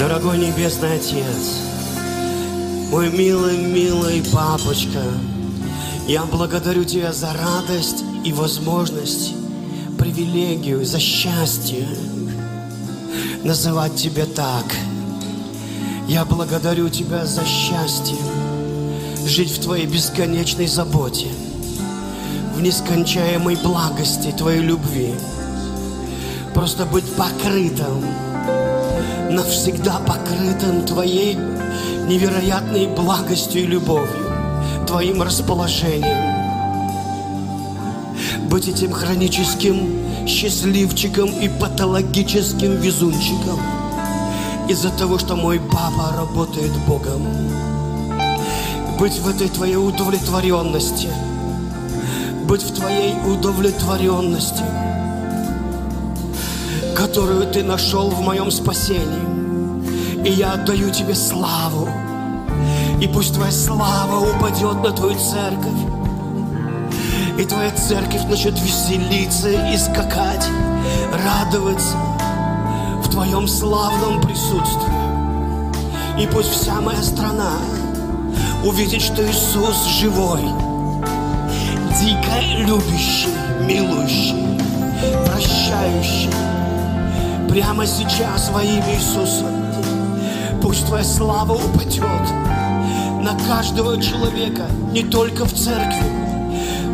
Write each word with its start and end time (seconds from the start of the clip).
Дорогой 0.00 0.38
Небесный 0.38 0.94
Отец, 0.94 1.60
мой 2.90 3.10
милый, 3.10 3.58
милый 3.58 4.22
папочка, 4.32 5.02
я 6.08 6.24
благодарю 6.24 6.84
Тебя 6.84 7.12
за 7.12 7.34
радость 7.34 8.02
и 8.24 8.32
возможность, 8.32 9.34
привилегию, 9.98 10.86
за 10.86 10.98
счастье 10.98 11.86
называть 13.44 13.94
Тебя 13.94 14.24
так. 14.24 14.64
Я 16.08 16.24
благодарю 16.24 16.88
Тебя 16.88 17.26
за 17.26 17.44
счастье 17.44 18.16
жить 19.26 19.50
в 19.50 19.60
Твоей 19.60 19.84
бесконечной 19.84 20.66
заботе, 20.66 21.28
в 22.56 22.62
нескончаемой 22.62 23.56
благости 23.56 24.32
Твоей 24.32 24.62
любви. 24.62 25.12
Просто 26.54 26.86
быть 26.86 27.04
покрытым, 27.16 28.02
навсегда 29.30 30.00
покрытым 30.00 30.84
Твоей 30.84 31.36
невероятной 32.08 32.88
благостью 32.88 33.62
и 33.62 33.66
любовью, 33.66 34.08
Твоим 34.86 35.22
расположением. 35.22 36.40
Быть 38.48 38.68
этим 38.68 38.92
хроническим 38.92 40.26
счастливчиком 40.26 41.30
и 41.30 41.48
патологическим 41.48 42.76
везунчиком 42.76 43.60
из-за 44.68 44.90
того, 44.90 45.18
что 45.18 45.36
мой 45.36 45.60
папа 45.60 46.12
работает 46.16 46.72
Богом. 46.86 47.26
Быть 48.98 49.18
в 49.18 49.28
этой 49.28 49.48
Твоей 49.48 49.76
удовлетворенности, 49.76 51.08
быть 52.44 52.62
в 52.62 52.74
Твоей 52.74 53.14
удовлетворенности, 53.26 54.64
которую 56.96 57.46
Ты 57.50 57.62
нашел 57.62 58.10
в 58.10 58.20
моем 58.20 58.50
спасении. 58.50 59.29
И 60.24 60.32
я 60.32 60.52
отдаю 60.52 60.90
Тебе 60.90 61.14
славу. 61.14 61.88
И 63.00 63.08
пусть 63.08 63.34
Твоя 63.34 63.50
слава 63.50 64.20
упадет 64.30 64.82
на 64.82 64.92
Твою 64.92 65.18
церковь. 65.18 65.80
И 67.38 67.44
Твоя 67.44 67.70
церковь 67.70 68.24
начнет 68.28 68.58
веселиться 68.60 69.48
и 69.48 69.76
скакать, 69.78 70.46
радоваться 71.24 71.96
в 73.02 73.08
Твоем 73.08 73.48
славном 73.48 74.20
присутствии. 74.20 75.00
И 76.22 76.26
пусть 76.26 76.50
вся 76.50 76.82
моя 76.82 77.02
страна 77.02 77.52
увидит, 78.62 79.00
что 79.00 79.26
Иисус 79.26 79.86
живой, 79.86 80.42
дико 81.98 82.40
любящий, 82.58 83.30
милующий, 83.66 84.58
прощающий. 85.24 86.30
Прямо 87.48 87.86
сейчас 87.86 88.50
во 88.50 88.62
имя 88.62 88.94
Иисуса 88.94 89.49
пусть 90.60 90.86
Твоя 90.86 91.04
слава 91.04 91.52
упадет 91.52 92.04
на 93.22 93.36
каждого 93.46 94.00
человека, 94.00 94.66
не 94.92 95.02
только 95.02 95.44
в 95.44 95.52
церкви, 95.52 96.04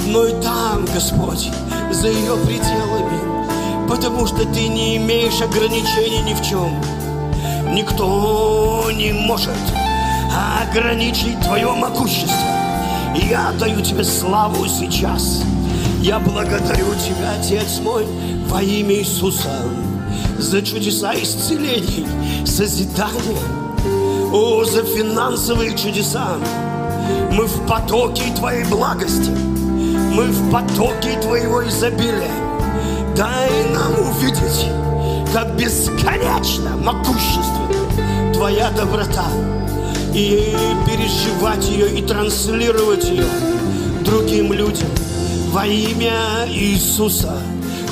но 0.08 0.26
и 0.26 0.32
там, 0.42 0.84
Господь, 0.86 1.50
за 1.92 2.08
ее 2.08 2.36
пределами, 2.36 3.88
потому 3.88 4.26
что 4.26 4.44
Ты 4.46 4.68
не 4.68 4.96
имеешь 4.96 5.40
ограничений 5.40 6.22
ни 6.22 6.34
в 6.34 6.42
чем. 6.42 6.80
Никто 7.72 8.90
не 8.94 9.12
может 9.12 9.52
ограничить 10.62 11.40
Твое 11.40 11.72
могущество. 11.72 12.36
Я 13.14 13.52
даю 13.58 13.80
Тебе 13.80 14.04
славу 14.04 14.66
сейчас. 14.66 15.42
Я 16.00 16.18
благодарю 16.18 16.94
Тебя, 16.94 17.32
Отец 17.40 17.80
мой, 17.80 18.06
во 18.48 18.62
имя 18.62 18.96
Иисуса, 18.96 19.50
за 20.38 20.62
чудеса 20.62 21.14
исцелений, 21.14 22.06
созидания, 22.46 23.42
о, 24.32 24.64
за 24.64 24.82
финансовые 24.82 25.76
чудеса. 25.76 26.36
Мы 27.32 27.44
в 27.44 27.66
потоке 27.66 28.22
Твоей 28.36 28.64
благости, 28.64 29.30
мы 29.30 30.24
в 30.24 30.50
потоке 30.50 31.20
Твоего 31.20 31.66
изобилия. 31.68 32.30
Дай 33.16 33.50
нам 33.72 33.92
увидеть, 34.08 34.66
как 35.32 35.56
бесконечно, 35.56 36.76
могущественно 36.76 38.32
Твоя 38.32 38.70
доброта 38.70 39.26
и 40.14 40.54
переживать 40.86 41.68
ее 41.68 41.98
и 41.98 42.02
транслировать 42.02 43.04
ее 43.04 43.26
другим 44.04 44.52
людям 44.52 44.88
во 45.50 45.66
имя 45.66 46.46
Иисуса. 46.48 47.38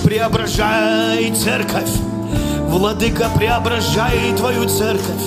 Преображай 0.02 1.34
церковь, 1.34 1.90
Владыка, 2.74 3.30
преображай 3.36 4.34
Твою 4.36 4.68
церковь 4.68 5.22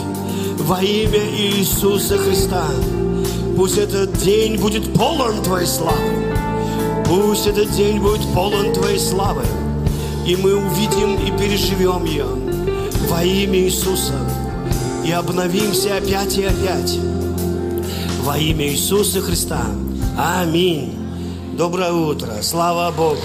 во 0.58 0.84
имя 0.84 1.22
Иисуса 1.34 2.18
Христа. 2.18 2.66
Пусть 3.56 3.78
этот 3.78 4.12
день 4.18 4.58
будет 4.58 4.94
полон 4.94 5.42
Твоей 5.44 5.66
славы. 5.66 6.26
Пусть 7.06 7.48
этот 7.48 7.72
день 7.72 8.00
будет 8.00 8.22
полон 8.34 8.74
Твоей 8.74 9.00
славы. 9.00 9.44
И 10.26 10.36
мы 10.36 10.58
увидим 10.58 11.16
и 11.16 11.32
переживем 11.40 12.04
ее 12.04 12.26
во 13.10 13.24
имя 13.24 13.60
Иисуса. 13.60 14.20
И 15.06 15.12
обновимся 15.14 15.96
опять 15.96 16.38
и 16.38 16.44
опять 16.44 17.00
во 18.24 18.38
имя 18.38 18.68
Иисуса 18.68 19.22
Христа. 19.22 19.62
Аминь. 20.18 20.94
Доброе 21.58 21.94
утро. 21.94 22.42
Слава 22.42 22.92
Богу. 22.92 23.24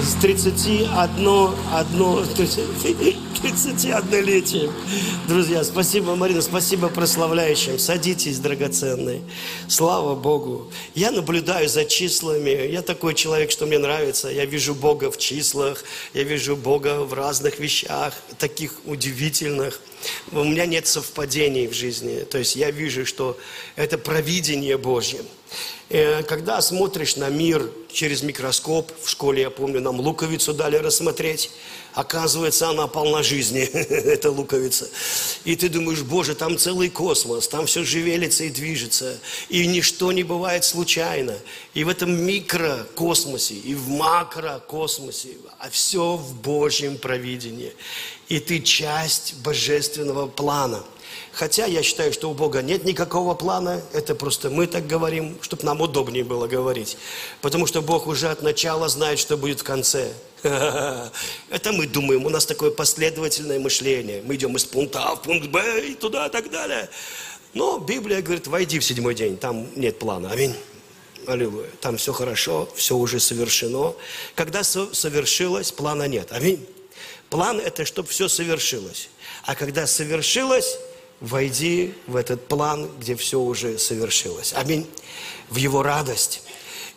С 0.00 0.14
31, 0.14 0.90
одно, 0.94 1.52
31-летием. 1.74 4.72
Друзья, 5.28 5.64
спасибо, 5.64 6.14
Марина, 6.14 6.40
спасибо 6.40 6.88
прославляющим. 6.88 7.80
Садитесь, 7.80 8.38
драгоценные. 8.38 9.22
Слава 9.66 10.14
Богу. 10.14 10.70
Я 10.94 11.10
наблюдаю 11.10 11.68
за 11.68 11.84
числами. 11.84 12.70
Я 12.70 12.82
такой 12.82 13.14
человек, 13.14 13.50
что 13.50 13.66
мне 13.66 13.78
нравится. 13.78 14.28
Я 14.28 14.44
вижу 14.44 14.72
Бога 14.74 15.10
в 15.10 15.18
числах. 15.18 15.82
Я 16.14 16.22
вижу 16.22 16.54
Бога 16.56 17.00
в 17.00 17.12
разных 17.12 17.58
вещах, 17.58 18.14
таких 18.38 18.74
удивительных. 18.84 19.80
У 20.30 20.44
меня 20.44 20.66
нет 20.66 20.86
совпадений 20.86 21.66
в 21.66 21.72
жизни. 21.72 22.20
То 22.20 22.38
есть 22.38 22.54
я 22.54 22.70
вижу, 22.70 23.04
что 23.04 23.36
это 23.74 23.98
провидение 23.98 24.78
Божье. 24.78 25.22
Э, 25.90 26.22
когда 26.22 26.60
смотришь 26.60 27.16
на 27.16 27.30
мир 27.30 27.70
через 27.90 28.22
микроскоп, 28.22 28.92
в 29.02 29.08
школе, 29.08 29.42
я 29.42 29.50
помню, 29.50 29.80
нам 29.80 29.98
луковицу 30.00 30.52
дали 30.52 30.76
рассмотреть, 30.76 31.50
оказывается, 31.94 32.68
она 32.68 32.86
полна 32.86 33.22
жизни, 33.22 33.60
эта 33.62 34.30
луковица. 34.30 34.88
И 35.44 35.56
ты 35.56 35.70
думаешь, 35.70 36.02
Боже, 36.02 36.34
там 36.34 36.58
целый 36.58 36.90
космос, 36.90 37.48
там 37.48 37.64
все 37.64 37.84
живелится 37.84 38.44
и 38.44 38.50
движется, 38.50 39.18
и 39.48 39.66
ничто 39.66 40.12
не 40.12 40.24
бывает 40.24 40.64
случайно. 40.64 41.34
И 41.72 41.84
в 41.84 41.88
этом 41.88 42.14
микрокосмосе, 42.22 43.54
и 43.54 43.74
в 43.74 43.88
макрокосмосе, 43.88 45.30
а 45.58 45.70
все 45.70 46.16
в 46.16 46.34
Божьем 46.34 46.98
провидении. 46.98 47.72
И 48.28 48.40
ты 48.40 48.60
часть 48.60 49.36
божественного 49.42 50.26
плана– 50.26 50.84
Хотя 51.32 51.66
я 51.66 51.82
считаю, 51.82 52.12
что 52.12 52.30
у 52.30 52.34
Бога 52.34 52.62
нет 52.62 52.84
никакого 52.84 53.34
плана, 53.34 53.80
это 53.92 54.14
просто 54.14 54.50
мы 54.50 54.66
так 54.66 54.86
говорим, 54.86 55.38
чтобы 55.40 55.64
нам 55.64 55.80
удобнее 55.80 56.24
было 56.24 56.46
говорить. 56.46 56.96
Потому 57.40 57.66
что 57.66 57.80
Бог 57.80 58.06
уже 58.06 58.28
от 58.28 58.42
начала 58.42 58.88
знает, 58.88 59.18
что 59.18 59.36
будет 59.36 59.60
в 59.60 59.64
конце. 59.64 60.12
Это 60.42 61.72
мы 61.72 61.86
думаем, 61.86 62.24
у 62.24 62.28
нас 62.28 62.46
такое 62.46 62.70
последовательное 62.70 63.58
мышление. 63.58 64.22
Мы 64.24 64.36
идем 64.36 64.56
из 64.56 64.64
пункта 64.64 65.02
А 65.02 65.16
в 65.16 65.22
пункт 65.22 65.48
Б 65.48 65.88
и 65.88 65.94
туда 65.94 66.26
и 66.26 66.30
так 66.30 66.50
далее. 66.50 66.88
Но 67.54 67.78
Библия 67.78 68.22
говорит, 68.22 68.46
войди 68.46 68.78
в 68.78 68.84
седьмой 68.84 69.14
день, 69.14 69.36
там 69.36 69.66
нет 69.74 69.98
плана. 69.98 70.30
Аминь. 70.30 70.54
Аллилуйя. 71.26 71.68
Там 71.80 71.96
все 71.96 72.12
хорошо, 72.12 72.68
все 72.74 72.96
уже 72.96 73.20
совершено. 73.20 73.94
Когда 74.34 74.62
совершилось, 74.64 75.72
плана 75.72 76.08
нет. 76.08 76.32
Аминь. 76.32 76.64
План 77.30 77.60
это, 77.60 77.84
чтобы 77.84 78.08
все 78.08 78.28
совершилось. 78.28 79.10
А 79.44 79.54
когда 79.54 79.86
совершилось, 79.86 80.78
войди 81.20 81.94
в 82.06 82.16
этот 82.16 82.46
план, 82.46 82.88
где 82.98 83.16
все 83.16 83.40
уже 83.40 83.78
совершилось. 83.78 84.52
Аминь. 84.54 84.86
В 85.50 85.56
его 85.56 85.82
радость. 85.82 86.42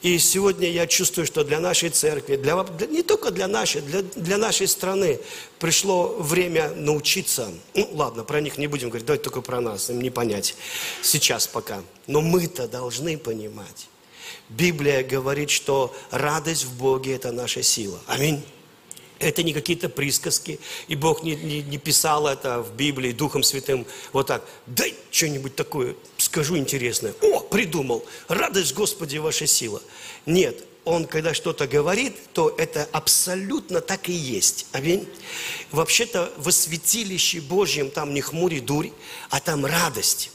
И 0.02 0.18
сегодня 0.18 0.68
я 0.68 0.88
чувствую, 0.88 1.28
что 1.28 1.44
для 1.44 1.60
нашей 1.60 1.90
церкви, 1.90 2.36
для, 2.36 2.64
для, 2.64 2.88
не 2.88 3.04
только 3.04 3.30
для 3.30 3.48
нашей, 3.48 3.82
для, 3.82 4.02
для 4.02 4.38
нашей 4.38 4.68
страны 4.68 5.20
пришло 5.60 6.16
время 6.18 6.72
научиться. 6.72 7.52
Ну, 7.76 7.88
ладно, 7.94 8.24
про 8.24 8.42
них 8.42 8.58
не 8.58 8.66
будем 8.66 8.90
говорить, 8.90 9.06
давайте 9.06 9.24
только 9.24 9.42
про 9.42 9.62
нас, 9.62 9.92
им 9.92 10.02
не 10.02 10.10
понять 10.10 10.56
сейчас 11.04 11.46
пока. 11.46 11.84
Но 12.08 12.22
мы-то 12.22 12.68
должны 12.68 13.16
понимать. 13.16 13.88
Библия 14.50 15.04
говорит, 15.04 15.52
что 15.52 15.96
радость 16.10 16.66
в 16.66 16.78
Боге– 16.78 17.16
это 17.16 17.32
наша 17.32 17.62
сила. 17.62 18.00
Аминь. 18.08 18.44
Это 19.22 19.44
не 19.44 19.54
какие-то 19.54 19.88
присказки, 19.88 20.60
и 20.88 20.96
Бог 20.96 21.24
не, 21.24 21.36
не, 21.36 21.62
не 21.62 21.78
писал 21.78 22.28
это 22.28 22.62
в 22.62 22.76
Библии 22.76 23.12
Духом 23.12 23.44
Святым 23.44 23.86
вот 24.14 24.28
так. 24.28 24.44
Дай 24.66 24.96
что-нибудь 25.12 25.56
такое, 25.56 25.96
скажу 26.18 26.58
интересное. 26.58 27.14
О, 27.22 27.40
придумал. 27.40 28.04
Радость 28.28 28.74
Господи 28.74 29.18
ваша 29.18 29.46
сила. 29.46 29.82
Нет, 30.26 30.64
Он, 30.86 31.06
когда 31.06 31.36
что-то 31.36 31.68
говорит, 31.68 32.16
то 32.34 32.54
это 32.58 32.90
абсолютно 32.92 33.80
так 33.82 34.10
и 34.10 34.14
есть. 34.14 34.66
Аминь. 34.72 35.08
Вообще-то 35.72 36.34
во 36.38 36.52
святилище 36.52 37.42
Божьем 37.42 37.92
там 37.92 38.16
не 38.16 38.22
хмурь 38.22 38.56
и 38.56 38.60
дурь, 38.60 38.90
а 39.30 39.40
там 39.40 39.66
радость. 39.66 40.32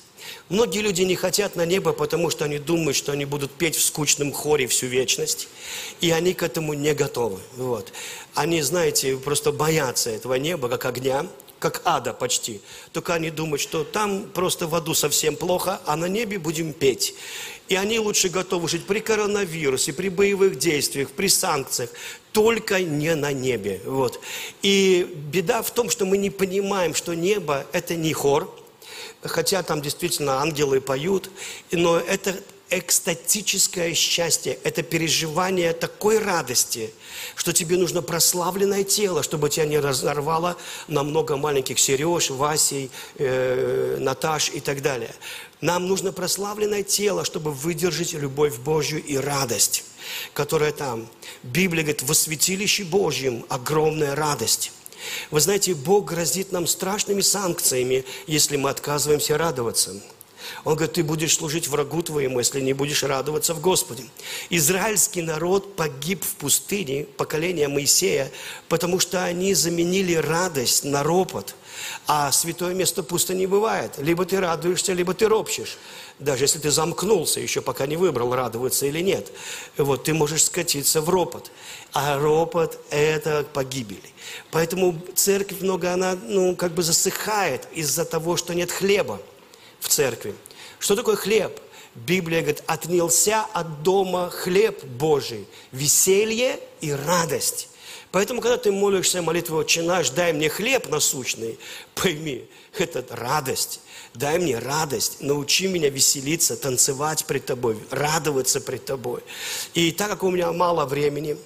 Многие 0.48 0.80
люди 0.80 1.02
не 1.02 1.16
хотят 1.16 1.56
на 1.56 1.66
небо, 1.66 1.92
потому 1.92 2.30
что 2.30 2.44
они 2.44 2.58
думают, 2.58 2.96
что 2.96 3.12
они 3.12 3.24
будут 3.24 3.50
петь 3.50 3.76
в 3.76 3.82
скучном 3.82 4.32
хоре 4.32 4.66
всю 4.66 4.86
вечность. 4.86 5.48
И 6.00 6.10
они 6.10 6.34
к 6.34 6.42
этому 6.42 6.74
не 6.74 6.94
готовы. 6.94 7.40
Вот. 7.56 7.92
Они, 8.34 8.62
знаете, 8.62 9.16
просто 9.16 9.50
боятся 9.50 10.10
этого 10.10 10.34
неба, 10.34 10.68
как 10.68 10.84
огня, 10.84 11.26
как 11.58 11.82
ада 11.84 12.12
почти. 12.12 12.60
Только 12.92 13.14
они 13.14 13.30
думают, 13.30 13.60
что 13.60 13.82
там 13.82 14.24
просто 14.32 14.66
в 14.66 14.74
аду 14.74 14.94
совсем 14.94 15.36
плохо, 15.36 15.80
а 15.86 15.96
на 15.96 16.06
небе 16.06 16.38
будем 16.38 16.72
петь. 16.72 17.14
И 17.68 17.74
они 17.74 17.98
лучше 17.98 18.28
готовы 18.28 18.68
жить 18.68 18.86
при 18.86 19.00
коронавирусе, 19.00 19.92
при 19.92 20.08
боевых 20.08 20.58
действиях, 20.58 21.10
при 21.10 21.28
санкциях, 21.28 21.90
только 22.32 22.80
не 22.80 23.14
на 23.14 23.32
небе. 23.32 23.80
Вот. 23.84 24.20
И 24.62 25.08
беда 25.32 25.62
в 25.62 25.70
том, 25.72 25.90
что 25.90 26.04
мы 26.04 26.18
не 26.18 26.30
понимаем, 26.30 26.94
что 26.94 27.14
небо– 27.14 27.66
это 27.72 27.94
не 27.94 28.12
хор, 28.12 28.54
хотя 29.22 29.62
там 29.62 29.82
действительно 29.82 30.40
ангелы 30.40 30.80
поют, 30.80 31.30
но 31.70 31.98
это 31.98 32.36
экстатическое 32.68 33.94
счастье, 33.94 34.58
это 34.64 34.82
переживание 34.82 35.72
такой 35.72 36.18
радости, 36.18 36.92
что 37.36 37.52
тебе 37.52 37.76
нужно 37.76 38.02
прославленное 38.02 38.82
тело, 38.82 39.22
чтобы 39.22 39.48
тебя 39.48 39.66
не 39.66 39.78
разорвало 39.78 40.56
на 40.88 41.04
много 41.04 41.36
маленьких 41.36 41.78
Сереж, 41.78 42.30
Васей, 42.30 42.90
э, 43.18 43.98
Наташ 44.00 44.50
и 44.50 44.60
так 44.60 44.82
далее. 44.82 45.14
Нам 45.60 45.86
нужно 45.86 46.12
прославленное 46.12 46.82
тело, 46.82 47.24
чтобы 47.24 47.52
выдержать 47.52 48.14
любовь 48.14 48.58
Божью 48.58 49.02
и 49.02 49.16
радость, 49.16 49.84
которая 50.32 50.72
там. 50.72 51.08
Библия 51.44 51.82
говорит, 51.82 52.02
во 52.02 52.14
святилище 52.14 52.84
Божьем 52.84 53.46
огромная 53.48 54.16
радость. 54.16 54.72
Вы 55.30 55.40
знаете, 55.40 55.74
Бог 55.74 56.06
грозит 56.06 56.52
нам 56.52 56.66
страшными 56.66 57.20
санкциями, 57.20 58.04
если 58.26 58.56
мы 58.56 58.70
отказываемся 58.70 59.38
радоваться. 59.38 59.94
Он 60.64 60.74
говорит, 60.74 60.94
ты 60.94 61.04
будешь 61.04 61.34
служить 61.34 61.68
врагу 61.68 62.02
твоему, 62.02 62.38
если 62.38 62.60
не 62.60 62.72
будешь 62.72 63.02
радоваться 63.02 63.54
в 63.54 63.60
Господе. 63.60 64.04
Израильский 64.50 65.22
народ 65.22 65.76
погиб 65.76 66.24
в 66.24 66.34
пустыне, 66.36 67.04
поколение 67.04 67.68
Моисея, 67.68 68.30
потому 68.68 68.98
что 68.98 69.24
они 69.24 69.54
заменили 69.54 70.14
радость 70.14 70.84
на 70.84 71.02
ропот. 71.02 71.54
А 72.06 72.32
святое 72.32 72.74
место 72.74 73.02
пусто 73.02 73.34
не 73.34 73.46
бывает. 73.46 73.92
Либо 73.98 74.24
ты 74.24 74.40
радуешься, 74.40 74.92
либо 74.92 75.14
ты 75.14 75.28
ропщешь. 75.28 75.76
Даже 76.18 76.44
если 76.44 76.58
ты 76.58 76.70
замкнулся, 76.70 77.40
еще 77.40 77.60
пока 77.60 77.86
не 77.86 77.96
выбрал, 77.96 78.34
радоваться 78.34 78.86
или 78.86 79.00
нет. 79.00 79.30
Вот 79.76 80.04
ты 80.04 80.14
можешь 80.14 80.44
скатиться 80.44 81.00
в 81.00 81.10
ропот. 81.10 81.50
А 81.92 82.18
ропот– 82.18 82.78
это 82.90 83.46
погибель. 83.52 84.02
Поэтому 84.50 84.98
церковь 85.14 85.60
много, 85.60 85.92
она, 85.92 86.16
ну, 86.26 86.56
как 86.56 86.72
бы 86.72 86.82
засыхает 86.82 87.68
из-за 87.72 88.04
того, 88.04 88.36
что 88.36 88.54
нет 88.54 88.72
хлеба 88.72 89.20
в 89.86 89.88
церкви. 89.88 90.34
Что 90.78 90.96
такое 90.96 91.16
хлеб? 91.16 91.60
Библия 91.94 92.40
говорит, 92.40 92.62
отнялся 92.66 93.46
от 93.54 93.82
дома 93.82 94.28
хлеб 94.30 94.84
Божий, 94.84 95.46
веселье 95.72 96.58
и 96.80 96.92
радость. 96.92 97.68
Поэтому, 98.10 98.40
когда 98.40 98.56
ты 98.58 98.70
молишься 98.72 99.22
молитву 99.22 99.58
«Отче 99.58 99.82
наш, 99.82 100.10
дай 100.10 100.32
мне 100.32 100.48
хлеб 100.48 100.88
насущный», 100.88 101.58
пойми, 101.94 102.48
это 102.76 103.04
радость. 103.10 103.80
Дай 104.14 104.38
мне 104.38 104.58
радость, 104.58 105.18
научи 105.20 105.68
меня 105.68 105.90
веселиться, 105.90 106.56
танцевать 106.56 107.26
пред 107.26 107.46
Тобой, 107.46 107.78
радоваться 107.90 108.60
пред 108.60 108.84
Тобой. 108.86 109.22
И 109.74 109.92
так 109.92 110.08
как 110.08 110.22
у 110.22 110.30
меня 110.30 110.52
мало 110.52 110.86
времени, 110.86 111.36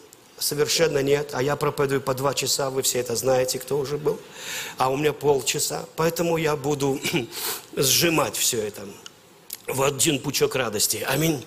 совершенно 0.41 1.03
нет, 1.03 1.31
а 1.33 1.43
я 1.43 1.55
проповедую 1.57 2.01
по 2.01 2.15
два 2.15 2.35
часа, 2.35 2.71
вы 2.71 2.83
все 2.83 2.99
это 2.99 3.15
знаете, 3.15 3.59
кто 3.59 3.79
уже 3.79 3.99
был, 3.99 4.19
а 4.79 4.91
у 4.91 4.97
меня 4.97 5.13
полчаса, 5.13 5.85
поэтому 5.97 6.37
я 6.37 6.57
буду 6.57 7.01
сжимать 7.77 8.37
все 8.37 8.63
это 8.63 8.83
в 9.67 9.83
один 9.83 10.19
пучок 10.19 10.57
радости. 10.57 11.05
Аминь. 11.07 11.45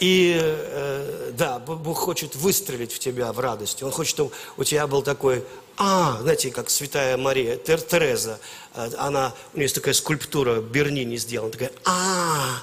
И 0.00 0.38
э, 0.38 1.32
да, 1.32 1.58
Бог 1.58 1.98
хочет 1.98 2.36
выстрелить 2.36 2.92
в 2.92 2.98
тебя 2.98 3.32
в 3.32 3.40
радости. 3.40 3.82
Он 3.84 3.90
хочет, 3.90 4.10
чтобы 4.10 4.30
у 4.56 4.64
тебя 4.64 4.86
был 4.86 5.02
такой, 5.02 5.42
а, 5.78 6.18
знаете, 6.20 6.50
как 6.50 6.70
святая 6.70 7.16
Мария, 7.16 7.56
Тер 7.56 7.80
Тереза, 7.80 8.38
э, 8.74 8.90
она, 8.98 9.34
у 9.54 9.56
нее 9.56 9.64
есть 9.64 9.74
такая 9.74 9.94
скульптура 9.94 10.60
в 10.60 10.70
Бернине 10.70 11.16
сделана, 11.16 11.50
такая, 11.50 11.72
а, 11.84 12.62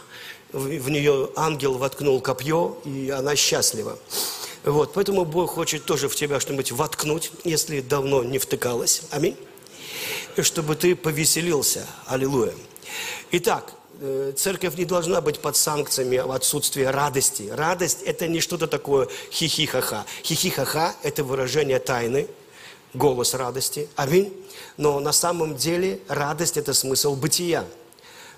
в, 0.52 0.66
в 0.66 0.90
нее 0.90 1.30
ангел 1.36 1.78
воткнул 1.78 2.22
копье, 2.22 2.78
и 2.86 3.10
она 3.10 3.36
счастлива. 3.36 3.98
Вот, 4.64 4.94
поэтому 4.94 5.26
Бог 5.26 5.52
хочет 5.52 5.84
тоже 5.84 6.08
в 6.08 6.16
тебя 6.16 6.40
что-нибудь 6.40 6.72
воткнуть, 6.72 7.32
если 7.44 7.82
давно 7.82 8.24
не 8.24 8.40
втыкалось. 8.40 9.04
Аминь. 9.12 9.36
И 10.38 10.42
чтобы 10.42 10.76
ты 10.76 10.96
повеселился. 10.96 11.86
Аллилуйя. 12.06 12.54
Итак, 13.32 13.74
э, 14.00 14.32
церковь 14.38 14.76
не 14.78 14.86
должна 14.86 15.20
быть 15.20 15.40
под 15.40 15.58
санкциями 15.58 16.18
в 16.18 16.32
отсутствии 16.32 16.84
радости. 16.84 17.50
Радость– 17.52 18.04
это 18.06 18.28
не 18.28 18.40
что-то 18.40 18.68
такое 18.68 19.10
хихи-ха-ха. 19.32 20.06
Хихи-ха-ха– 20.24 20.96
это 21.04 21.26
выражение 21.26 21.80
тайны, 21.80 22.28
голос 22.94 23.34
радости. 23.34 23.90
Аминь. 23.98 24.34
Но 24.78 25.02
на 25.02 25.12
самом 25.12 25.58
деле 25.58 26.00
радость– 26.08 26.56
это 26.58 26.74
смысл 26.74 27.16
бытия. 27.16 27.66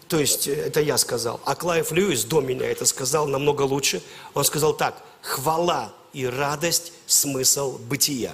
То 0.07 0.19
есть, 0.19 0.47
э, 0.47 0.53
это 0.53 0.81
я 0.81 0.97
сказал. 0.97 1.39
А 1.45 1.53
Клайв 1.53 1.91
Льюис 1.91 2.23
до 2.23 2.41
меня 2.41 2.65
это 2.65 2.85
сказал 2.85 3.27
намного 3.27 3.61
лучше. 3.61 4.01
Он 4.33 4.43
сказал 4.43 4.73
так, 4.75 5.03
хвала 5.21 5.93
и 6.15 6.25
радость– 6.25 6.93
смысл 7.07 7.77
бытия. 7.77 8.33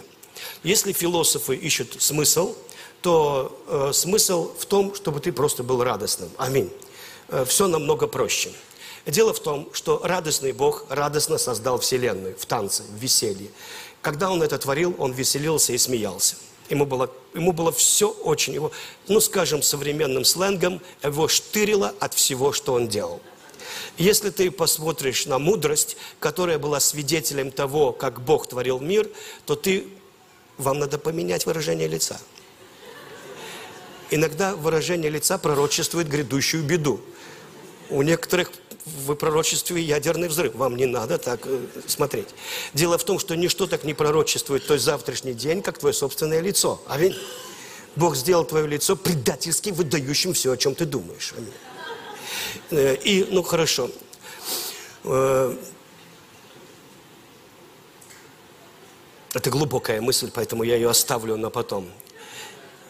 Если 0.63 0.93
философы 0.93 1.55
ищут 1.55 2.01
смысл, 2.01 2.55
то 3.01 3.59
э, 3.67 3.91
смысл 3.93 4.53
в 4.57 4.65
том, 4.67 4.93
чтобы 4.93 5.19
ты 5.19 5.31
просто 5.31 5.63
был 5.63 5.83
радостным. 5.83 6.29
Аминь. 6.37 6.71
Э, 7.29 7.43
все 7.43 7.67
намного 7.67 8.05
проще. 8.05 8.51
Дело 9.07 9.33
в 9.33 9.39
том, 9.39 9.67
что 9.73 9.99
радостный 10.03 10.51
Бог 10.51 10.85
радостно 10.89 11.39
создал 11.39 11.79
Вселенную 11.79 12.37
в 12.37 12.45
танце, 12.45 12.83
в 12.83 13.01
веселье. 13.01 13.49
Когда 14.03 14.29
Он 14.29 14.43
это 14.43 14.59
творил, 14.59 14.95
Он 14.99 15.11
веселился 15.11 15.73
и 15.73 15.77
смеялся. 15.79 16.35
Ему 16.69 16.85
было, 16.85 17.09
ему 17.33 17.51
было 17.51 17.71
все 17.71 18.09
очень, 18.09 18.53
его, 18.53 18.71
ну 19.07 19.19
скажем, 19.19 19.63
современным 19.63 20.23
сленгом, 20.23 20.81
его 21.01 21.27
штырило 21.27 21.95
от 21.99 22.13
всего, 22.13 22.53
что 22.53 22.73
он 22.73 22.87
делал. 22.87 23.19
Если 23.97 24.29
ты 24.29 24.51
посмотришь 24.51 25.25
на 25.25 25.39
мудрость, 25.39 25.97
которая 26.19 26.59
была 26.59 26.79
свидетелем 26.79 27.51
того, 27.51 27.91
как 27.91 28.21
Бог 28.21 28.47
творил 28.47 28.79
мир, 28.79 29.09
то 29.45 29.55
ты, 29.55 29.87
вам 30.57 30.79
надо 30.79 30.97
поменять 30.97 31.45
выражение 31.45 31.87
лица. 31.87 32.19
Иногда 34.09 34.55
выражение 34.55 35.09
лица 35.09 35.37
пророчествует 35.37 36.09
грядущую 36.09 36.63
беду. 36.63 36.99
У 37.89 38.01
некоторых 38.01 38.51
в 38.85 39.13
пророчестве 39.15 39.81
ядерный 39.81 40.27
взрыв. 40.27 40.55
Вам 40.55 40.75
не 40.75 40.85
надо 40.85 41.17
так 41.17 41.41
э, 41.45 41.59
смотреть. 41.87 42.27
Дело 42.73 42.97
в 42.97 43.03
том, 43.03 43.19
что 43.19 43.35
ничто 43.35 43.67
так 43.67 43.83
не 43.83 43.93
пророчествует 43.93 44.65
той 44.65 44.79
завтрашний 44.79 45.33
день, 45.33 45.61
как 45.61 45.77
твое 45.77 45.93
собственное 45.93 46.41
лицо. 46.41 46.81
Аминь. 46.87 47.15
Бог 47.95 48.15
сделал 48.15 48.45
твое 48.45 48.67
лицо 48.67 48.95
предательски 48.95 49.69
выдающим 49.69 50.33
все, 50.33 50.53
о 50.53 50.57
чем 50.57 50.75
ты 50.75 50.85
думаешь. 50.85 51.33
Аминь. 51.37 51.53
Э, 52.69 52.95
и, 52.95 53.25
ну 53.29 53.43
хорошо. 53.43 53.89
Э, 55.03 55.55
это 59.33 59.49
глубокая 59.49 60.01
мысль, 60.01 60.29
поэтому 60.33 60.63
я 60.63 60.75
ее 60.75 60.89
оставлю 60.89 61.37
на 61.37 61.49
потом. 61.49 61.89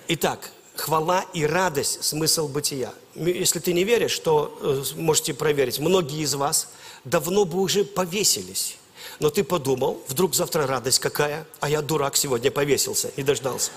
Итак, 0.08 0.52
хвала 0.76 1.26
и 1.34 1.46
радость– 1.46 2.04
смысл 2.04 2.48
бытия. 2.48 2.94
Если 3.16 3.60
ты 3.60 3.74
не 3.74 3.84
веришь, 3.84 4.18
то 4.20 4.58
э, 4.62 4.84
можете 4.96 5.34
проверить. 5.34 5.80
Многие 5.80 6.22
из 6.22 6.34
вас 6.34 6.70
давно 7.06 7.46
бы 7.46 7.60
уже 7.60 7.84
повесились. 7.84 8.78
Но 9.20 9.30
ты 9.30 9.44
подумал, 9.44 10.02
вдруг 10.08 10.34
завтра 10.34 10.66
радость 10.66 11.00
какая, 11.00 11.46
а 11.60 11.70
я 11.70 11.82
дурак 11.82 12.16
сегодня 12.16 12.50
повесился 12.50 13.12
и 13.16 13.24
дождался. 13.24 13.72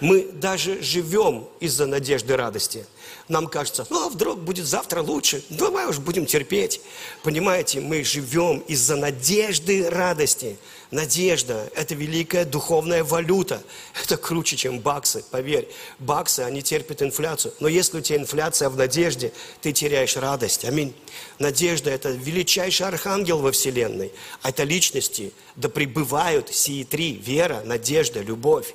Мы 0.00 0.24
даже 0.24 0.82
живем 0.82 1.48
из-за 1.60 1.86
надежды 1.86 2.36
радости. 2.36 2.84
Нам 3.28 3.48
кажется, 3.48 3.86
ну 3.90 4.06
а 4.06 4.08
вдруг 4.08 4.38
будет 4.38 4.66
завтра 4.66 5.02
лучше, 5.02 5.42
давай 5.50 5.86
уж 5.86 5.98
будем 5.98 6.26
терпеть. 6.26 6.80
Понимаете, 7.24 7.80
мы 7.80 8.04
живем 8.04 8.60
из-за 8.60 8.96
надежды 8.96 9.90
радости. 9.90 10.56
Надежда– 10.92 11.68
это 11.74 11.96
великая 11.96 12.44
духовная 12.44 13.02
валюта. 13.02 13.60
Это 14.00 14.16
круче, 14.16 14.56
чем 14.56 14.78
баксы, 14.78 15.24
поверь. 15.32 15.68
Баксы, 15.98 16.40
они 16.40 16.62
терпят 16.62 17.02
инфляцию. 17.02 17.52
Но 17.58 17.66
если 17.66 17.98
у 17.98 18.00
тебя 18.00 18.18
инфляция 18.18 18.68
в 18.68 18.76
надежде, 18.76 19.32
ты 19.60 19.72
теряешь 19.72 20.16
радость. 20.16 20.64
Аминь. 20.64 20.94
Надежда– 21.40 21.90
это 21.92 22.10
величайший 22.10 22.86
архангел 22.86 23.38
во 23.38 23.50
Вселенной. 23.50 24.12
А 24.42 24.50
это 24.50 24.62
личности, 24.62 25.32
да 25.56 25.68
пребывают 25.68 26.54
сии 26.54 26.84
три– 26.84 27.14
вера, 27.26 27.62
надежда, 27.64 28.20
любовь. 28.20 28.72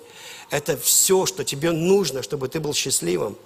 Это 0.50 0.78
все, 0.78 1.26
что 1.26 1.46
тебе 1.46 1.72
нужно, 1.72 2.22
чтобы 2.22 2.50
ты 2.50 2.60
был 2.60 2.74
счастливым. 2.74 3.38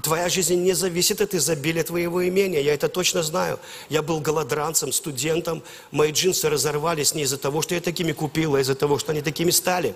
Твоя 0.00 0.30
жизнь 0.30 0.62
не 0.62 0.72
зависит 0.72 1.20
от 1.20 1.34
изобилия 1.34 1.84
твоего 1.84 2.26
имения. 2.26 2.60
Я 2.60 2.72
это 2.72 2.88
точно 2.88 3.22
знаю. 3.22 3.60
Я 3.90 4.00
был 4.00 4.20
голодранцем, 4.20 4.90
студентом. 4.90 5.62
Мои 5.90 6.12
джинсы 6.12 6.48
разорвались 6.48 7.14
не 7.14 7.22
из-за 7.22 7.36
того, 7.36 7.60
что 7.60 7.74
я 7.74 7.80
такими 7.80 8.12
купил, 8.12 8.54
а 8.54 8.60
из-за 8.60 8.74
того, 8.74 8.98
что 8.98 9.12
они 9.12 9.20
такими 9.20 9.50
стали. 9.50 9.94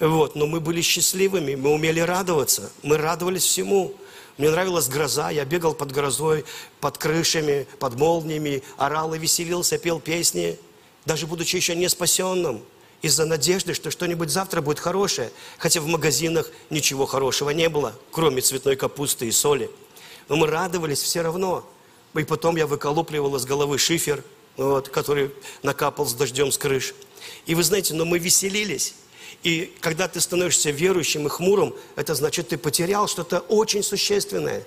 Вот. 0.00 0.36
Но 0.36 0.46
мы 0.46 0.60
были 0.60 0.80
счастливыми, 0.80 1.54
мы 1.54 1.70
умели 1.70 2.00
радоваться. 2.00 2.70
Мы 2.82 2.96
радовались 2.96 3.44
всему. 3.44 3.92
Мне 4.38 4.50
нравилась 4.50 4.88
гроза, 4.88 5.30
я 5.30 5.44
бегал 5.44 5.74
под 5.74 5.92
грозой, 5.92 6.44
под 6.80 6.96
крышами, 6.96 7.66
под 7.80 7.96
молниями, 7.96 8.62
орал 8.76 9.12
и 9.12 9.18
веселился, 9.18 9.78
пел 9.78 9.98
песни, 9.98 10.56
даже 11.04 11.26
будучи 11.26 11.56
еще 11.56 11.74
не 11.74 11.88
спасенным 11.88 12.62
из-за 13.02 13.24
надежды, 13.24 13.74
что 13.74 13.90
что-нибудь 13.90 14.30
завтра 14.30 14.60
будет 14.60 14.80
хорошее, 14.80 15.30
хотя 15.58 15.80
в 15.80 15.86
магазинах 15.86 16.50
ничего 16.70 17.06
хорошего 17.06 17.50
не 17.50 17.68
было, 17.68 17.94
кроме 18.10 18.40
цветной 18.40 18.76
капусты 18.76 19.28
и 19.28 19.32
соли. 19.32 19.70
Но 20.28 20.36
мы 20.36 20.46
радовались 20.46 21.00
все 21.02 21.22
равно. 21.22 21.68
И 22.14 22.24
потом 22.24 22.56
я 22.56 22.66
выколупливал 22.66 23.36
из 23.36 23.44
головы 23.44 23.78
шифер, 23.78 24.24
вот, 24.56 24.88
который 24.88 25.30
накапал 25.62 26.06
с 26.06 26.14
дождем 26.14 26.50
с 26.50 26.58
крыш. 26.58 26.94
И 27.46 27.54
вы 27.54 27.62
знаете, 27.62 27.94
но 27.94 28.04
мы 28.04 28.18
веселились. 28.18 28.94
И 29.42 29.72
когда 29.80 30.08
ты 30.08 30.20
становишься 30.20 30.70
верующим 30.70 31.26
и 31.26 31.30
хмурым, 31.30 31.74
это 31.94 32.14
значит, 32.14 32.48
ты 32.48 32.58
потерял 32.58 33.06
что-то 33.06 33.40
очень 33.40 33.82
существенное. 33.84 34.64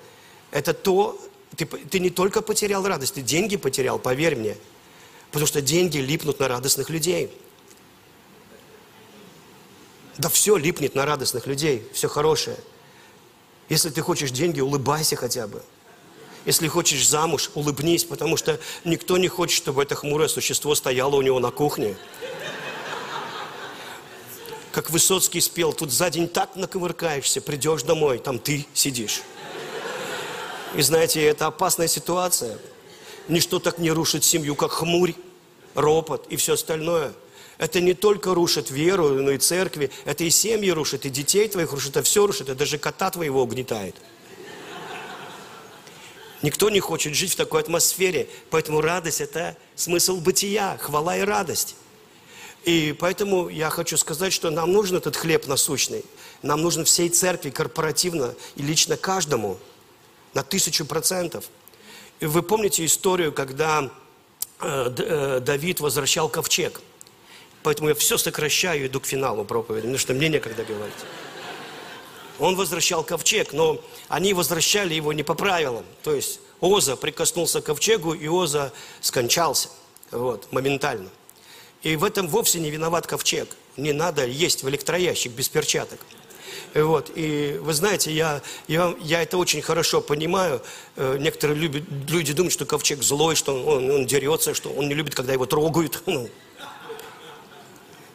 Это 0.51 0.73
то, 0.73 1.19
ты, 1.57 1.65
ты 1.65 1.99
не 1.99 2.09
только 2.09 2.41
потерял 2.41 2.85
радость, 2.87 3.15
ты 3.15 3.21
деньги 3.21 3.57
потерял, 3.57 3.99
поверь 3.99 4.35
мне. 4.35 4.55
Потому 5.31 5.47
что 5.47 5.61
деньги 5.61 5.97
липнут 5.97 6.39
на 6.39 6.47
радостных 6.47 6.89
людей. 6.89 7.31
Да 10.17 10.29
все 10.29 10.57
липнет 10.57 10.95
на 10.95 11.05
радостных 11.05 11.47
людей, 11.47 11.87
все 11.93 12.07
хорошее. 12.07 12.57
Если 13.69 13.89
ты 13.89 14.01
хочешь 14.01 14.31
деньги, 14.31 14.59
улыбайся 14.59 15.15
хотя 15.15 15.47
бы. 15.47 15.61
Если 16.45 16.67
хочешь 16.67 17.07
замуж, 17.07 17.51
улыбнись, 17.53 18.03
потому 18.03 18.35
что 18.35 18.59
никто 18.83 19.17
не 19.17 19.27
хочет, 19.27 19.55
чтобы 19.55 19.83
это 19.83 19.95
хмурое 19.95 20.27
существо 20.27 20.75
стояло 20.75 21.15
у 21.15 21.21
него 21.21 21.39
на 21.39 21.51
кухне. 21.51 21.95
Как 24.71 24.89
Высоцкий 24.89 25.41
спел, 25.41 25.73
тут 25.73 25.91
за 25.91 26.09
день 26.09 26.27
так 26.27 26.55
наковыркаешься, 26.55 27.41
придешь 27.41 27.83
домой, 27.83 28.19
там 28.19 28.39
ты 28.39 28.65
сидишь. 28.73 29.21
И 30.75 30.81
знаете, 30.81 31.23
это 31.23 31.47
опасная 31.47 31.87
ситуация. 31.87 32.57
Ничто 33.27 33.59
так 33.59 33.77
не 33.77 33.91
рушит 33.91 34.23
семью, 34.23 34.55
как 34.55 34.71
хмурь, 34.71 35.13
ропот 35.75 36.27
и 36.27 36.35
все 36.35 36.53
остальное– 36.53 37.13
это 37.61 37.79
не 37.79 37.93
только 37.93 38.33
рушит 38.33 38.71
веру, 38.71 39.09
но 39.09 39.29
и 39.29 39.37
церкви. 39.37 39.91
Это 40.05 40.23
и 40.23 40.31
семьи 40.31 40.71
рушит, 40.71 41.05
и 41.05 41.11
детей 41.11 41.47
твоих 41.47 41.73
рушит, 41.73 41.91
это 41.91 42.01
все 42.01 42.25
рушит, 42.25 42.49
это 42.49 42.55
даже 42.55 42.79
кота 42.79 43.11
твоего 43.11 43.43
угнетает. 43.43 43.95
Никто 46.41 46.71
не 46.71 46.79
хочет 46.79 47.13
жить 47.13 47.33
в 47.33 47.35
такой 47.35 47.61
атмосфере. 47.61 48.27
Поэтому 48.49 48.81
радость– 48.81 49.21
это 49.21 49.55
смысл 49.75 50.19
бытия, 50.19 50.75
хвала 50.81 51.15
и 51.15 51.21
радость. 51.21 51.75
И 52.63 52.95
поэтому 52.99 53.47
я 53.47 53.69
хочу 53.69 53.95
сказать, 53.95 54.33
что 54.33 54.49
нам 54.49 54.71
нужен 54.71 54.97
этот 54.97 55.15
хлеб 55.15 55.45
насущный. 55.45 56.03
Нам 56.41 56.63
нужен 56.63 56.83
всей 56.83 57.09
церкви 57.09 57.51
корпоративно 57.51 58.33
и 58.55 58.63
лично 58.63 58.97
каждому 58.97 59.59
на 60.33 60.41
тысячу 60.41 60.83
процентов. 60.83 61.45
И 62.21 62.25
вы 62.25 62.41
помните 62.41 62.83
историю, 62.83 63.31
когда 63.31 63.91
э, 64.61 64.93
э, 64.97 65.39
Давид 65.41 65.79
возвращал 65.79 66.27
ковчег– 66.27 66.81
Поэтому 67.63 67.89
я 67.89 67.95
все 67.95 68.17
сокращаю 68.17 68.87
иду 68.87 68.99
к 68.99 69.05
финалу 69.05 69.45
проповеди, 69.45 69.81
потому 69.81 69.97
что 69.97 70.13
мне 70.13 70.29
некогда 70.29 70.63
говорить. 70.63 70.93
Он 72.39 72.55
возвращал 72.55 73.03
ковчег, 73.03 73.53
но 73.53 73.79
они 74.07 74.33
возвращали 74.33 74.95
его 74.95 75.13
не 75.13 75.23
по 75.23 75.35
правилам. 75.35 75.85
То 76.03 76.15
есть 76.15 76.39
Оза 76.59 76.95
прикоснулся 76.95 77.61
к 77.61 77.65
ковчегу, 77.65 78.13
и 78.13 78.27
Оза 78.27 78.71
скончался. 78.99 79.69
Вот, 80.09 80.51
моментально. 80.51 81.09
И 81.83 81.95
в 81.95 82.03
этом 82.03 82.27
вовсе 82.27 82.59
не 82.59 82.71
виноват 82.71 83.07
ковчег. 83.07 83.49
Не 83.77 83.93
надо 83.93 84.25
есть 84.25 84.63
в 84.63 84.69
электроящик 84.69 85.31
без 85.31 85.49
перчаток. 85.49 85.99
Вот. 86.73 87.11
И 87.15 87.57
вы 87.61 87.73
знаете, 87.73 88.11
я, 88.11 88.41
я, 88.67 88.95
я 89.01 89.21
это 89.21 89.37
очень 89.37 89.61
хорошо 89.61 90.01
понимаю. 90.01 90.61
Э, 90.95 91.17
некоторые 91.19 91.59
любят, 91.59 91.83
люди 92.09 92.33
думают, 92.33 92.53
что 92.53 92.65
ковчег 92.65 93.03
злой, 93.03 93.35
что 93.35 93.63
он, 93.63 93.89
он 93.89 94.05
дерется, 94.05 94.53
что 94.53 94.69
он 94.69 94.87
не 94.87 94.93
любит, 94.93 95.15
когда 95.15 95.33
его 95.33 95.45
трогают. 95.45 96.03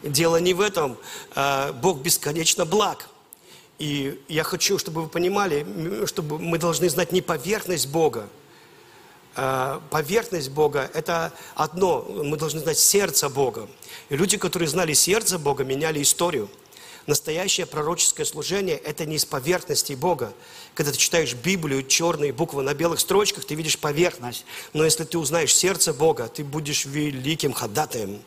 Дело 0.06 0.36
не 0.36 0.54
в 0.54 0.60
этом. 0.60 0.96
А, 1.34 1.72
Бог 1.72 1.98
бесконечно 1.98 2.64
благ. 2.64 3.08
И 3.78 4.20
я 4.28 4.42
хочу, 4.42 4.78
чтобы 4.78 5.02
вы 5.02 5.08
понимали, 5.08 5.66
чтобы 6.06 6.38
мы 6.38 6.58
должны 6.58 6.88
знать 6.88 7.12
не 7.12 7.20
поверхность 7.20 7.88
Бога. 7.88 8.28
А, 9.34 9.82
поверхность 9.90 10.50
Бога– 10.50 10.90
это 10.94 11.32
одно. 11.54 12.02
Мы 12.08 12.36
должны 12.36 12.60
знать 12.60 12.78
сердце 12.78 13.28
Бога. 13.28 13.68
И 14.08 14.16
люди, 14.16 14.38
которые 14.38 14.68
знали 14.68 14.92
сердце 14.92 15.38
Бога, 15.38 15.64
меняли 15.64 16.00
историю. 16.00 16.48
Настоящее 17.06 17.66
пророческое 17.66 18.26
служение– 18.26 18.76
это 18.84 19.06
не 19.06 19.16
из 19.16 19.24
поверхности 19.24 19.92
Бога. 19.92 20.32
Когда 20.74 20.90
ты 20.90 20.98
читаешь 20.98 21.34
Библию, 21.34 21.84
черные 21.84 22.32
буквы 22.32 22.64
на 22.64 22.74
белых 22.74 22.98
строчках, 22.98 23.44
ты 23.44 23.54
видишь 23.54 23.78
поверхность. 23.78 24.44
Но 24.72 24.84
если 24.84 25.04
ты 25.04 25.16
узнаешь 25.16 25.54
сердце 25.54 25.92
Бога, 25.92 26.28
ты 26.28 26.42
будешь 26.42 26.84
великим 26.84 27.52
ходатаем. 27.52 28.20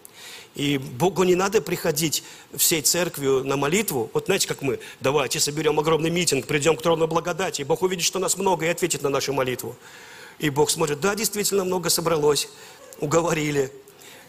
И 0.55 0.77
Богу 0.77 1.23
не 1.23 1.35
надо 1.35 1.61
приходить 1.61 2.23
всей 2.55 2.81
церковью 2.81 3.43
на 3.43 3.57
молитву. 3.57 4.09
Вот 4.13 4.25
знаете, 4.25 4.47
как 4.47 4.61
мы, 4.61 4.79
давайте 5.01 5.41
соберем 5.41 5.77
огромный 5.79 6.09
митинг, 6.09 6.47
придем 6.47 6.77
к 6.77 6.81
трону 6.81 7.05
благодати. 7.05 7.61
И 7.61 7.65
Бог 7.65 7.81
увидит, 7.81 8.05
что 8.05 8.17
нас 8.17 8.37
много, 8.37 8.65
и 8.65 8.69
ответит 8.69 9.01
на 9.01 9.09
нашу 9.09 9.33
молитву. 9.33 9.75
И 10.39 10.49
Бог 10.49 10.69
смотрит, 10.69 11.01
да, 11.01 11.15
действительно 11.15 11.65
много 11.65 11.89
собралось, 11.89 12.47
уговорили. 12.99 13.71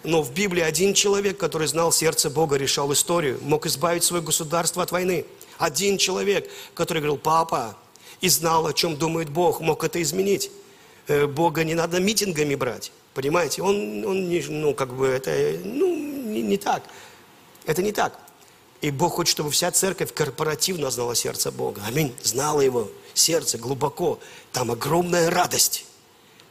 Но 0.03 0.23
в 0.23 0.33
Библии 0.33 0.63
один 0.63 0.95
человек, 0.95 1.37
который 1.37 1.67
знал 1.67 1.93
сердце 1.93 2.31
Бога, 2.31 2.57
решал 2.57 2.93
историю, 2.93 3.39
мог 3.43 3.67
избавить 3.67 4.03
свое 4.03 4.23
государство 4.23 4.83
от 4.83 4.93
войны. 4.93 5.27
Один 5.59 5.99
человек, 5.99 6.51
который 6.75 6.99
говорил, 6.99 7.19
папа, 7.19 7.77
и 8.21 8.29
знал, 8.29 8.67
о 8.67 8.73
чем 8.73 8.97
думает 8.97 9.29
Бог, 9.29 9.61
мог 9.61 9.85
это 9.85 10.01
изменить. 10.01 10.51
Э, 11.07 11.27
Бога 11.27 11.65
не 11.65 11.75
надо 11.75 12.01
митингами 12.01 12.55
брать. 12.55 12.93
Понимаете, 13.15 13.63
он, 13.63 14.05
он 14.05 14.29
не, 14.29 14.41
ну, 14.49 14.75
как 14.75 14.95
бы, 14.95 15.07
это, 15.07 15.59
ну, 15.65 15.95
не, 15.95 16.43
не 16.43 16.57
так. 16.57 16.83
Это 17.67 17.83
не 17.83 17.93
так. 17.93 18.19
И 18.81 18.91
Бог 18.91 19.15
хочет, 19.15 19.33
чтобы 19.33 19.51
вся 19.51 19.71
церковь 19.71 20.15
корпоративно 20.15 20.91
знала 20.91 21.15
сердце 21.15 21.51
Бога. 21.51 21.83
Аминь. 21.87 22.15
Знала 22.23 22.63
его 22.63 22.91
сердце 23.13 23.59
глубоко. 23.59 24.19
Там 24.53 24.71
огромная 24.71 25.29
радость. 25.29 25.85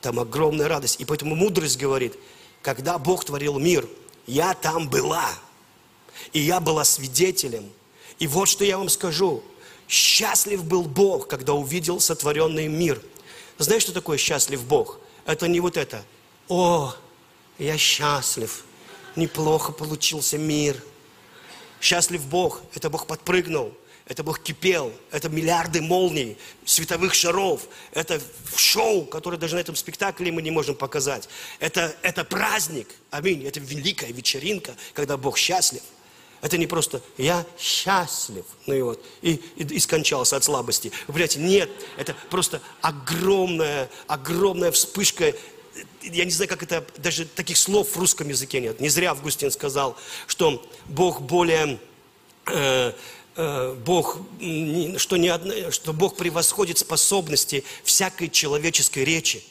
Там 0.02 0.20
огромная 0.20 0.68
радость. 0.68 1.00
И 1.00 1.06
поэтому 1.06 1.36
мудрость 1.36 1.78
говорит, 1.78 2.16
когда 2.62 2.98
Бог 2.98 3.26
творил 3.26 3.60
мир, 3.60 3.88
я 4.28 4.54
там 4.54 4.90
была. 4.90 5.30
И 6.34 6.40
я 6.40 6.60
была 6.60 6.84
свидетелем. 6.84 7.72
И 8.20 8.28
вот 8.28 8.48
что 8.48 8.64
я 8.66 8.78
вам 8.78 8.90
скажу. 8.90 9.44
Счастлив 9.88 10.64
был 10.64 10.84
Бог, 10.84 11.28
когда 11.28 11.54
увидел 11.54 12.00
сотворенный 12.00 12.68
мир. 12.68 13.02
Знаешь, 13.58 13.84
что 13.84 13.94
такое 13.94 14.18
счастлив 14.18 14.64
Бог? 14.64 15.00
Это 15.26 15.48
не 15.48 15.60
вот 15.60 15.78
это. 15.78 16.04
О, 16.48 16.94
я 17.58 17.78
счастлив 17.78 18.64
неплохо 19.16 19.72
получился 19.72 20.38
мир. 20.38 20.82
Счастлив 21.82 22.26
Бог, 22.26 22.62
это 22.74 22.90
Бог 22.90 23.08
подпрыгнул, 23.08 23.74
это 24.10 24.24
Бог 24.24 24.40
кипел, 24.40 24.92
это 25.12 25.30
миллиарды 25.30 25.82
молний, 25.82 26.36
световых 26.66 27.14
шаров, 27.14 27.62
это 27.94 28.20
шоу, 28.56 29.06
которое 29.06 29.38
даже 29.38 29.56
на 29.56 29.60
этом 29.60 29.76
спектакле 29.76 30.32
мы 30.32 30.42
не 30.42 30.50
можем 30.50 30.74
показать. 30.74 31.30
Это, 31.60 31.96
это 32.02 32.24
праздник, 32.26 32.88
аминь, 33.12 33.46
это 33.46 33.60
великая 33.60 34.12
вечеринка, 34.12 34.76
когда 34.94 35.16
Бог 35.16 35.38
счастлив. 35.38 35.84
Это 36.42 36.58
не 36.58 36.68
просто 36.68 37.02
«я 37.18 37.46
счастлив», 37.60 38.46
ну 38.66 38.74
и 38.74 38.82
вот, 38.82 39.06
и, 39.22 39.34
и, 39.58 39.76
и 39.76 39.80
скончался 39.80 40.38
от 40.38 40.44
слабости. 40.44 40.92
Вы 41.08 41.14
понимаете, 41.14 41.40
нет, 41.40 41.70
это 41.96 42.16
просто 42.32 42.62
огромная, 42.82 43.90
огромная 44.08 44.72
вспышка 44.72 45.36
я 46.02 46.26
не 46.26 46.32
знаю, 46.32 46.50
как 46.50 46.64
это, 46.64 46.84
даже 46.98 47.26
таких 47.26 47.58
слов 47.58 47.90
в 47.96 47.98
русском 47.98 48.28
языке 48.28 48.60
нет. 48.60 48.82
Не 48.82 48.90
зря 48.90 49.12
Августин 49.12 49.52
сказал, 49.52 49.96
что 50.28 50.66
Бог 50.88 51.22
более, 51.22 51.80
э, 52.48 52.94
Бог, 53.36 54.18
что, 54.98 55.18
не 55.18 55.30
одна, 55.30 55.72
что 55.72 55.94
Бог 55.94 56.18
превосходит 56.18 56.78
способности 56.78 57.64
всякой 57.84 58.30
человеческой 58.30 59.06
речи. 59.06 59.44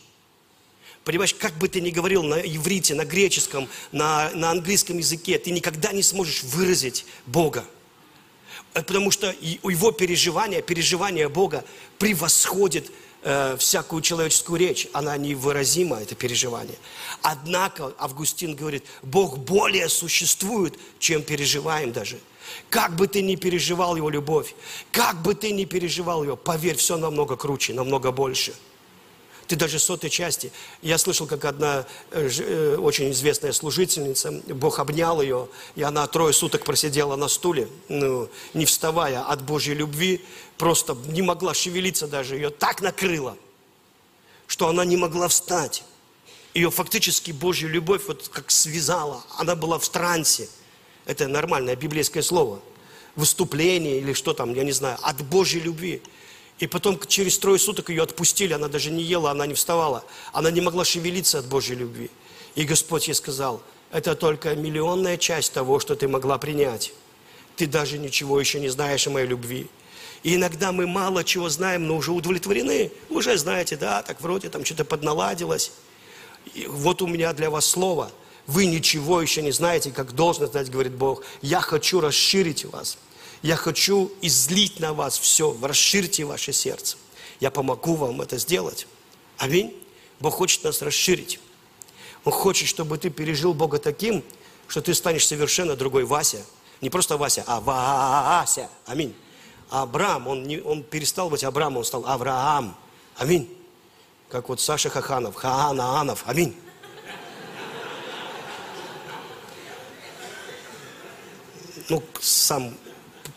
Понимаешь, 1.04 1.32
как 1.32 1.54
бы 1.54 1.68
ты 1.68 1.80
ни 1.80 1.88
говорил 1.88 2.23
на 2.23 2.35
иврите, 2.35 2.94
на 2.94 3.06
греческом, 3.06 3.66
на, 3.92 4.30
на 4.35 4.50
английском 4.50 4.99
языке, 4.99 5.38
ты 5.38 5.50
никогда 5.52 5.92
не 5.92 6.02
сможешь 6.02 6.42
выразить 6.42 7.06
Бога. 7.25 7.64
Э, 8.75 8.82
потому 8.82 9.11
что 9.11 9.35
его 9.40 9.90
переживание, 9.90 10.61
переживание 10.61 11.30
Бога 11.30 11.64
превосходит 11.99 12.90
э, 13.23 13.56
всякую 13.58 14.02
человеческую 14.02 14.61
речь, 14.61 14.87
она 14.92 15.16
невыразима, 15.16 15.97
это 15.97 16.14
переживание. 16.14 16.76
Однако, 17.23 17.94
Августин 17.99 18.54
говорит, 18.54 18.85
Бог 19.02 19.38
более 19.38 19.88
существует, 19.88 20.78
чем 20.99 21.23
переживаем 21.23 21.92
даже. 21.92 22.18
Как 22.70 22.96
бы 22.96 23.06
ты 23.06 23.22
ни 23.22 23.36
переживал 23.36 23.96
его 23.96 24.10
любовь, 24.10 24.54
как 24.92 25.22
бы 25.22 25.34
ты 25.34 25.52
ни 25.52 25.64
переживал 25.64 26.24
его, 26.24 26.36
поверь, 26.36 26.76
все 26.76 26.96
намного 26.96 27.36
круче, 27.36 27.72
намного 27.72 28.12
больше. 28.12 28.54
Ты 29.48 29.56
даже 29.56 29.78
сотой 29.78 30.10
части. 30.10 30.52
Я 30.82 30.98
слышал, 30.98 31.26
как 31.26 31.46
одна 31.46 31.86
э, 32.10 32.28
э, 32.28 32.76
очень 32.76 33.10
известная 33.12 33.52
служительница, 33.52 34.30
Бог 34.48 34.78
обнял 34.78 35.22
ее, 35.22 35.48
и 35.74 35.82
она 35.82 36.06
трое 36.06 36.34
суток 36.34 36.66
просидела 36.66 37.16
на 37.16 37.28
стуле, 37.28 37.66
ну, 37.88 38.28
не 38.52 38.66
вставая 38.66 39.22
от 39.22 39.42
Божьей 39.42 39.74
любви, 39.74 40.22
просто 40.58 40.94
не 41.06 41.22
могла 41.22 41.54
шевелиться 41.54 42.06
даже, 42.06 42.34
ее 42.34 42.50
так 42.50 42.82
накрыло, 42.82 43.38
что 44.46 44.68
она 44.68 44.84
не 44.84 44.98
могла 44.98 45.28
встать. 45.28 45.82
Ее 46.52 46.70
фактически 46.70 47.30
Божья 47.30 47.68
любовь 47.68 48.02
вот 48.06 48.28
как 48.28 48.50
связала, 48.50 49.24
она 49.38 49.56
была 49.56 49.78
в 49.78 49.88
трансе– 49.88 50.46
это 51.08 51.26
нормальное 51.26 51.74
библейское 51.74 52.22
слово. 52.22 52.60
Выступление 53.16 53.98
или 53.98 54.12
что 54.12 54.34
там, 54.34 54.54
я 54.54 54.62
не 54.62 54.72
знаю, 54.72 54.98
от 55.00 55.22
Божьей 55.22 55.60
любви. 55.60 56.02
И 56.58 56.66
потом 56.66 57.00
через 57.06 57.38
трое 57.38 57.58
суток 57.58 57.88
ее 57.88 58.02
отпустили, 58.02 58.52
она 58.52 58.68
даже 58.68 58.90
не 58.90 59.02
ела, 59.02 59.30
она 59.30 59.46
не 59.46 59.54
вставала. 59.54 60.04
Она 60.34 60.50
не 60.50 60.60
могла 60.60 60.84
шевелиться 60.84 61.38
от 61.38 61.46
Божьей 61.46 61.76
любви. 61.76 62.10
И 62.56 62.64
Господь 62.64 63.08
ей 63.08 63.14
сказал, 63.14 63.62
это 63.90 64.14
только 64.14 64.54
миллионная 64.54 65.16
часть 65.16 65.54
того, 65.54 65.80
что 65.80 65.96
ты 65.96 66.08
могла 66.08 66.36
принять. 66.36 66.92
Ты 67.56 67.66
даже 67.66 67.96
ничего 67.96 68.38
еще 68.38 68.60
не 68.60 68.68
знаешь 68.68 69.06
о 69.06 69.10
моей 69.10 69.26
любви. 69.26 69.66
И 70.22 70.34
иногда 70.34 70.72
мы 70.72 70.86
мало 70.86 71.24
чего 71.24 71.48
знаем, 71.48 71.86
но 71.86 71.96
уже 71.96 72.12
удовлетворены. 72.12 72.92
Уже 73.08 73.38
знаете, 73.38 73.78
да, 73.78 74.02
так 74.02 74.20
вроде 74.20 74.50
там 74.50 74.62
что-то 74.62 74.84
подналадилось. 74.84 75.72
И 76.52 76.66
вот 76.66 77.00
у 77.00 77.06
меня 77.06 77.32
для 77.32 77.48
вас 77.48 77.64
слово– 77.64 78.12
вы 78.48 78.64
ничего 78.64 79.20
еще 79.20 79.42
не 79.42 79.50
знаете, 79.52 79.92
как 79.92 80.14
должно 80.14 80.46
знать, 80.46 80.70
говорит 80.70 80.94
Бог. 80.94 81.22
Я 81.42 81.60
хочу 81.60 82.00
расширить 82.00 82.64
вас. 82.64 82.96
Я 83.42 83.56
хочу 83.56 84.10
излить 84.22 84.80
на 84.80 84.94
вас 84.94 85.18
все. 85.18 85.54
Расширьте 85.60 86.24
ваше 86.24 86.54
сердце. 86.54 86.96
Я 87.40 87.50
помогу 87.50 87.94
вам 87.94 88.22
это 88.22 88.38
сделать. 88.38 88.86
Аминь. 89.36 89.76
Бог 90.18 90.34
хочет 90.34 90.64
нас 90.64 90.80
расширить. 90.80 91.38
Он 92.24 92.32
хочет, 92.32 92.68
чтобы 92.68 92.96
ты 92.96 93.10
пережил 93.10 93.52
Бога 93.52 93.78
таким, 93.78 94.24
что 94.66 94.80
ты 94.80 94.94
станешь 94.94 95.26
совершенно 95.26 95.76
другой 95.76 96.04
Вася. 96.04 96.42
Не 96.80 96.88
просто 96.88 97.18
Вася, 97.18 97.44
а 97.46 97.60
Вася. 97.60 98.70
Аминь. 98.86 99.14
Абрам, 99.68 100.26
он, 100.26 100.44
не, 100.44 100.58
он 100.58 100.82
перестал 100.82 101.28
быть 101.28 101.44
Абрамом, 101.44 101.78
он 101.78 101.84
стал 101.84 102.06
Авраам. 102.06 102.74
Аминь. 103.18 103.54
Как 104.30 104.48
вот 104.48 104.62
Саша 104.62 104.88
Хаханов, 104.88 105.34
Хаанаанов. 105.34 106.22
Аминь. 106.24 106.56
Ну, 111.88 112.02
сам 112.21 112.75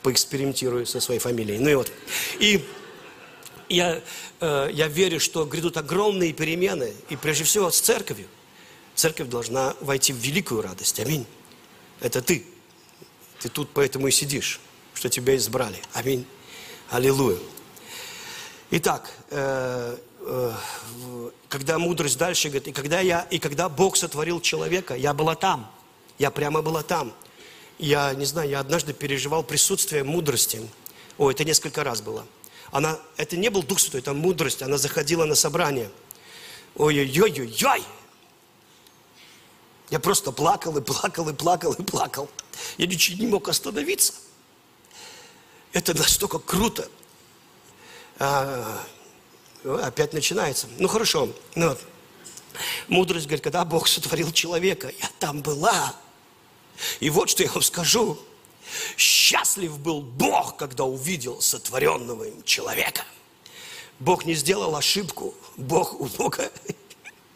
поэкспериментирую 0.01 0.85
со 0.85 0.99
своей 0.99 1.19
фамилией. 1.19 1.59
Ну 1.59 1.69
и 1.69 1.75
вот. 1.75 1.91
И 2.39 2.65
я, 3.69 4.01
э, 4.39 4.69
я 4.73 4.87
верю, 4.87 5.19
что 5.19 5.45
грядут 5.45 5.77
огромные 5.77 6.33
перемены, 6.33 6.93
и 7.09 7.15
прежде 7.15 7.43
всего 7.43 7.69
с 7.71 7.79
церковью. 7.79 8.27
Церковь 8.95 9.29
должна 9.29 9.75
войти 9.79 10.13
в 10.13 10.17
великую 10.17 10.61
радость. 10.61 10.99
Аминь. 10.99 11.25
Это 12.01 12.21
ты. 12.21 12.45
Ты 13.39 13.49
тут 13.49 13.69
поэтому 13.73 14.07
и 14.07 14.11
сидишь, 14.11 14.59
что 14.93 15.09
тебя 15.09 15.35
избрали. 15.35 15.77
Аминь. 15.93 16.25
Аллилуйя. 16.89 17.37
Итак, 18.71 19.11
э, 19.29 19.97
э, 20.19 20.51
когда 21.47 21.79
мудрость 21.79 22.17
дальше 22.17 22.49
говорит, 22.49 22.67
и 22.67 22.71
когда, 22.71 22.99
я, 22.99 23.27
и 23.29 23.39
когда 23.39 23.69
Бог 23.69 23.97
сотворил 23.97 24.41
человека, 24.41 24.95
я 24.95 25.13
была 25.13 25.35
там. 25.35 25.71
Я 26.19 26.31
прямо 26.31 26.61
была 26.61 26.83
там 26.83 27.13
я 27.81 28.13
не 28.13 28.25
знаю, 28.25 28.49
я 28.49 28.59
однажды 28.59 28.93
переживал 28.93 29.43
присутствие 29.43 30.03
мудрости. 30.03 30.61
О, 31.17 31.31
это 31.31 31.43
несколько 31.43 31.83
раз 31.83 32.01
было. 32.01 32.25
Она, 32.71 32.99
это 33.17 33.35
не 33.37 33.49
был 33.49 33.63
Дух 33.63 33.79
Святой, 33.79 34.01
это 34.01 34.13
мудрость. 34.13 34.61
Она 34.61 34.77
заходила 34.77 35.25
на 35.25 35.35
собрание. 35.35 35.89
Ой-ой-ой-ой-ой! 36.75 37.83
Я 39.89 39.99
просто 39.99 40.31
плакал 40.31 40.77
и 40.77 40.81
плакал 40.81 41.27
и 41.29 41.33
плакал 41.33 41.73
и 41.73 41.83
плакал. 41.83 42.29
Я 42.77 42.85
ничего 42.85 43.17
не 43.17 43.27
мог 43.27 43.49
остановиться. 43.49 44.13
Это 45.73 45.97
настолько 45.97 46.37
круто. 46.37 46.87
А, 48.19 48.85
опять 49.63 50.13
начинается. 50.13 50.67
Ну 50.77 50.87
хорошо. 50.87 51.29
Ну, 51.55 51.69
вот. 51.69 51.81
Мудрость 52.87 53.25
говорит, 53.25 53.43
когда 53.43 53.65
Бог 53.65 53.87
сотворил 53.87 54.31
человека, 54.31 54.93
я 54.99 55.09
там 55.19 55.41
была. 55.41 55.95
И 56.99 57.09
вот 57.09 57.29
что 57.29 57.43
я 57.43 57.51
вам 57.51 57.61
скажу. 57.61 58.17
Счастлив 58.97 59.77
был 59.79 60.01
Бог, 60.01 60.55
когда 60.57 60.85
увидел 60.85 61.41
сотворенного 61.41 62.25
им 62.25 62.43
человека. 62.43 63.03
Бог 63.99 64.25
не 64.25 64.33
сделал 64.33 64.75
ошибку. 64.75 65.33
Бог 65.57 65.99
у 65.99 66.05
Бога 66.05 66.51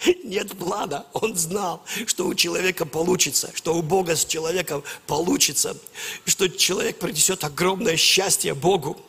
нет 0.24 0.58
плана. 0.58 1.06
Он 1.14 1.36
знал, 1.36 1.84
что 2.08 2.28
у 2.28 2.34
человека 2.34 2.86
получится, 2.86 3.52
что 3.54 3.76
у 3.76 3.82
Бога 3.82 4.16
с 4.16 4.26
человеком 4.26 4.84
получится, 5.08 5.78
что 6.26 6.48
человек 6.48 7.00
принесет 7.00 7.44
огромное 7.44 7.98
счастье 7.98 8.54
Богу, 8.54 9.00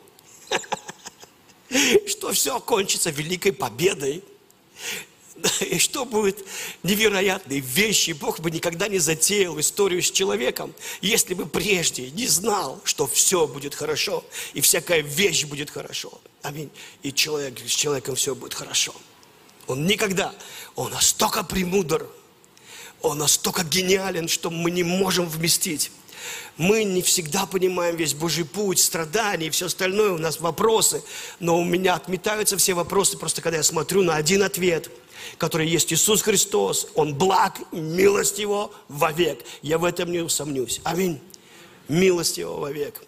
что 2.07 2.31
все 2.31 2.57
окончится 2.57 3.09
великой 3.09 3.53
победой. 3.53 4.23
И 5.61 5.77
что 5.79 6.05
будет 6.05 6.45
невероятные 6.83 7.59
вещи. 7.59 8.11
Бог 8.11 8.39
бы 8.39 8.51
никогда 8.51 8.87
не 8.87 8.99
затеял 8.99 9.59
историю 9.59 10.01
с 10.01 10.11
человеком, 10.11 10.73
если 11.01 11.33
бы 11.33 11.45
прежде 11.45 12.09
не 12.11 12.27
знал, 12.27 12.81
что 12.83 13.07
все 13.07 13.47
будет 13.47 13.75
хорошо, 13.75 14.23
и 14.53 14.61
всякая 14.61 15.01
вещь 15.01 15.45
будет 15.45 15.69
хорошо. 15.69 16.19
Аминь. 16.41 16.69
И 17.03 17.11
человек, 17.11 17.59
с 17.59 17.71
человеком 17.71 18.15
все 18.15 18.35
будет 18.35 18.53
хорошо. 18.53 18.93
Он 19.67 19.85
никогда, 19.85 20.33
он 20.75 20.91
настолько 20.91 21.43
премудр, 21.43 22.07
он 23.01 23.17
настолько 23.17 23.63
гениален, 23.63 24.27
что 24.27 24.49
мы 24.49 24.71
не 24.71 24.83
можем 24.83 25.27
вместить. 25.27 25.91
Мы 26.57 26.83
не 26.83 27.01
всегда 27.01 27.45
понимаем 27.45 27.95
весь 27.95 28.13
Божий 28.13 28.43
путь, 28.43 28.79
страдания 28.79 29.47
и 29.47 29.49
все 29.49 29.67
остальное, 29.67 30.11
у 30.11 30.17
нас 30.17 30.39
вопросы, 30.39 31.03
но 31.39 31.59
у 31.59 31.63
меня 31.63 31.93
отметаются 31.93 32.57
все 32.57 32.73
вопросы, 32.73 33.17
просто 33.17 33.41
когда 33.41 33.57
я 33.57 33.63
смотрю 33.63 34.01
на 34.01 34.15
один 34.15 34.41
ответ– 34.41 34.89
который 35.37 35.67
есть 35.67 35.91
Иисус 35.93 36.21
Христос. 36.21 36.87
Он 36.95 37.15
благ, 37.15 37.59
милость 37.71 38.39
Его 38.39 38.73
вовек. 38.87 39.43
Я 39.61 39.77
в 39.77 39.85
этом 39.85 40.11
не 40.11 40.19
усомнюсь. 40.19 40.81
Аминь. 40.83 41.19
Милость 41.87 42.37
Его 42.37 42.57
вовек. 42.57 43.01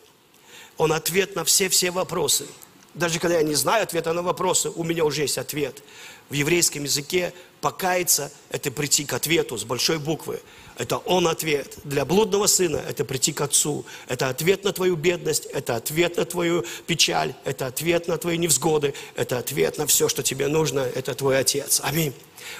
Он 0.78 0.94
ответ 0.94 1.36
на 1.36 1.44
все-все 1.44 1.92
вопросы. 1.92 2.48
Даже 2.94 3.20
когда 3.20 3.38
я 3.38 3.44
не 3.44 3.56
знаю 3.56 3.84
ответа 3.84 4.14
на 4.14 4.24
вопросы, 4.24 4.70
у 4.70 4.84
меня 4.84 5.06
уже 5.06 5.22
есть 5.22 5.38
ответ. 5.38 5.84
В 6.30 6.34
еврейском 6.34 6.84
языке 6.84 7.34
покаяться– 7.62 8.32
это 8.50 8.72
прийти 8.72 9.06
к 9.06 9.14
ответу 9.14 9.58
с 9.58 9.64
большой 9.64 10.00
буквы. 10.00 10.42
Это 10.78 10.98
Он 10.98 11.28
ответ. 11.28 11.78
Для 11.84 12.06
блудного 12.06 12.48
сына– 12.48 12.82
это 12.88 13.04
прийти 13.04 13.34
к 13.34 13.42
Отцу. 13.42 13.86
Это 14.08 14.30
ответ 14.30 14.64
на 14.64 14.72
твою 14.72 14.96
бедность, 14.96 15.46
это 15.46 15.76
ответ 15.76 16.18
на 16.18 16.26
твою 16.26 16.64
печаль, 16.88 17.34
это 17.44 17.68
ответ 17.68 18.08
на 18.08 18.18
твои 18.18 18.38
невзгоды, 18.38 18.94
это 19.16 19.38
ответ 19.38 19.78
на 19.78 19.86
все, 19.88 20.08
что 20.08 20.24
тебе 20.24 20.48
нужно. 20.48 20.80
Это 20.80 21.14
твой 21.14 21.38
Отец. 21.38 21.82
Аминь. 21.84 22.14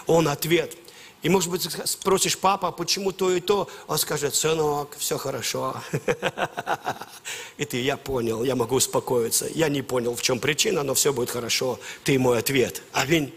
Он 0.06 0.28
ответ. 0.28 0.76
И, 1.22 1.30
может 1.30 1.50
быть, 1.50 1.68
спросишь, 1.86 2.38
папа, 2.38 2.72
почему 2.72 3.12
то 3.12 3.34
и 3.34 3.42
то? 3.42 3.68
Он 3.88 3.98
скажет, 3.98 4.36
сынок, 4.36 4.96
все 4.98 5.18
хорошо. 5.18 5.76
И 7.58 7.66
ты, 7.66 7.82
я 7.82 7.98
понял, 7.98 8.44
я 8.44 8.56
могу 8.56 8.76
успокоиться. 8.76 9.48
Я 9.54 9.68
не 9.68 9.82
понял, 9.82 10.16
в 10.16 10.22
чем 10.22 10.40
причина, 10.40 10.82
но 10.84 10.94
все 10.94 11.12
будет 11.12 11.30
хорошо. 11.30 11.78
Ты 12.06 12.18
мой 12.18 12.40
ответ. 12.40 12.84
Аминь. 12.94 13.34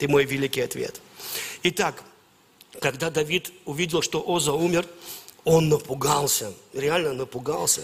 Ты 0.00 0.08
мой 0.08 0.24
великий 0.24 0.62
ответ. 0.62 0.98
Итак, 1.62 2.02
когда 2.80 3.10
Давид 3.10 3.52
увидел, 3.66 4.00
что 4.00 4.24
Оза 4.26 4.54
умер, 4.54 4.86
он 5.44 5.68
напугался, 5.68 6.54
реально 6.72 7.12
напугался. 7.12 7.82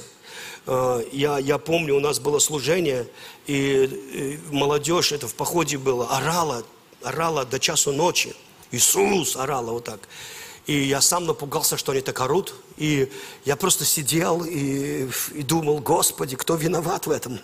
А, 0.66 1.04
я, 1.12 1.36
я 1.36 1.58
помню, 1.58 1.94
у 1.94 2.00
нас 2.00 2.18
было 2.18 2.38
служение, 2.38 3.06
и 3.46 4.40
молодежь, 4.50 5.12
это 5.12 5.28
в 5.28 5.34
походе 5.34 5.76
было, 5.76 6.08
орала, 6.08 6.64
орала 7.02 7.44
до 7.44 7.58
часу 7.58 7.92
ночи. 7.92 8.34
Иисус 8.70 9.36
орала 9.36 9.72
вот 9.72 9.84
так. 9.84 10.00
И 10.66 10.72
я 10.72 11.02
сам 11.02 11.26
напугался, 11.26 11.76
что 11.76 11.92
они 11.92 12.00
так 12.00 12.18
орут. 12.22 12.54
И 12.78 13.12
я 13.44 13.56
просто 13.56 13.84
сидел 13.84 14.42
и, 14.42 15.06
и 15.34 15.42
думал, 15.42 15.80
Господи, 15.80 16.34
кто 16.34 16.56
виноват 16.56 17.06
в 17.06 17.10
этом? 17.10 17.38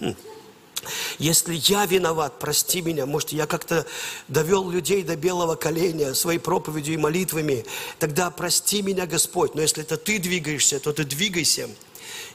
Если 1.19 1.55
я 1.55 1.87
виноват, 1.87 2.39
прости 2.39 2.83
меня, 2.83 3.07
может, 3.07 3.33
я 3.33 3.47
как-то 3.47 3.87
довел 4.29 4.71
людей 4.71 5.03
до 5.03 5.17
белого 5.17 5.55
коленя 5.55 6.15
своей 6.15 6.39
проповедью 6.39 6.95
и 6.95 6.99
молитвами, 6.99 7.65
тогда 7.99 8.31
прости 8.31 8.83
меня, 8.83 9.07
Господь. 9.07 9.55
Но 9.55 9.63
если 9.63 9.83
это 9.83 9.97
ты 9.97 10.19
двигаешься, 10.19 10.81
то 10.81 10.93
ты 10.93 11.05
двигайся. 11.05 11.69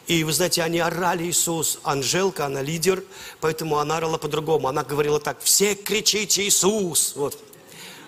И 0.07 0.23
вы 0.23 0.31
знаете, 0.31 0.63
они 0.63 0.79
орали 0.79 1.25
Иисус. 1.25 1.79
Анжелка, 1.83 2.45
она 2.45 2.62
лидер, 2.62 3.03
поэтому 3.41 3.77
она 3.77 3.97
орала 3.97 4.17
по-другому. 4.17 4.69
Она 4.69 4.83
говорила 4.83 5.19
так, 5.19 5.41
все 5.41 5.75
кричите 5.75 6.47
Иисус. 6.47 7.13
Вот. 7.15 7.38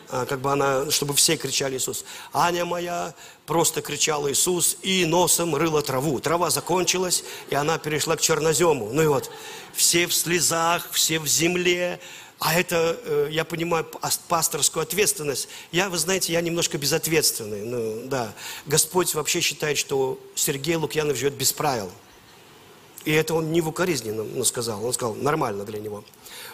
А, 0.09 0.25
как 0.25 0.41
бы 0.41 0.51
она, 0.51 0.89
чтобы 0.91 1.13
все 1.13 1.37
кричали 1.37 1.77
Иисус. 1.77 2.03
Аня 2.33 2.65
моя 2.65 3.13
просто 3.45 3.81
кричала 3.81 4.31
Иисус 4.31 4.77
и 4.81 5.05
носом 5.05 5.55
рыла 5.55 5.81
траву. 5.81 6.19
Трава 6.19 6.49
закончилась, 6.49 7.23
и 7.49 7.55
она 7.55 7.77
перешла 7.77 8.15
к 8.15 8.21
чернозему. 8.21 8.89
Ну 8.91 9.01
и 9.01 9.07
вот, 9.07 9.29
все 9.73 10.07
в 10.07 10.13
слезах, 10.13 10.89
все 10.91 11.19
в 11.19 11.27
земле, 11.27 11.99
а 12.39 12.57
это, 12.57 12.97
э, 13.03 13.27
я 13.31 13.43
понимаю, 13.43 13.85
пасторскую 14.29 14.81
ответственность. 14.81 15.49
Я, 15.73 15.89
вы 15.89 15.97
знаете, 15.97 16.31
я 16.31 16.39
немножко 16.39 16.77
безответственный. 16.77 17.61
Ну, 17.61 18.07
да. 18.07 18.33
Господь 18.65 19.13
вообще 19.13 19.41
считает, 19.41 19.77
что 19.77 20.17
Сергей 20.35 20.75
Лукьянов 20.75 21.17
живет 21.17 21.33
без 21.33 21.51
правил. 21.51 21.91
И 23.03 23.11
это 23.11 23.33
он 23.33 23.51
не 23.51 23.59
в 23.59 23.67
укоризне 23.67 24.13
ну, 24.13 24.43
сказал. 24.45 24.85
Он 24.85 24.93
сказал, 24.93 25.15
нормально 25.15 25.65
для 25.65 25.79
него. 25.79 26.03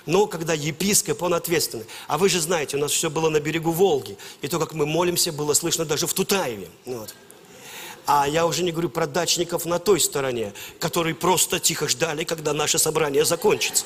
Но 0.05 0.27
когда 0.27 0.53
епископ, 0.53 1.23
он 1.23 1.33
ответственный. 1.33 1.85
А 2.07 2.17
вы 2.17 2.29
же 2.29 2.39
знаете, 2.39 2.77
у 2.77 2.79
нас 2.79 2.91
все 2.91 3.09
было 3.09 3.29
на 3.29 3.39
берегу 3.39 3.71
Волги. 3.71 4.17
И 4.41 4.47
то, 4.47 4.59
как 4.59 4.73
мы 4.73 4.85
молимся, 4.85 5.31
было 5.31 5.53
слышно 5.53 5.85
даже 5.85 6.07
в 6.07 6.13
Тутаеве. 6.13 6.69
Вот. 6.85 7.15
А 8.05 8.27
я 8.27 8.45
уже 8.45 8.63
не 8.63 8.71
говорю 8.71 8.89
про 8.89 9.07
дачников 9.07 9.65
на 9.65 9.79
той 9.79 9.99
стороне, 9.99 10.53
которые 10.79 11.15
просто 11.15 11.59
тихо 11.59 11.87
ждали, 11.87 12.23
когда 12.23 12.53
наше 12.53 12.77
собрание 12.77 13.25
закончится. 13.25 13.85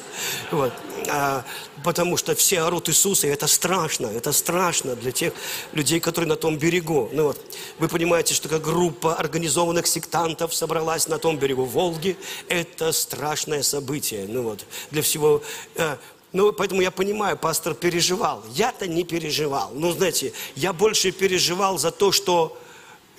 Вот. 0.52 0.74
А, 1.08 1.46
потому 1.84 2.18
что 2.18 2.36
все 2.36 2.62
орут 2.62 2.90
Иисуса, 2.90 3.28
и 3.28 3.30
это 3.30 3.48
страшно, 3.48 4.08
это 4.08 4.34
страшно 4.34 4.96
для 4.96 5.12
тех 5.12 5.34
людей, 5.72 6.00
которые 6.00 6.28
на 6.28 6.36
том 6.36 6.58
берегу. 6.58 7.10
Ну 7.14 7.24
вот, 7.24 7.40
вы 7.80 7.88
понимаете, 7.88 8.34
что 8.34 8.50
как 8.50 8.62
группа 8.62 9.16
организованных 9.16 9.88
сектантов 9.88 10.54
собралась 10.54 11.08
на 11.08 11.18
том 11.18 11.38
берегу 11.38 11.64
Волги, 11.64 12.18
это 12.50 12.92
страшное 12.92 13.64
событие. 13.64 14.26
Ну 14.28 14.44
вот, 14.44 14.66
для 14.92 15.02
всего... 15.02 15.42
Э, 15.76 15.96
ну, 16.32 16.54
поэтому 16.54 16.82
я 16.82 16.92
понимаю, 16.92 17.38
пастор 17.38 17.74
переживал. 17.74 18.44
Я-то 18.54 18.86
не 18.86 19.04
переживал. 19.04 19.72
Ну, 19.74 19.92
знаете, 19.92 20.32
я 20.56 20.74
больше 20.74 21.12
переживал 21.12 21.80
за 21.80 21.90
то, 21.90 22.12
что 22.12 22.56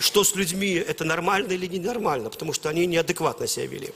что 0.01 0.25
с 0.25 0.35
людьми, 0.35 0.73
это 0.73 1.05
нормально 1.05 1.53
или 1.53 1.67
ненормально, 1.67 2.31
потому 2.31 2.55
что 2.55 2.71
они 2.71 2.87
неадекватно 2.87 3.47
себя 3.47 3.67
вели. 3.67 3.91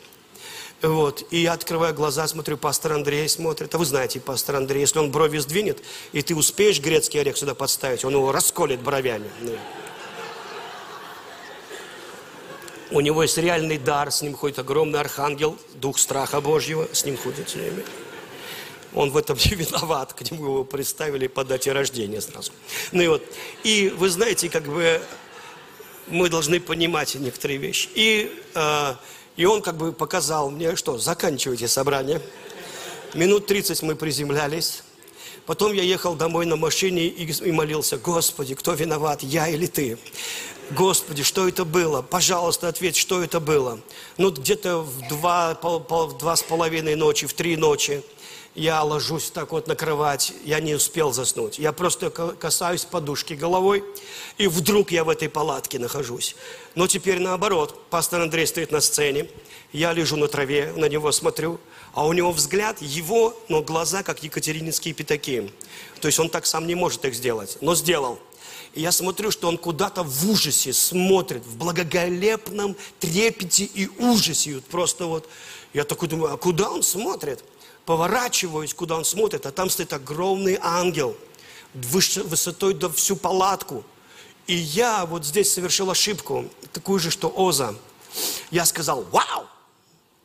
Вот. 0.83 1.27
И 1.31 1.39
я 1.39 1.55
открываю 1.55 1.95
глаза, 1.95 2.29
смотрю, 2.29 2.59
пастор 2.59 2.93
Андрей 2.93 3.27
смотрит. 3.27 3.75
А 3.75 3.79
вы 3.79 3.87
знаете, 3.87 4.21
пастор 4.21 4.57
Андрей, 4.57 4.81
если 4.81 4.99
он 4.99 5.11
брови 5.11 5.39
сдвинет, 5.39 5.83
и 6.13 6.21
ты 6.21 6.35
успеешь 6.35 6.79
грецкий 6.79 7.21
орех 7.21 7.39
сюда 7.39 7.55
подставить, 7.55 8.05
он 8.05 8.13
его 8.13 8.33
расколет 8.33 8.81
бровями. 8.81 9.31
У 12.91 13.01
него 13.01 13.23
есть 13.23 13.39
реальный 13.39 13.79
дар, 13.79 14.13
с 14.13 14.21
ним 14.21 14.35
ходит 14.35 14.59
огромный 14.59 15.01
архангел, 15.01 15.57
дух 15.77 15.99
страха 15.99 16.43
Божьего, 16.43 16.87
с 16.93 17.07
ним 17.07 17.17
ходит 17.17 17.49
все 17.49 17.61
время. 17.61 17.83
Он 18.93 19.11
в 19.11 19.17
этом 19.17 19.39
не 19.45 19.57
виноват, 19.57 20.13
к 20.13 20.21
нему 20.31 20.45
его 20.45 20.65
представили 20.65 21.29
по 21.29 21.45
дате 21.45 21.73
рождения 21.73 22.21
сразу. 22.21 22.53
Ну 22.93 23.01
и 23.01 23.09
вот, 23.09 23.23
и 23.63 23.89
вы 23.97 24.11
знаете, 24.11 24.51
как 24.51 24.65
бы 24.65 25.01
мы 26.07 26.29
должны 26.29 26.61
понимать 26.61 27.15
некоторые 27.15 27.59
вещи. 27.59 27.89
И, 27.95 28.31
э, 28.55 28.95
и 29.37 29.45
он 29.45 29.63
как 29.63 29.77
бы 29.77 29.93
показал 29.93 30.51
мне, 30.51 30.77
что 30.77 30.99
заканчивайте 30.99 31.69
собрание. 31.69 32.21
Минут 33.15 33.47
30 33.47 33.83
мы 33.83 33.97
приземлялись. 33.97 34.83
Потом 35.47 35.73
я 35.73 35.83
ехал 35.83 36.15
домой 36.15 36.47
на 36.47 36.57
машине 36.57 37.07
и, 37.07 37.31
и 37.31 37.53
молился, 37.53 37.99
Господи, 37.99 38.55
кто 38.55 38.73
виноват, 38.73 39.23
я 39.23 39.49
или 39.49 39.67
ты? 39.67 39.99
Господи, 40.71 41.23
что 41.23 41.47
это 41.47 41.65
было? 41.67 42.01
Пожалуйста, 42.01 42.69
ответь, 42.69 42.97
что 42.97 43.23
это 43.23 43.41
было? 43.41 43.81
Ну, 44.17 44.31
где-то 44.31 44.79
в 44.79 45.09
два, 45.09 45.55
пол, 45.55 45.81
пол, 45.81 46.07
в 46.09 46.19
два 46.19 46.37
с 46.37 46.43
половиной 46.43 46.95
ночи, 46.95 47.27
в 47.27 47.35
три 47.35 47.57
ночи 47.57 48.03
я 48.55 48.83
ложусь 48.83 49.31
так 49.31 49.53
вот 49.53 49.67
на 49.67 49.75
кровать, 49.75 50.33
я 50.45 50.61
не 50.61 50.75
успел 50.75 51.13
заснуть. 51.13 51.59
Я 51.59 51.73
просто 51.73 52.11
касаюсь 52.11 52.85
подушки 52.85 53.35
головой, 53.35 53.85
и 54.39 54.47
вдруг 54.47 54.93
я 54.93 55.05
в 55.05 55.09
этой 55.09 55.29
палатке 55.29 55.79
нахожусь. 55.79 56.37
Но 56.75 56.87
теперь 56.87 57.19
наоборот, 57.19 57.89
пастор 57.91 58.23
Андрей 58.23 58.47
стоит 58.47 58.71
на 58.71 58.81
сцене, 58.81 59.29
я 59.73 59.93
лежу 59.93 60.17
на 60.17 60.29
траве, 60.29 60.73
на 60.77 60.89
него 60.89 61.11
смотрю, 61.11 61.59
а 61.95 62.07
у 62.07 62.13
него 62.13 62.31
взгляд, 62.31 62.81
его, 62.81 63.37
но 63.49 63.61
глаза, 63.63 64.03
как 64.03 64.23
екатерининские 64.23 64.95
пятаки. 64.95 65.53
То 66.01 66.07
есть 66.07 66.21
он 66.21 66.29
так 66.29 66.47
сам 66.47 66.67
не 66.67 66.77
может 66.77 67.05
их 67.05 67.15
сделать, 67.15 67.59
но 67.61 67.75
сделал. 67.75 68.19
И 68.75 68.81
я 68.81 68.93
смотрю, 68.93 69.31
что 69.31 69.49
он 69.49 69.57
куда-то 69.57 70.03
в 70.03 70.31
ужасе 70.31 70.73
смотрит, 70.73 71.45
в 71.45 71.57
благоголепном 71.57 72.77
трепете 72.99 73.65
и 73.65 73.89
ужасе. 73.99 74.61
Просто 74.71 75.07
вот, 75.07 75.29
я 75.73 75.85
такой 75.85 76.09
думаю, 76.09 76.35
а 76.35 76.37
куда 76.37 76.71
он 76.71 76.83
смотрит? 76.83 77.45
Поворачиваюсь, 77.87 78.75
куда 78.75 78.97
он 78.97 79.05
смотрит, 79.05 79.47
а 79.47 79.53
там 79.53 79.71
стоит 79.71 79.93
огромный 79.93 80.59
ангел, 80.61 81.17
высотой 81.75 82.75
до 82.75 82.91
всю 82.91 83.17
палатку. 83.17 83.85
И 84.47 84.55
я 84.55 85.07
вот 85.07 85.25
здесь 85.25 85.53
совершил 85.53 85.91
ошибку, 85.91 86.47
такую 86.73 86.99
же, 86.99 87.11
что 87.11 87.33
Оза. 87.35 87.75
Я 88.51 88.65
сказал, 88.65 89.03
вау, 89.11 89.47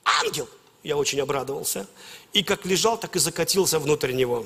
ангел! 0.04 0.48
Я 0.84 0.98
очень 0.98 1.20
обрадовался. 1.20 1.88
И 2.32 2.44
как 2.44 2.66
лежал, 2.66 2.98
так 2.98 3.16
и 3.16 3.20
закатился 3.20 3.80
внутрь 3.80 4.14
него. 4.14 4.46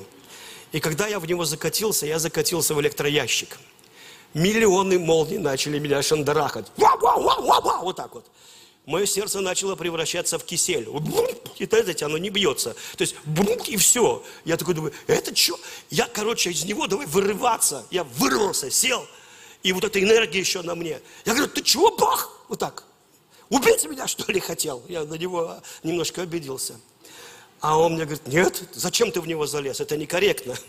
И 0.72 0.80
когда 0.80 1.06
я 1.06 1.20
в 1.20 1.26
него 1.26 1.44
закатился, 1.44 2.06
я 2.06 2.18
закатился 2.18 2.74
в 2.74 2.80
электроящик. 2.80 3.58
Миллионы 4.32 4.98
молний 4.98 5.38
начали 5.38 5.78
меня 5.78 6.02
шандарахать. 6.02 6.66
Вау, 6.76 6.98
вау, 6.98 7.22
вау, 7.22 7.42
вау, 7.42 7.62
вау, 7.62 7.84
вот 7.84 7.96
так 7.96 8.14
вот 8.14 8.26
мое 8.86 9.06
сердце 9.06 9.40
начало 9.40 9.76
превращаться 9.76 10.38
в 10.38 10.44
кисель. 10.44 10.88
И, 11.58 11.66
знаете, 11.66 12.04
оно 12.04 12.18
не 12.18 12.30
бьется. 12.30 12.74
То 12.96 13.02
есть, 13.02 13.16
и 13.68 13.76
все. 13.76 14.22
Я 14.44 14.56
такой 14.56 14.74
думаю, 14.74 14.92
это 15.06 15.34
что? 15.34 15.58
Я, 15.90 16.06
короче, 16.06 16.50
из 16.50 16.64
него 16.64 16.86
давай 16.86 17.06
вырываться. 17.06 17.86
Я 17.90 18.04
вырвался, 18.04 18.70
сел. 18.70 19.06
И 19.62 19.72
вот 19.72 19.84
эта 19.84 20.02
энергия 20.02 20.40
еще 20.40 20.62
на 20.62 20.74
мне. 20.74 21.00
Я 21.24 21.32
говорю, 21.34 21.50
ты 21.50 21.62
чего, 21.62 21.96
Бог? 21.96 22.44
Вот 22.48 22.58
так. 22.58 22.84
Убить 23.48 23.84
меня, 23.84 24.06
что 24.06 24.30
ли, 24.30 24.40
хотел? 24.40 24.82
Я 24.88 25.04
на 25.04 25.14
него 25.14 25.56
немножко 25.82 26.22
обиделся. 26.22 26.78
А 27.60 27.78
он 27.78 27.94
мне 27.94 28.04
говорит, 28.04 28.26
нет, 28.26 28.62
зачем 28.72 29.10
ты 29.10 29.20
в 29.22 29.26
него 29.26 29.46
залез? 29.46 29.80
Это 29.80 29.96
некорректно. 29.96 30.54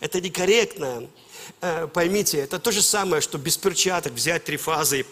Это 0.00 0.20
некорректно. 0.20 1.08
Э, 1.60 1.86
поймите, 1.86 2.38
это 2.38 2.58
то 2.58 2.70
же 2.72 2.82
самое, 2.82 3.22
что 3.22 3.38
без 3.38 3.56
перчаток 3.56 4.12
взять 4.12 4.44
три 4.44 4.56
фазы 4.56 5.00
и 5.00 5.06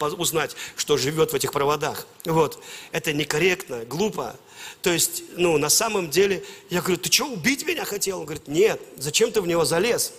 узнать, 0.00 0.56
что 0.76 0.96
живет 0.96 1.32
в 1.32 1.34
этих 1.34 1.52
проводах. 1.52 2.06
Вот. 2.24 2.62
Это 2.92 3.12
некорректно, 3.12 3.84
глупо. 3.84 4.36
То 4.82 4.90
есть, 4.90 5.22
ну, 5.36 5.58
на 5.58 5.68
самом 5.68 6.10
деле, 6.10 6.44
я 6.70 6.80
говорю, 6.80 6.98
ты 6.98 7.10
что, 7.12 7.26
убить 7.26 7.66
меня 7.66 7.84
хотел? 7.84 8.20
Он 8.20 8.24
говорит, 8.24 8.48
нет, 8.48 8.80
зачем 8.96 9.32
ты 9.32 9.40
в 9.40 9.46
него 9.46 9.64
залез? 9.64 10.12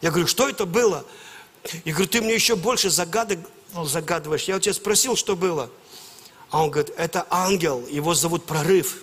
Я 0.00 0.10
говорю, 0.10 0.26
что 0.26 0.48
это 0.48 0.64
было? 0.64 1.04
Я 1.84 1.92
говорю, 1.92 2.08
ты 2.08 2.22
мне 2.22 2.34
еще 2.34 2.56
больше 2.56 2.90
загадок 2.90 3.38
ну, 3.74 3.84
загадываешь. 3.84 4.44
Я 4.44 4.56
у 4.56 4.60
тебя 4.60 4.74
спросил, 4.74 5.16
что 5.16 5.36
было. 5.36 5.70
А 6.50 6.62
он 6.62 6.70
говорит, 6.70 6.92
это 6.96 7.26
ангел, 7.30 7.86
его 7.88 8.14
зовут 8.14 8.44
Прорыв. 8.44 9.02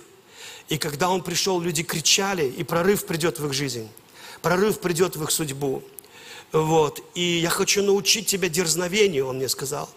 И 0.68 0.76
когда 0.76 1.08
он 1.08 1.22
пришел, 1.22 1.60
люди 1.60 1.82
кричали, 1.82 2.46
и 2.46 2.62
прорыв 2.62 3.06
придет 3.06 3.38
в 3.38 3.46
их 3.46 3.54
жизнь. 3.54 3.88
Прорыв 4.42 4.80
придет 4.80 5.16
в 5.16 5.22
их 5.22 5.30
судьбу. 5.30 5.82
Вот. 6.52 7.02
И 7.14 7.38
я 7.38 7.50
хочу 7.50 7.82
научить 7.82 8.26
тебя 8.26 8.48
дерзновению, 8.48 9.26
он 9.26 9.36
мне 9.36 9.48
сказал. 9.48 9.88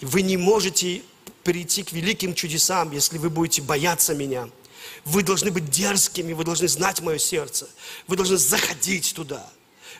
Вы 0.00 0.22
не 0.22 0.36
можете 0.36 1.02
перейти 1.44 1.82
к 1.82 1.92
великим 1.92 2.34
чудесам, 2.34 2.90
если 2.92 3.18
вы 3.18 3.30
будете 3.30 3.62
бояться 3.62 4.14
меня. 4.14 4.48
Вы 5.04 5.22
должны 5.22 5.50
быть 5.50 5.70
дерзкими, 5.70 6.32
вы 6.32 6.44
должны 6.44 6.68
знать 6.68 7.00
мое 7.00 7.18
сердце. 7.18 7.68
Вы 8.06 8.16
должны 8.16 8.36
заходить 8.36 9.14
туда. 9.14 9.48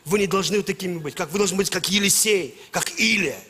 Вы 0.04 0.18
не 0.18 0.26
должны 0.26 0.62
такими 0.62 0.98
быть, 0.98 1.14
как 1.14 1.30
вы 1.30 1.38
должны 1.38 1.56
быть 1.56 1.70
как 1.70 1.88
Елисей, 1.88 2.58
как 2.70 2.98
Илия. 2.98 3.40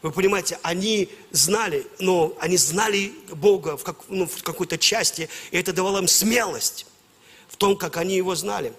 Вы 0.00 0.10
понимаете, 0.10 0.58
они 0.62 1.08
знали, 1.30 1.86
но 2.00 2.36
они 2.40 2.56
знали 2.56 3.12
Бога 3.30 3.76
в, 3.76 3.84
как, 3.84 3.98
ну, 4.08 4.26
в 4.26 4.42
какой-то 4.42 4.76
части, 4.76 5.28
и 5.52 5.56
это 5.56 5.72
давало 5.72 5.98
им 5.98 6.08
смелость 6.08 6.86
в 7.48 7.56
том, 7.56 7.76
как 7.76 7.98
они 7.98 8.16
его 8.16 8.34
знали. 8.34 8.72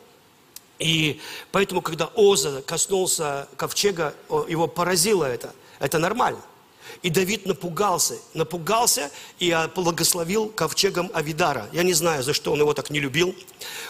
И 0.79 1.19
поэтому, 1.51 1.81
когда 1.81 2.09
Оза 2.15 2.61
коснулся 2.61 3.47
ковчега, 3.57 4.13
его 4.29 4.67
поразило 4.67 5.23
это. 5.25 5.53
Это 5.79 5.99
нормально. 5.99 6.41
И 7.01 7.09
Давид 7.09 7.45
напугался, 7.45 8.17
напугался 8.33 9.11
и 9.39 9.55
благословил 9.75 10.49
ковчегом 10.49 11.11
Авидара. 11.13 11.69
Я 11.73 11.83
не 11.83 11.93
знаю, 11.93 12.23
за 12.23 12.33
что 12.33 12.51
он 12.51 12.59
его 12.59 12.73
так 12.73 12.89
не 12.89 12.99
любил, 12.99 13.35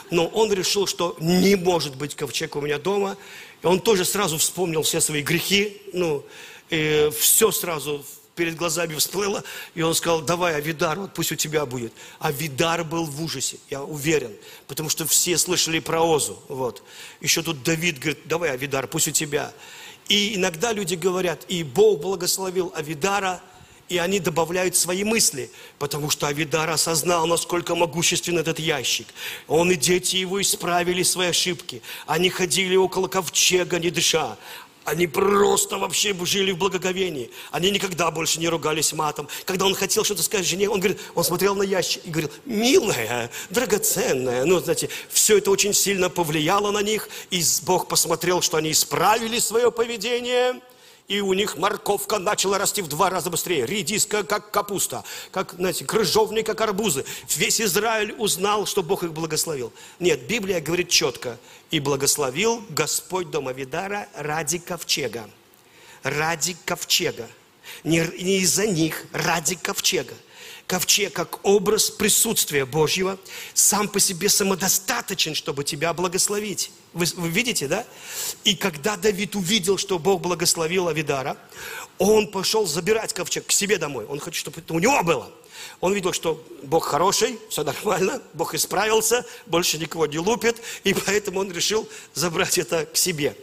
но 0.09 0.27
он 0.27 0.51
решил, 0.53 0.87
что 0.87 1.15
не 1.19 1.55
может 1.55 1.95
быть 1.95 2.15
ковчег 2.15 2.55
у 2.55 2.61
меня 2.61 2.79
дома. 2.79 3.17
И 3.61 3.67
он 3.67 3.79
тоже 3.79 4.05
сразу 4.05 4.37
вспомнил 4.37 4.83
все 4.83 5.01
свои 5.01 5.21
грехи, 5.21 5.81
ну, 5.93 6.23
и 6.69 7.09
все 7.17 7.51
сразу 7.51 8.05
перед 8.35 8.55
глазами 8.55 8.95
всплыло, 8.95 9.43
и 9.75 9.81
он 9.81 9.93
сказал, 9.93 10.21
давай, 10.21 10.55
Авидар, 10.55 10.99
вот 10.99 11.13
пусть 11.13 11.31
у 11.31 11.35
тебя 11.35 11.65
будет. 11.65 11.93
Авидар 12.19 12.83
был 12.83 13.05
в 13.05 13.21
ужасе, 13.21 13.57
я 13.69 13.83
уверен, 13.83 14.33
потому 14.67 14.89
что 14.89 15.05
все 15.05 15.37
слышали 15.37 15.79
про 15.79 16.01
Озу, 16.01 16.41
вот. 16.47 16.83
Еще 17.21 17.43
тут 17.43 17.63
Давид 17.63 17.99
говорит, 17.99 18.19
давай, 18.25 18.51
Авидар, 18.51 18.87
пусть 18.87 19.07
у 19.07 19.11
тебя. 19.11 19.53
И 20.09 20.35
иногда 20.35 20.73
люди 20.73 20.95
говорят, 20.95 21.45
и 21.47 21.63
Бог 21.63 22.01
благословил 22.01 22.73
Авидара, 22.75 23.41
и 23.89 23.97
они 23.97 24.19
добавляют 24.19 24.75
свои 24.75 25.03
мысли, 25.03 25.51
потому 25.77 26.09
что 26.09 26.27
Авидар 26.27 26.69
осознал, 26.69 27.27
насколько 27.27 27.75
могуществен 27.75 28.37
этот 28.39 28.57
ящик. 28.57 29.07
Он 29.47 29.71
и 29.71 29.75
дети 29.75 30.15
его 30.15 30.41
исправили 30.41 31.03
свои 31.03 31.27
ошибки. 31.27 31.81
Они 32.07 32.29
ходили 32.29 32.75
около 32.75 33.07
ковчега, 33.07 33.79
не 33.79 33.91
дыша. 33.91 34.37
Они 34.85 35.07
просто 35.07 35.77
вообще 35.77 36.15
жили 36.25 36.51
в 36.51 36.57
благоговении. 36.57 37.31
Они 37.51 37.71
никогда 37.71 38.11
больше 38.11 38.39
не 38.39 38.49
ругались 38.49 38.93
матом. 38.93 39.27
Когда 39.45 39.65
он 39.65 39.75
хотел 39.75 40.03
что-то 40.03 40.23
сказать 40.23 40.45
жене, 40.45 40.69
он 40.69 40.79
говорит, 40.79 40.99
он 41.15 41.23
смотрел 41.23 41.55
на 41.55 41.63
ящик 41.63 42.05
и 42.05 42.09
говорил, 42.09 42.31
милая, 42.45 43.31
драгоценная. 43.49 44.45
Ну, 44.45 44.59
знаете, 44.59 44.89
все 45.09 45.37
это 45.37 45.51
очень 45.51 45.73
сильно 45.73 46.09
повлияло 46.09 46.71
на 46.71 46.81
них. 46.81 47.07
И 47.29 47.41
Бог 47.63 47.87
посмотрел, 47.87 48.41
что 48.41 48.57
они 48.57 48.71
исправили 48.71 49.39
свое 49.39 49.71
поведение– 49.71 50.59
и 51.07 51.19
у 51.19 51.33
них 51.33 51.57
морковка 51.57 52.17
начала 52.17 52.57
расти 52.57 52.81
в 52.81 52.87
два 52.87 53.09
раза 53.09 53.29
быстрее, 53.29 53.65
редиска 53.65 54.23
как 54.23 54.51
капуста, 54.51 55.03
как, 55.31 55.53
знаете, 55.53 55.85
крыжовник 55.85 56.45
как 56.45 56.61
арбузы. 56.61 57.05
Весь 57.35 57.61
Израиль 57.61 58.13
узнал, 58.17 58.65
что 58.65 58.83
Бог 58.83 59.03
их 59.03 59.13
благословил. 59.13 59.73
Нет, 59.99 60.25
Библия 60.27 60.61
говорит 60.61 60.89
четко, 60.89 61.37
и 61.71 61.79
благословил 61.79 62.63
Господь 62.69 63.29
дома 63.29 63.51
Видара 63.51 64.07
ради 64.15 64.59
ковчега. 64.59 65.29
Ради 66.03 66.55
ковчега. 66.65 67.27
Не, 67.83 67.99
не 68.21 68.39
из-за 68.39 68.67
них, 68.67 69.05
ради 69.11 69.55
ковчега 69.55 70.13
ковчег 70.73 71.13
как 71.13 71.45
образ 71.45 71.91
присутствия 71.91 72.65
Божьего 72.65 73.19
сам 73.53 73.87
по 73.87 73.99
себе 73.99 74.27
самодостаточен, 74.27 75.35
чтобы 75.35 75.63
тебя 75.63 75.93
благословить. 75.93 76.71
Вы, 76.93 77.05
вы 77.15 77.29
видите, 77.29 77.67
да? 77.67 77.85
И 78.43 78.55
когда 78.55 78.97
Давид 78.97 79.35
увидел, 79.35 79.77
что 79.77 79.99
Бог 79.99 80.21
благословил 80.21 80.87
Авидара, 80.87 81.37
он 81.99 82.27
пошел 82.27 82.65
забирать 82.65 83.13
ковчег 83.13 83.45
к 83.45 83.51
себе 83.51 83.77
домой. 83.77 84.05
Он 84.05 84.19
хочет, 84.19 84.39
чтобы 84.39 84.61
это 84.61 84.73
у 84.73 84.79
него 84.79 85.03
было. 85.03 85.31
Он 85.79 85.93
видел, 85.93 86.11
что 86.11 86.43
Бог 86.63 86.85
хороший, 86.85 87.39
все 87.49 87.63
нормально, 87.63 88.19
Бог 88.33 88.55
исправился, 88.55 89.27
больше 89.45 89.77
никого 89.77 90.07
не 90.07 90.17
лупит, 90.17 90.59
и 90.83 90.95
поэтому 90.95 91.41
он 91.41 91.51
решил 91.51 91.87
забрать 92.15 92.57
это 92.57 92.87
к 92.87 92.97
себе. 92.97 93.37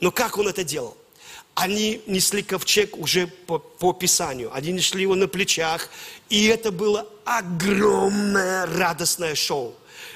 Но 0.00 0.10
как 0.10 0.38
он 0.38 0.48
это 0.48 0.64
делал? 0.64 0.96
Они 1.60 2.00
несли 2.06 2.42
ковчег 2.42 2.96
уже 2.96 3.26
по, 3.26 3.58
по 3.58 3.92
Писанию, 3.92 4.50
они 4.54 4.72
несли 4.72 5.02
его 5.02 5.14
на 5.14 5.28
плечах, 5.28 5.90
и 6.30 6.46
это 6.46 6.72
было 6.72 7.06
огромное 7.26 8.64
радостное 8.64 9.34
шоу. 9.34 9.74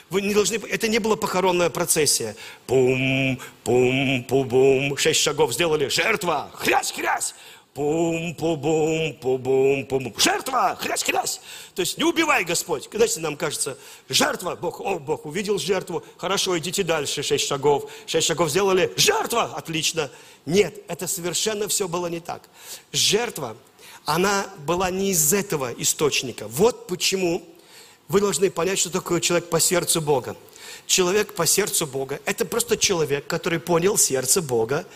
Вы 0.09 0.22
не 0.22 0.33
должны... 0.33 0.57
Это 0.57 0.88
не 0.88 0.98
была 1.00 1.16
похоронная 1.16 1.68
процессия. 1.68 2.35
Пум, 2.66 3.38
пум, 3.62 4.24
пум, 4.24 4.48
бум. 4.48 4.96
Шесть 4.96 5.20
шагов 5.20 5.52
сделали. 5.52 5.88
Жертва. 5.88 6.50
Хрясь, 6.54 6.92
хрясь. 6.92 7.35
Пум, 7.74 8.37
пум, 8.37 8.60
бум, 8.60 9.14
пум, 9.20 9.42
бум, 9.42 9.87
пум. 9.87 10.14
Жертва. 10.16 10.78
Хрясь, 10.80 11.02
хрясь. 11.02 11.40
То 11.74 11.80
есть 11.80 11.98
не 11.98 12.04
убивай, 12.04 12.44
Господь. 12.44 12.88
Когда 12.88 13.04
нам 13.16 13.37
кажется, 13.37 13.76
жертва. 14.08 14.54
Бог, 14.54 14.80
о, 14.80 15.00
Бог 15.00 15.26
увидел 15.26 15.58
жертву. 15.58 16.04
Хорошо, 16.16 16.56
идите 16.56 16.84
дальше. 16.84 17.24
Шесть 17.24 17.48
шагов. 17.48 17.90
Шесть 18.06 18.28
шагов 18.28 18.50
сделали. 18.50 18.92
Жертва. 18.96 19.56
Отлично. 19.56 20.08
Нет, 20.46 20.84
это 20.87 21.08
совершенно 21.08 21.66
все 21.66 21.88
было 21.88 22.06
не 22.06 22.20
так. 22.20 22.42
Жертва, 22.92 23.56
она 24.04 24.46
была 24.58 24.92
не 24.92 25.10
из 25.10 25.32
этого 25.32 25.74
источника. 25.76 26.46
Вот 26.46 26.87
почему 26.87 27.42
вы 28.06 28.20
должны 28.20 28.52
понять, 28.52 28.78
что 28.78 28.90
такое 28.90 29.20
человек 29.20 29.50
по 29.50 29.58
сердцу 29.58 30.00
Бога. 30.00 30.37
Человек 30.87 31.35
по 31.35 31.47
сердцу 31.47 31.87
Бога– 31.87 32.20
это 32.27 32.44
просто 32.44 32.77
человек, 32.77 33.27
который 33.27 33.59
понял 33.59 33.97
сердце 33.97 34.42
Бога 34.42 34.87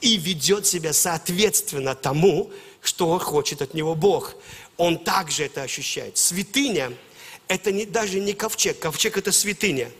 и 0.00 0.16
ведет 0.16 0.66
себя 0.66 0.92
соответственно 0.92 1.94
тому, 1.94 2.50
что 2.82 3.18
хочет 3.18 3.62
от 3.62 3.74
него 3.74 3.94
Бог. 3.94 4.34
Он 4.76 4.98
также 4.98 5.44
это 5.44 5.62
ощущает. 5.62 6.18
Святыня– 6.18 6.92
это 7.48 7.72
не, 7.72 7.86
даже 7.86 8.20
не 8.20 8.34
ковчег. 8.34 8.78
Ковчег– 8.78 9.16
это 9.18 9.32
святыня. 9.32 9.90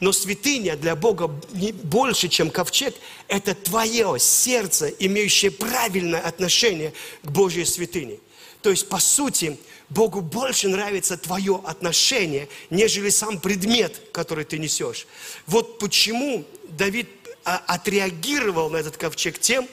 Но 0.00 0.10
святыня 0.12 0.74
для 0.76 0.96
Бога 0.96 1.30
не 1.52 1.72
больше, 1.72 2.28
чем 2.28 2.50
ковчег– 2.50 2.94
это 3.28 3.54
твое 3.54 4.18
сердце, 4.18 4.88
имеющее 4.88 5.50
правильное 5.50 6.20
отношение 6.20 6.94
к 7.22 7.30
Божьей 7.30 7.66
святыне. 7.66 8.18
То 8.62 8.70
есть, 8.70 8.88
по 8.88 8.98
сути, 8.98 9.58
Богу 9.90 10.22
больше 10.22 10.68
нравится 10.68 11.16
твое 11.16 11.60
отношение, 11.64 12.48
нежели 12.70 13.10
сам 13.10 13.38
предмет, 13.38 14.00
который 14.12 14.44
ты 14.44 14.58
несешь. 14.58 15.06
Вот 15.46 15.78
почему 15.78 16.44
Давид 16.68 17.08
а, 17.44 17.62
отреагировал 17.66 18.70
на 18.70 18.78
этот 18.78 18.96
ковчег 18.96 19.38
тем, 19.38 19.68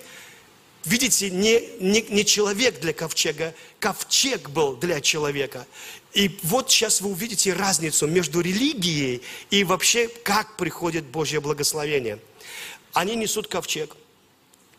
видите, 0.83 1.29
не, 1.29 1.61
не, 1.79 2.01
не 2.01 2.25
человек 2.25 2.81
для 2.81 2.93
ковчега, 2.93 3.55
ковчег 3.79 4.49
был 4.49 4.75
для 4.75 4.99
человека. 4.99 5.65
И 6.13 6.37
вот 6.43 6.69
сейчас 6.69 6.99
вы 6.99 7.11
увидите 7.11 7.53
разницу 7.53 8.05
между 8.05 8.41
религией 8.41 9.21
и 9.49 9.63
вообще, 9.63 10.09
как 10.09 10.57
приходит 10.57 11.05
Божье 11.05 11.39
благословение. 11.39 12.19
Они 12.91 13.15
несут 13.15 13.47
ковчег, 13.47 13.95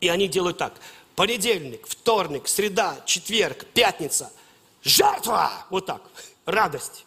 и 0.02 0.08
они 0.08 0.28
делают 0.28 0.58
так. 0.58 0.74
Понедельник, 1.16 1.86
вторник, 1.88 2.48
среда, 2.48 3.00
четверг, 3.06 3.64
пятница– 3.72 4.30
Жертва! 4.82 5.66
Вот 5.70 5.86
так. 5.86 6.02
Радость. 6.44 7.04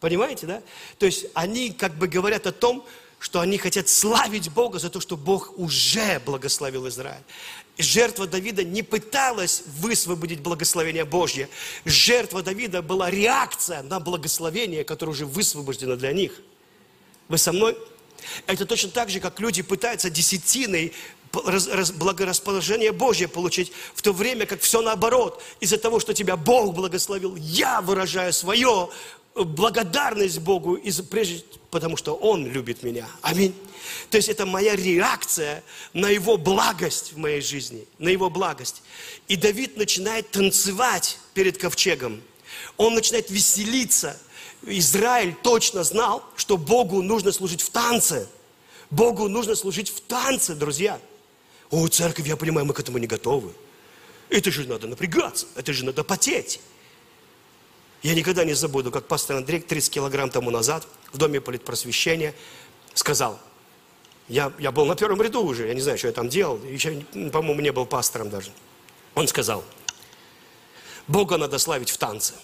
Понимаете, 0.00 0.46
да? 0.46 0.62
То 0.98 1.06
есть 1.06 1.26
они 1.34 1.70
как 1.70 1.94
бы 1.94 2.08
говорят 2.08 2.46
о 2.46 2.52
том, 2.52 2.86
что 3.18 3.40
они 3.40 3.58
хотят 3.58 3.88
славить 3.88 4.50
Бога 4.50 4.78
за 4.78 4.90
то, 4.90 5.00
что 5.00 5.16
Бог 5.16 5.58
уже 5.58 6.20
благословил 6.20 6.86
Израиль. 6.88 7.22
Жертва 7.78 8.26
Давида 8.26 8.64
не 8.64 8.82
пыталась 8.82 9.62
высвободить 9.66 10.40
благословение 10.40 11.04
Божье. 11.04 11.48
Жертва 11.84 12.42
Давида 12.42 12.82
была 12.82 13.10
реакция 13.10 13.82
на 13.82 14.00
благословение, 14.00 14.84
которое 14.84 15.12
уже 15.12 15.26
высвобождено 15.26 15.96
для 15.96 16.12
них. 16.12 16.40
Вы 17.28 17.38
со 17.38 17.52
мной? 17.52 17.76
Это 18.46 18.64
точно 18.64 18.90
так 18.90 19.10
же, 19.10 19.20
как 19.20 19.40
люди 19.40 19.62
пытаются 19.62 20.08
десятиной 20.08 20.94
благорасположение 21.98 22.92
Божье 22.92 23.28
получить, 23.28 23.72
в 23.94 24.02
то 24.02 24.12
время 24.12 24.46
как 24.46 24.60
все 24.60 24.80
наоборот. 24.82 25.42
Из-за 25.60 25.78
того, 25.78 26.00
что 26.00 26.14
тебя 26.14 26.36
Бог 26.36 26.74
благословил, 26.74 27.36
я 27.36 27.80
выражаю 27.80 28.32
свою 28.32 28.90
э, 29.34 29.42
благодарность 29.42 30.38
Богу, 30.40 30.78
прежде, 31.10 31.44
потому 31.70 31.96
что 31.96 32.14
Он 32.14 32.46
любит 32.46 32.82
меня. 32.82 33.06
Аминь. 33.22 33.54
То 34.10 34.16
есть 34.16 34.28
это 34.28 34.46
моя 34.46 34.76
реакция 34.76 35.62
на 35.92 36.08
Его 36.08 36.36
благость 36.36 37.12
в 37.12 37.18
моей 37.18 37.40
жизни, 37.40 37.86
на 37.98 38.08
Его 38.08 38.30
благость. 38.30 38.82
И 39.28 39.36
Давид 39.36 39.76
начинает 39.76 40.30
танцевать 40.30 41.18
перед 41.34 41.58
ковчегом. 41.58 42.22
Он 42.76 42.94
начинает 42.94 43.30
веселиться. 43.30 44.18
Израиль 44.62 45.34
точно 45.42 45.84
знал, 45.84 46.24
что 46.36 46.56
Богу 46.56 47.02
нужно 47.02 47.32
служить 47.32 47.62
в 47.62 47.70
танце. 47.70 48.26
Богу 48.90 49.28
нужно 49.28 49.54
служить 49.54 49.90
в 49.90 50.00
танце, 50.00 50.54
друзья. 50.54 51.00
О, 51.70 51.86
церковь, 51.88 52.26
я 52.26 52.36
понимаю, 52.36 52.66
мы 52.66 52.74
к 52.74 52.80
этому 52.80 52.98
не 52.98 53.06
готовы. 53.06 53.52
Это 54.28 54.50
же 54.50 54.66
надо 54.68 54.86
напрягаться, 54.86 55.46
это 55.54 55.72
же 55.72 55.84
надо 55.84 56.04
потеть. 56.04 56.60
Я 58.02 58.14
никогда 58.14 58.44
не 58.44 58.54
забуду, 58.54 58.90
как 58.90 59.06
пастор 59.06 59.36
Андрей 59.36 59.60
30 59.60 59.90
килограмм 59.90 60.30
тому 60.30 60.50
назад 60.50 60.86
в 61.12 61.18
доме 61.18 61.40
политпросвещения 61.40 62.34
сказал, 62.94 63.38
я, 64.28 64.52
я 64.58 64.72
был 64.72 64.86
на 64.86 64.96
первом 64.96 65.22
ряду 65.22 65.44
уже, 65.44 65.68
я 65.68 65.74
не 65.74 65.80
знаю, 65.80 65.98
что 65.98 66.08
я 66.08 66.12
там 66.12 66.28
делал, 66.28 66.62
еще, 66.64 67.04
по-моему, 67.32 67.60
не 67.60 67.72
был 67.72 67.86
пастором 67.86 68.30
даже. 68.30 68.50
Он 69.14 69.28
сказал, 69.28 69.64
Бога 71.06 71.36
надо 71.36 71.58
славить 71.58 71.90
в 71.90 71.96
танце. 71.96 72.34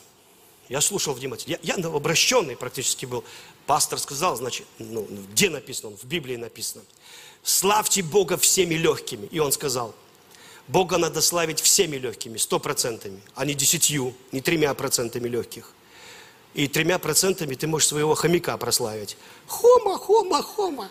Я 0.68 0.80
слушал 0.80 1.14
внимательно. 1.14 1.58
Я, 1.62 1.76
я 1.76 1.86
обращенный 1.86 2.56
практически 2.56 3.06
был. 3.06 3.24
Пастор 3.66 3.98
сказал, 3.98 4.36
значит, 4.36 4.66
ну, 4.78 5.06
где 5.32 5.50
написано? 5.50 5.96
В 5.96 6.04
Библии 6.04 6.36
написано 6.36 6.84
славьте 7.42 8.02
Бога 8.02 8.36
всеми 8.36 8.74
легкими. 8.74 9.26
И 9.26 9.38
он 9.38 9.52
сказал, 9.52 9.94
Бога 10.68 10.98
надо 10.98 11.20
славить 11.20 11.60
всеми 11.60 11.96
легкими, 11.96 12.38
сто 12.38 12.58
процентами, 12.58 13.20
а 13.34 13.44
не 13.44 13.54
десятью, 13.54 14.14
не 14.30 14.40
тремя 14.40 14.72
процентами 14.74 15.28
легких. 15.28 15.72
И 16.54 16.68
тремя 16.68 16.98
процентами 16.98 17.54
ты 17.54 17.66
можешь 17.66 17.88
своего 17.88 18.14
хомяка 18.14 18.56
прославить. 18.56 19.16
Хома, 19.46 19.98
хома, 19.98 20.42
хома. 20.42 20.90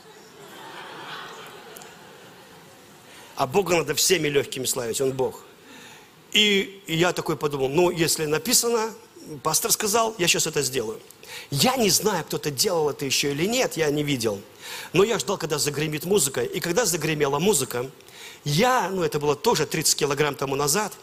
А 3.35 3.47
Бога 3.47 3.77
надо 3.77 3.95
всеми 3.95 4.27
легкими 4.27 4.65
славить, 4.65 4.99
Он 5.01 5.13
Бог. 5.13 5.43
И, 6.31 6.81
и 6.87 6.95
я 6.95 7.13
такой 7.13 7.37
подумал, 7.37 7.69
ну, 7.69 7.91
если 7.91 8.25
написано, 8.25 8.93
пастор 9.43 9.71
сказал, 9.71 10.15
я 10.17 10.27
сейчас 10.27 10.47
это 10.47 10.61
сделаю. 10.61 10.99
Я 11.49 11.75
не 11.75 11.89
знаю, 11.89 12.23
кто-то 12.25 12.51
делал 12.51 12.89
это 12.89 13.05
еще 13.05 13.31
или 13.31 13.45
нет, 13.45 13.77
я 13.77 13.89
не 13.89 14.03
видел. 14.03 14.41
Но 14.93 15.03
я 15.03 15.19
ждал, 15.19 15.37
когда 15.37 15.59
загремит 15.59 16.05
музыка. 16.05 16.43
И 16.43 16.59
когда 16.59 16.85
загремела 16.85 17.39
музыка, 17.39 17.89
я, 18.43 18.89
ну 18.89 19.03
это 19.03 19.19
было 19.19 19.35
тоже 19.35 19.65
30 19.65 19.95
килограмм 19.95 20.35
тому 20.35 20.55
назад, 20.55 20.93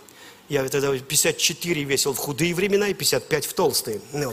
я 0.48 0.66
тогда 0.68 0.96
54 0.96 1.84
весил 1.84 2.14
в 2.14 2.18
худые 2.18 2.54
времена 2.54 2.88
и 2.88 2.94
55 2.94 3.46
в 3.46 3.52
толстые. 3.52 4.00
Ну, 4.12 4.32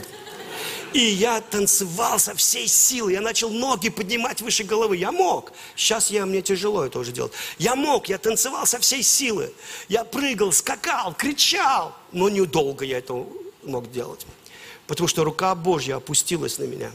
И 0.94 1.00
я 1.00 1.42
танцевал 1.42 2.18
со 2.18 2.34
всей 2.34 2.66
силы. 2.66 3.12
Я 3.12 3.20
начал 3.20 3.50
ноги 3.50 3.90
поднимать 3.90 4.40
выше 4.40 4.64
головы. 4.64 4.96
Я 4.96 5.12
мог. 5.12 5.52
Сейчас 5.74 6.10
я, 6.10 6.24
мне 6.24 6.40
тяжело 6.40 6.86
это 6.86 6.98
уже 6.98 7.12
делать. 7.12 7.32
Я 7.58 7.76
мог, 7.76 8.08
я 8.08 8.16
танцевал 8.16 8.66
со 8.66 8.78
всей 8.78 9.02
силы. 9.02 9.52
Я 9.88 10.04
прыгал, 10.04 10.52
скакал, 10.52 11.12
кричал. 11.12 11.94
Но 12.12 12.30
недолго 12.30 12.86
я 12.86 12.98
это 12.98 13.26
мог 13.66 13.90
делать. 13.90 14.26
Потому 14.86 15.08
что 15.08 15.24
рука 15.24 15.54
Божья 15.54 15.96
опустилась 15.96 16.58
на 16.58 16.64
меня. 16.64 16.90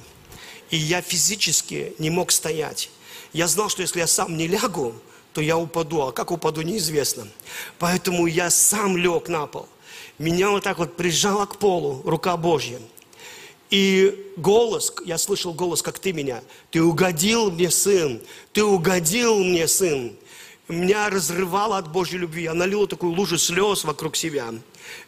И 0.70 0.78
я 0.78 1.02
физически 1.02 1.94
не 2.00 2.10
мог 2.10 2.32
стоять. 2.32 2.90
Я 3.34 3.48
знал, 3.48 3.70
что 3.70 3.82
если 3.82 4.00
я 4.00 4.08
сам 4.08 4.38
не 4.38 4.48
лягу, 4.48 4.94
то 5.34 5.42
я 5.42 5.58
упаду. 5.58 6.02
А 6.02 6.12
как 6.12 6.32
упаду, 6.32 6.62
неизвестно. 6.62 7.28
Поэтому 7.80 8.26
я 8.26 8.50
сам 8.50 8.98
лег 8.98 9.28
на 9.28 9.48
пол. 9.48 9.68
Меня 10.18 10.50
вот 10.52 10.64
так 10.64 10.78
вот 10.78 10.96
прижала 10.96 11.46
к 11.46 11.58
полу 11.58 12.02
рука 12.06 12.38
Божья. 12.38 12.80
И 13.70 14.34
голос, 14.36 14.94
я 15.06 15.18
слышал 15.18 15.54
голос, 15.54 15.82
как 15.82 15.98
ты 15.98 16.12
меня. 16.12 16.44
Ты 16.72 16.84
угодил 16.84 17.52
мне, 17.52 17.72
сын. 17.72 18.22
Ты 18.52 18.64
угодил 18.64 19.40
мне, 19.44 19.68
сын. 19.68 20.16
Меня 20.68 21.10
разрывало 21.10 21.78
от 21.78 21.90
Божьей 21.90 22.20
любви. 22.20 22.44
Я 22.44 22.54
налила 22.54 22.86
такую 22.88 23.14
лужу 23.14 23.38
слез 23.38 23.84
вокруг 23.84 24.16
себя. 24.16 24.54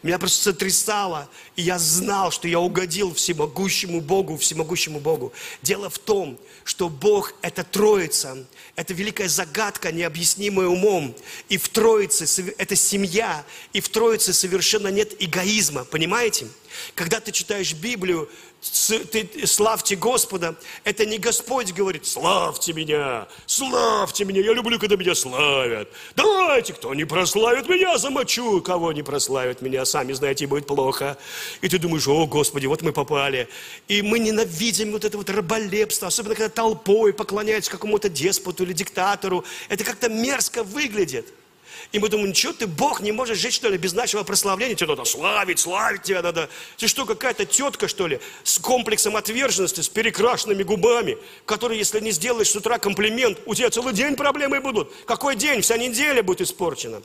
Меня 0.02 0.18
просто 0.18 0.42
сотрясало, 0.42 1.28
и 1.56 1.62
я 1.62 1.78
знал, 1.78 2.30
что 2.30 2.48
я 2.48 2.60
угодил 2.60 3.14
всемогущему 3.14 4.00
Богу, 4.00 4.36
всемогущему 4.36 5.00
Богу. 5.00 5.32
Дело 5.62 5.88
в 5.90 5.98
том, 5.98 6.38
что 6.64 6.88
Бог– 6.88 7.34
это 7.42 7.64
Троица, 7.64 8.44
это 8.76 8.94
великая 8.94 9.28
загадка, 9.28 9.92
необъяснимая 9.92 10.66
умом. 10.66 11.14
И 11.48 11.56
в 11.56 11.68
Троице– 11.68 12.54
это 12.58 12.76
семья, 12.76 13.44
и 13.72 13.80
в 13.80 13.88
Троице 13.88 14.32
совершенно 14.32 14.88
нет 14.88 15.14
эгоизма, 15.18 15.84
понимаете? 15.84 16.48
Когда 16.94 17.20
ты 17.20 17.32
читаешь 17.32 17.72
Библию, 17.72 18.28
славьте 18.64 19.94
Господа, 19.94 20.56
это 20.84 21.04
не 21.04 21.18
Господь 21.18 21.72
говорит, 21.72 22.06
славьте 22.06 22.72
меня, 22.72 23.28
славьте 23.46 24.24
меня, 24.24 24.40
я 24.40 24.54
люблю, 24.54 24.78
когда 24.78 24.96
меня 24.96 25.14
славят. 25.14 25.88
Давайте, 26.16 26.72
кто 26.72 26.94
не 26.94 27.04
прославит 27.04 27.68
меня, 27.68 27.98
замочу, 27.98 28.62
кого 28.62 28.92
не 28.92 29.02
прославит 29.02 29.60
меня, 29.60 29.84
сами 29.84 30.12
знаете, 30.12 30.46
будет 30.46 30.66
плохо. 30.66 31.18
И 31.60 31.68
ты 31.68 31.78
думаешь, 31.78 32.08
о, 32.08 32.26
Господи, 32.26 32.66
вот 32.66 32.82
мы 32.82 32.92
попали. 32.92 33.48
И 33.86 34.00
мы 34.00 34.18
ненавидим 34.18 34.92
вот 34.92 35.04
это 35.04 35.18
вот 35.18 35.28
раболепство, 35.28 36.08
особенно 36.08 36.34
когда 36.34 36.48
толпой 36.48 37.12
поклоняются 37.12 37.70
какому-то 37.70 38.08
деспоту 38.08 38.64
или 38.64 38.72
диктатору. 38.72 39.44
Это 39.68 39.84
как-то 39.84 40.08
мерзко 40.08 40.64
выглядит. 40.64 41.32
И 41.92 41.98
мы 41.98 42.08
думаем, 42.08 42.34
что 42.34 42.52
ты, 42.52 42.66
Бог, 42.66 43.00
не 43.00 43.12
можешь 43.12 43.38
жить, 43.38 43.54
что 43.54 43.68
ли, 43.68 43.78
без 43.78 43.92
нашего 43.92 44.22
прославления? 44.22 44.74
Тебе 44.74 44.88
надо 44.88 45.04
славить, 45.04 45.58
славить 45.58 46.02
тебя 46.02 46.22
надо. 46.22 46.48
Ты 46.76 46.88
что, 46.88 47.04
какая-то 47.04 47.44
тетка, 47.44 47.88
что 47.88 48.06
ли, 48.06 48.20
с 48.42 48.58
комплексом 48.58 49.16
отверженности, 49.16 49.80
с 49.80 49.88
перекрашенными 49.88 50.62
губами, 50.62 51.18
которой, 51.46 51.78
если 51.78 52.00
не 52.00 52.10
сделаешь 52.10 52.50
с 52.50 52.56
утра 52.56 52.78
комплимент, 52.78 53.38
у 53.46 53.54
тебя 53.54 53.70
целый 53.70 53.92
день 53.92 54.16
проблемы 54.16 54.60
будут. 54.60 54.92
Какой 55.06 55.36
день? 55.36 55.60
Вся 55.60 55.76
неделя 55.76 56.22
будет 56.22 56.40
испорчена. 56.40 57.02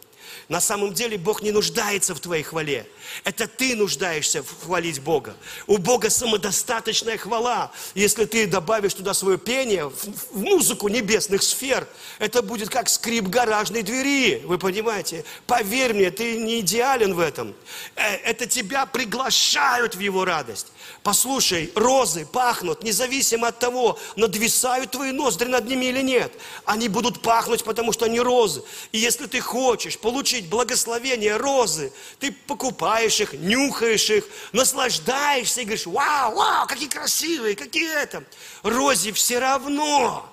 На 0.47 0.61
самом 0.61 0.93
деле 0.93 1.17
Бог 1.17 1.41
не 1.41 1.51
нуждается 1.51 2.13
в 2.13 2.19
твоей 2.19 2.43
хвале. 2.43 2.87
Это 3.23 3.47
ты 3.47 3.75
нуждаешься 3.75 4.43
хвалить 4.63 5.01
Бога. 5.01 5.35
У 5.67 5.77
Бога 5.77 6.09
самодостаточная 6.09 7.17
хвала. 7.17 7.71
Если 7.95 8.25
ты 8.25 8.45
добавишь 8.45 8.93
туда 8.93 9.13
свое 9.13 9.37
пение, 9.37 9.89
в 9.89 10.37
музыку 10.37 10.87
небесных 10.87 11.43
сфер, 11.43 11.87
это 12.19 12.41
будет 12.41 12.69
как 12.69 12.89
скрип 12.89 13.27
гаражной 13.27 13.81
двери. 13.81 14.41
Вы 14.45 14.57
понимаете? 14.59 15.25
Поверь 15.47 15.93
мне, 15.93 16.11
ты 16.11 16.37
не 16.37 16.59
идеален 16.59 17.13
в 17.13 17.19
этом. 17.19 17.55
Э, 17.95 18.15
это 18.17 18.45
тебя 18.45 18.85
приглашают 18.85 19.95
в 19.95 19.99
его 19.99 20.25
радость. 20.25 20.67
Послушай, 21.03 21.71
розы 21.75 22.25
пахнут, 22.25 22.83
независимо 22.83 23.47
от 23.47 23.59
того, 23.59 23.97
надвисают 24.15 24.91
твои 24.91 25.11
ноздри 25.11 25.47
над 25.47 25.65
ними 25.65 25.85
или 25.85 26.01
нет. 26.01 26.33
Они 26.65 26.89
будут 26.89 27.21
пахнуть, 27.21 27.63
потому 27.63 27.93
что 27.93 28.05
они 28.05 28.19
розы. 28.19 28.63
И 28.91 28.97
если 28.97 29.25
ты 29.25 29.39
хочешь 29.39 29.97
получить 29.97 30.49
благословение 30.49 31.37
розы, 31.37 31.91
ты 32.19 32.31
покупаешь 32.31 33.19
их, 33.21 33.33
нюхаешь 33.33 34.09
их, 34.09 34.25
наслаждаешься 34.51 35.61
и 35.61 35.63
говоришь, 35.63 35.85
вау, 35.85 36.35
вау, 36.35 36.67
какие 36.67 36.89
красивые, 36.89 37.55
какие 37.55 37.91
это. 37.91 38.23
Розе 38.63 39.11
все 39.13 39.39
равно. 39.39 40.29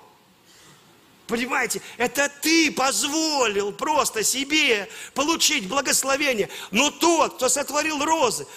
Понимаете, 1.27 1.81
это 1.97 2.31
ты 2.41 2.71
позволил 2.71 3.73
просто 3.73 4.23
себе 4.23 4.89
получить 5.13 5.67
благословение. 5.67 6.49
Но 6.71 6.89
тот, 6.89 7.35
кто 7.35 7.49
сотворил 7.49 8.03
розы, 8.03 8.47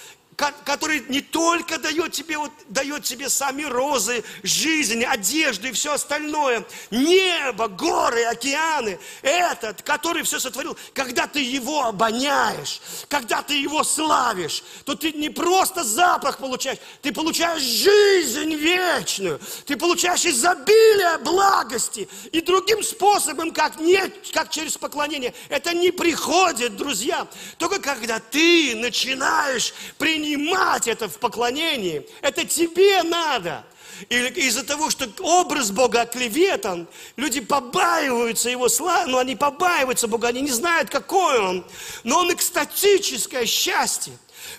который 0.65 1.05
не 1.09 1.21
только 1.21 1.79
дает 1.79 2.13
тебе, 2.13 2.39
вот, 2.39 2.51
дает 2.69 3.05
тебе 3.05 3.29
сами 3.29 3.65
розы, 3.65 4.25
жизнь, 4.43 5.05
одежду 5.05 5.69
и 5.69 5.73
все 5.73 5.93
остальное, 5.93 6.65
небо, 6.91 7.69
горы, 7.69 8.25
океаны, 8.25 8.99
этот, 9.23 9.83
который 9.83 10.23
все 10.23 10.41
сотворил, 10.41 10.77
когда 10.95 11.27
ты 11.27 11.41
его 11.41 11.85
обоняешь, 11.85 12.81
когда 13.09 13.43
ты 13.43 13.55
его 13.55 13.85
славишь, 13.85 14.63
то 14.85 14.95
ты 14.95 15.13
не 15.13 15.29
просто 15.29 15.85
запах 15.85 16.39
получаешь, 16.39 16.79
ты 17.03 17.13
получаешь 17.13 17.63
жизнь 17.63 18.55
вечную, 18.55 19.41
ты 19.67 19.77
получаешь 19.77 20.25
изобилие 20.25 21.19
благости. 21.19 22.09
И 22.33 22.41
другим 22.41 22.83
способом, 22.83 23.53
как, 23.53 23.79
не, 23.81 24.01
как 24.33 24.51
через 24.51 24.79
поклонение. 24.79 25.35
Это 25.49 25.75
не 25.75 25.91
приходит, 25.91 26.77
друзья, 26.77 27.27
только 27.59 27.81
когда 27.81 28.19
ты 28.19 28.75
начинаешь 28.77 29.75
принимать 29.99 30.30
принимать 30.31 30.87
это 30.87 31.09
в 31.09 31.19
поклонении. 31.19 32.07
Это 32.23 32.45
тебе 32.45 33.03
надо. 33.03 33.65
Или 34.09 34.29
из-за 34.41 34.65
того, 34.65 34.89
что 34.89 35.09
образ 35.21 35.71
Бога 35.71 36.03
оклеветан, 36.03 36.87
люди 37.17 37.41
побаиваются 37.41 38.49
Его 38.49 38.69
славы, 38.69 39.11
но 39.11 39.19
они 39.19 39.37
побаиваются 39.37 40.09
Бога, 40.09 40.29
они 40.29 40.41
не 40.41 40.53
знают, 40.53 40.89
какой 40.89 41.39
Он. 41.39 41.67
Но 42.05 42.21
Он 42.21 42.33
экстатическое 42.33 43.45
счастье. 43.45 44.13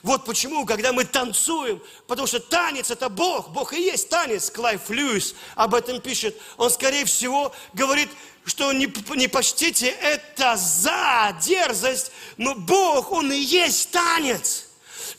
Вот 0.03 0.25
почему, 0.25 0.65
когда 0.65 0.93
мы 0.93 1.05
танцуем, 1.05 1.81
потому 2.07 2.27
что 2.27 2.39
танец– 2.39 2.91
это 2.91 3.09
Бог, 3.09 3.49
Бог 3.49 3.73
и 3.73 3.81
есть 3.81 4.09
танец. 4.09 4.51
Клайв 4.51 4.89
Льюис 4.89 5.33
об 5.55 5.73
этом 5.73 6.01
пишет. 6.01 6.39
Он, 6.57 6.69
скорее 6.69 7.05
всего, 7.05 7.51
говорит, 7.73 8.09
что 8.45 8.71
не, 8.73 8.93
не 9.15 9.27
почтите 9.27 9.87
это 9.87 10.55
за 10.55 11.35
дерзость, 11.41 12.11
но 12.37 12.53
Бог, 12.53 13.11
Он 13.11 13.31
и 13.31 13.39
есть 13.39 13.91
танец. 13.91 14.67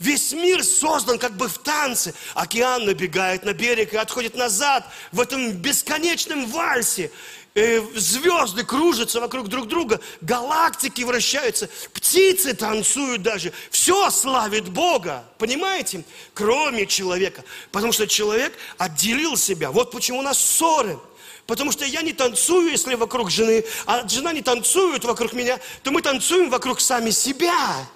Весь 0.02 0.32
мир 0.32 0.64
создан 0.64 1.16
как 1.16 1.36
бы 1.36 1.46
в 1.46 1.58
танце. 1.58 2.12
Океан 2.34 2.86
набегает 2.86 3.44
на 3.44 3.52
берег 3.52 3.94
и 3.94 3.96
отходит 3.96 4.34
назад 4.34 4.84
в 5.12 5.20
этом 5.20 5.52
бесконечном 5.52 6.46
вальсе. 6.46 7.12
Э, 7.54 7.80
звезды 7.94 8.64
кружатся 8.64 9.20
вокруг 9.20 9.46
друг 9.46 9.68
друга, 9.68 10.00
галактики 10.20 11.02
вращаются, 11.02 11.68
птицы 11.92 12.52
танцуют 12.54 13.22
даже. 13.22 13.52
Все 13.70 14.10
славит 14.10 14.70
Бога, 14.70 15.24
понимаете? 15.38 16.02
Кроме 16.34 16.86
человека. 16.86 17.44
Потому 17.70 17.92
что 17.92 18.08
человек 18.08 18.54
отделил 18.78 19.36
себя. 19.36 19.70
Вот 19.70 19.92
почему 19.92 20.18
у 20.18 20.22
нас 20.22 20.36
ссоры. 20.36 20.98
Потому 21.46 21.70
что 21.70 21.84
я 21.84 22.02
не 22.02 22.12
танцую, 22.12 22.72
если 22.72 22.96
вокруг 22.96 23.30
жены, 23.30 23.64
а 23.86 24.08
жена 24.08 24.32
не 24.32 24.42
танцует 24.42 25.04
вокруг 25.04 25.32
меня, 25.32 25.60
то 25.84 25.92
мы 25.92 26.02
танцуем 26.02 26.50
вокруг 26.50 26.80
сами 26.80 27.10
себя. 27.10 27.86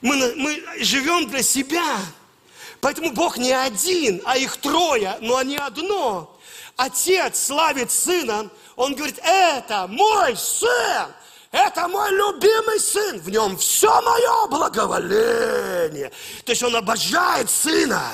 Мы, 0.00 0.34
мы 0.36 0.62
живем 0.80 1.28
для 1.28 1.42
себя. 1.42 1.96
Поэтому 2.80 3.12
Бог 3.12 3.38
не 3.38 3.52
один, 3.52 4.22
а 4.24 4.36
их 4.36 4.56
трое, 4.56 5.16
но 5.20 5.36
они 5.36 5.56
одно. 5.56 6.38
Отец 6.76 7.46
славит 7.46 7.90
сына, 7.90 8.48
он 8.76 8.94
говорит, 8.94 9.18
это 9.24 9.88
мой 9.88 10.36
сын, 10.36 11.12
это 11.50 11.88
мой 11.88 12.10
любимый 12.12 12.78
сын, 12.78 13.18
в 13.18 13.28
нем 13.28 13.56
все 13.56 14.00
мое 14.02 14.46
благоволение. 14.46 16.12
То 16.44 16.52
есть 16.52 16.62
он 16.62 16.76
обожает 16.76 17.50
сына. 17.50 18.12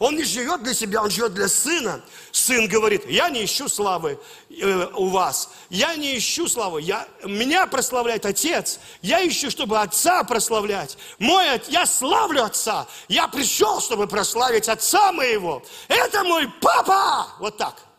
Он 0.00 0.16
не 0.16 0.24
живет 0.24 0.62
для 0.62 0.72
себя, 0.72 1.02
он 1.02 1.10
живет 1.10 1.34
для 1.34 1.46
сына. 1.46 2.00
Сын 2.32 2.66
говорит, 2.68 3.04
я 3.06 3.28
не 3.28 3.44
ищу 3.44 3.68
славы 3.68 4.18
э, 4.48 4.86
у 4.94 5.10
вас, 5.10 5.50
я 5.68 5.94
не 5.94 6.16
ищу 6.16 6.48
славы, 6.48 6.80
я, 6.80 7.06
меня 7.22 7.66
прославляет 7.66 8.24
отец, 8.24 8.80
я 9.02 9.26
ищу, 9.28 9.50
чтобы 9.50 9.78
отца 9.78 10.24
прославлять. 10.24 10.96
Мой, 11.18 11.44
я 11.68 11.84
славлю 11.84 12.44
отца, 12.44 12.86
я 13.08 13.28
пришел, 13.28 13.82
чтобы 13.82 14.06
прославить 14.06 14.70
отца 14.70 15.12
моего. 15.12 15.62
Это 15.86 16.24
мой 16.24 16.50
папа! 16.62 17.26
Вот 17.38 17.58
так. 17.58 17.89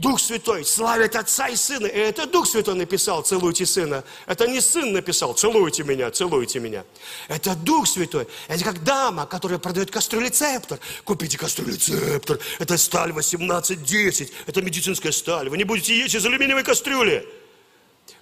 Дух 0.00 0.18
Святой 0.18 0.64
славит 0.64 1.14
Отца 1.14 1.48
и 1.48 1.56
Сына. 1.56 1.84
И 1.84 1.98
это 1.98 2.26
Дух 2.26 2.46
Святой 2.46 2.74
написал, 2.74 3.22
целуйте 3.22 3.66
Сына. 3.66 4.02
Это 4.26 4.46
не 4.46 4.62
Сын 4.62 4.94
написал, 4.94 5.34
целуйте 5.34 5.84
меня, 5.84 6.10
целуйте 6.10 6.58
меня. 6.58 6.84
Это 7.28 7.54
Дух 7.54 7.86
Святой. 7.86 8.26
Это 8.48 8.64
как 8.64 8.82
дама, 8.82 9.26
которая 9.26 9.58
продает 9.58 9.90
кастрюлецептор. 9.90 10.78
Купите 11.04 11.36
кастрюлецептор. 11.36 12.38
Это 12.58 12.78
сталь 12.78 13.10
1810. 13.10 14.32
Это 14.46 14.62
медицинская 14.62 15.12
сталь. 15.12 15.50
Вы 15.50 15.58
не 15.58 15.64
будете 15.64 15.94
есть 15.94 16.14
из 16.14 16.24
алюминиевой 16.24 16.64
кастрюли. 16.64 17.28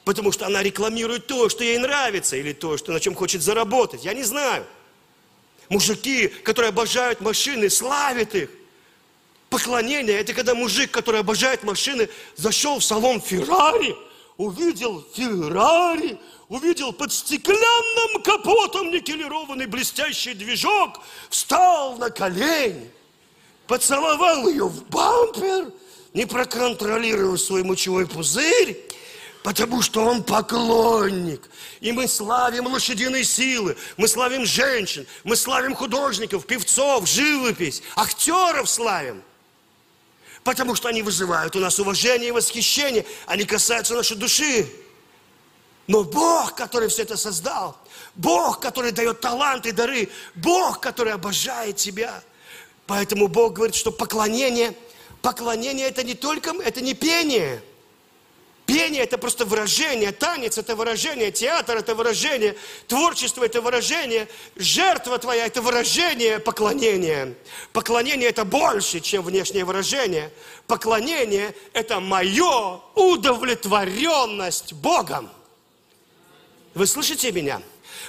Потому 0.05 0.33
что 0.33 0.47
она 0.47 0.65
рекламирует 0.65 1.29
то, 1.29 1.49
что 1.49 1.63
ей 1.63 1.79
нравится, 1.79 2.37
или 2.37 2.55
то, 2.55 2.77
что, 2.77 2.91
на 2.91 2.99
чем 2.99 3.15
хочет 3.15 3.41
заработать. 3.41 4.05
Я 4.05 4.15
не 4.15 4.25
знаю. 4.25 4.67
Мужики, 5.69 6.27
которые 6.27 6.71
обожают 6.71 7.21
машины, 7.21 7.71
славят 7.71 8.35
их. 8.35 8.51
Поклонение– 9.51 10.19
это 10.21 10.35
когда 10.35 10.55
мужик, 10.55 10.91
который 10.91 11.21
обожает 11.21 11.65
машины, 11.65 12.09
зашел 12.37 12.81
в 12.81 12.85
салон 12.85 13.21
Феррари, 13.21 13.97
увидел 14.37 15.07
Феррари, 15.15 16.19
увидел 16.49 16.93
под 16.93 17.13
стеклянным 17.13 18.23
капотом 18.23 18.91
никелированный 18.91 19.67
блестящий 19.67 20.35
движок, 20.35 21.01
встал 21.31 21.97
на 21.97 22.11
колени, 22.11 22.91
поцеловал 23.67 24.49
ее 24.49 24.69
в 24.69 24.85
бампер, 24.89 25.73
не 26.13 26.27
проконтролировал 26.27 27.39
свой 27.39 27.63
мочевой 27.63 28.07
пузырь, 28.07 28.79
потому 29.43 29.81
что 29.81 30.05
он 30.05 30.23
поклонник. 30.23 31.49
И 31.81 31.91
мы 31.93 32.07
славим 32.07 32.67
лошадиные 32.67 33.25
силы, 33.25 33.79
мы 33.97 34.09
славим 34.09 34.45
женщин, 34.45 35.07
мы 35.25 35.37
славим 35.37 35.75
художников, 35.75 36.47
певцов, 36.47 37.09
живопись, 37.09 37.83
актеров 37.97 38.69
славим. 38.69 39.23
Потому 40.49 40.75
что 40.75 40.89
они 40.89 41.03
вызывают 41.03 41.55
у 41.57 41.61
нас 41.61 41.79
уважение 41.79 42.31
и 42.31 42.33
восхищение, 42.33 43.05
они 43.27 43.45
касаются 43.45 43.93
нашей 43.93 44.17
души. 44.17 44.67
Но 45.87 46.05
Бог, 46.05 46.55
который 46.55 46.89
все 46.89 47.03
это 47.03 47.19
создал, 47.19 47.77
Бог, 48.15 48.59
который 48.59 48.93
дает 48.93 49.21
таланты, 49.21 49.73
дары, 49.73 50.09
Бог, 50.35 50.81
который 50.81 51.13
обожает 51.13 51.77
тебя. 51.77 52.23
Поэтому 52.87 53.29
Бог 53.29 53.53
говорит, 53.53 53.75
что 53.75 53.93
поклонение, 53.93 54.75
поклонение 55.21 55.87
это 55.87 56.03
не 56.03 56.15
только, 56.15 56.55
это 56.63 56.81
не 56.81 56.95
пение– 56.95 57.63
Пение– 58.69 59.03
это 59.05 59.17
просто 59.17 59.47
выражение, 59.47 60.13
танец– 60.13 60.59
это 60.59 60.77
выражение, 60.77 61.33
театр– 61.33 61.77
это 61.79 61.95
выражение, 61.95 62.55
творчество– 62.87 63.43
это 63.47 63.63
выражение, 63.63 64.29
жертва 64.57 65.19
твоя– 65.19 65.47
это 65.47 65.63
выражение 65.63 66.39
поклонения. 66.39 67.35
Поклонение– 67.73 68.29
это 68.29 68.45
больше, 68.45 69.01
чем 69.01 69.23
внешнее 69.23 69.65
выражение. 69.65 70.31
Поклонение– 70.67 71.55
это 71.73 71.99
мое 71.99 72.83
удовлетворенность 72.95 74.75
Богом. 74.75 75.31
Вы 76.75 76.87
слышите 76.87 77.33
меня? 77.33 77.63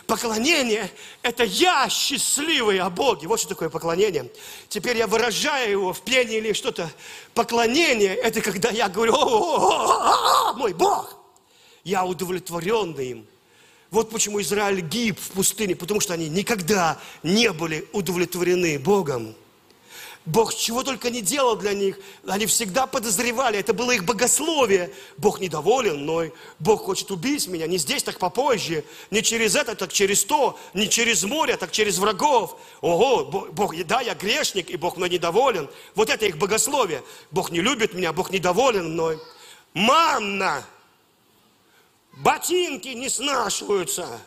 Поклонение– 0.09 0.89
это 1.21 1.43
я 1.43 1.87
счастливый 1.87 2.79
о 2.79 2.89
Боге. 2.89 3.27
Вот 3.27 3.39
что 3.39 3.49
такое 3.49 3.69
поклонение. 3.69 4.27
Теперь 4.67 4.97
я 4.97 5.05
выражаю 5.05 5.69
его 5.69 5.93
в 5.93 6.01
пении 6.01 6.37
или 6.37 6.53
что-то. 6.53 6.89
Поклонение– 7.35 8.15
это 8.23 8.41
когда 8.41 8.71
я 8.71 8.89
говорю, 8.89 9.13
о, 9.13 10.53
мой 10.53 10.73
Бог. 10.73 11.15
Я 11.83 12.05
удовлетворенный 12.05 13.09
им. 13.09 13.27
Вот 13.91 14.09
почему 14.09 14.41
Израиль 14.41 14.81
гиб 14.81 15.19
в 15.19 15.29
пустыне, 15.29 15.75
потому 15.75 15.99
что 15.99 16.15
они 16.15 16.27
никогда 16.27 16.97
не 17.21 17.51
были 17.51 17.87
удовлетворены 17.93 18.79
Богом. 18.79 19.35
Бог 20.25 20.53
чего 20.53 20.83
только 20.83 21.09
не 21.09 21.21
делал 21.21 21.55
для 21.55 21.73
них. 21.73 21.97
Они 22.27 22.45
всегда 22.45 22.85
подозревали, 22.85 23.57
это 23.57 23.73
было 23.73 23.91
их 23.91 24.03
богословие. 24.03 24.93
Бог 25.17 25.39
недоволен 25.39 26.03
мной, 26.03 26.33
Бог 26.59 26.83
хочет 26.83 27.09
убить 27.09 27.47
меня, 27.47 27.67
не 27.67 27.77
здесь, 27.77 28.03
так 28.03 28.19
попозже. 28.19 28.83
Не 29.11 29.23
через 29.23 29.55
это, 29.55 29.75
так 29.75 29.91
через 29.91 30.23
то, 30.23 30.59
не 30.73 30.89
через 30.89 31.23
море, 31.23 31.57
так 31.57 31.71
через 31.71 31.97
врагов. 31.97 32.59
Ого, 32.81 33.25
Бог, 33.51 33.75
да, 33.85 34.01
я 34.01 34.13
грешник, 34.13 34.69
и 34.69 34.77
Бог 34.77 34.97
мной 34.97 35.09
недоволен. 35.09 35.69
Вот 35.95 36.09
это 36.09 36.25
их 36.25 36.37
богословие. 36.37 37.01
Бог 37.31 37.49
не 37.49 37.61
любит 37.61 37.93
меня, 37.93 38.13
Бог 38.13 38.29
недоволен 38.29 38.93
мной. 38.93 39.19
Манна! 39.73 40.65
Ботинки 42.11 42.89
не 42.89 43.09
снашиваются. 43.09 44.19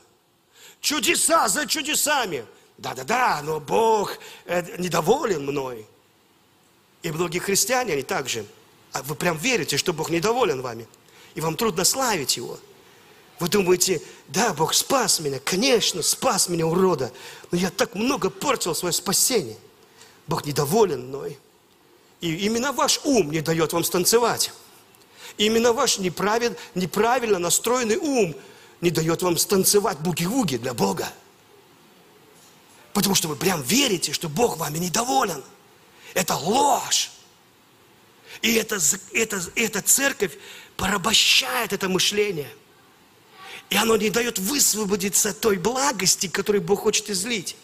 Чудеса 0.81 1.49
за 1.49 1.67
чудесами. 1.67 2.45
Да-да-да, 2.83 3.41
но 3.45 3.61
Бог 3.61 4.19
э, 4.45 4.77
недоволен 4.77 5.47
мной. 5.47 5.87
И 7.05 7.13
многие 7.13 7.39
христиане, 7.39 7.93
они 7.93 8.03
также. 8.03 8.45
А 8.93 9.03
вы 9.05 9.15
прям 9.15 9.37
верите, 9.39 9.77
что 9.77 9.93
Бог 9.93 10.11
недоволен 10.11 10.61
вами. 10.61 10.89
И 11.37 11.41
вам 11.41 11.57
трудно 11.57 11.85
славить 11.85 12.37
Его. 12.37 12.59
Вы 13.39 13.49
думаете, 13.49 14.03
да, 14.27 14.53
Бог 14.53 14.75
спас 14.75 15.21
меня, 15.21 15.39
конечно, 15.39 16.03
спас 16.03 16.49
меня, 16.49 16.67
урода. 16.67 17.13
Но 17.53 17.59
я 17.59 17.71
так 17.71 17.95
много 17.95 18.31
портил 18.31 18.75
свое 18.75 18.93
спасение. 18.93 19.57
Бог 20.27 20.45
недоволен 20.45 21.07
мной. 21.07 21.39
И 22.21 22.35
именно 22.47 22.73
ваш 22.73 23.01
ум 23.05 23.31
не 23.31 23.43
дает 23.43 23.73
вам 23.73 23.85
станцевать. 23.85 24.53
Именно 25.39 25.73
ваш 25.73 25.99
неправиль, 25.99 26.57
неправильно 26.75 27.39
настроенный 27.39 27.97
ум 27.97 28.35
не 28.81 28.91
дает 28.91 29.23
вам 29.23 29.39
станцевать 29.39 29.99
буги-вуги 30.01 30.57
для 30.57 30.75
Бога. 30.75 31.13
Потому 32.93 33.15
что 33.15 33.29
вы 33.29 33.37
прям 33.37 33.63
верите, 33.63 34.13
что 34.13 34.29
Бог 34.29 34.59
вами 34.59 34.79
недоволен. 34.79 35.43
Это 36.15 36.37
ложь. 36.37 37.11
И 38.43 38.55
эта, 38.55 38.79
эта, 39.13 39.43
эта 39.55 39.83
церковь 39.83 40.37
порабощает 40.77 41.73
это 41.73 41.89
мышление. 41.89 42.53
И 43.71 43.77
оно 43.77 43.97
не 43.97 44.11
дает 44.11 44.39
высвободиться 44.39 45.31
от 45.31 45.41
той 45.41 45.57
благости, 45.57 46.29
которую 46.29 46.63
Бог 46.63 46.81
хочет 46.81 47.09
излить. 47.09 47.57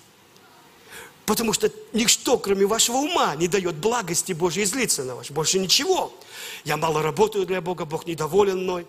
Потому 1.27 1.53
что 1.53 1.71
ничто, 1.93 2.39
кроме 2.39 2.65
вашего 2.65 2.97
ума, 2.97 3.37
не 3.37 3.49
дает 3.49 3.75
благости 3.75 4.33
Божьей 4.33 4.65
излиться 4.65 5.05
на 5.05 5.15
вас. 5.15 5.31
Больше 5.31 5.59
ничего. 5.59 6.19
Я 6.65 6.79
мало 6.79 7.03
работаю 7.03 7.45
для 7.45 7.61
Бога, 7.61 7.85
Бог 7.85 8.07
недоволен 8.07 8.63
мной. 8.63 8.87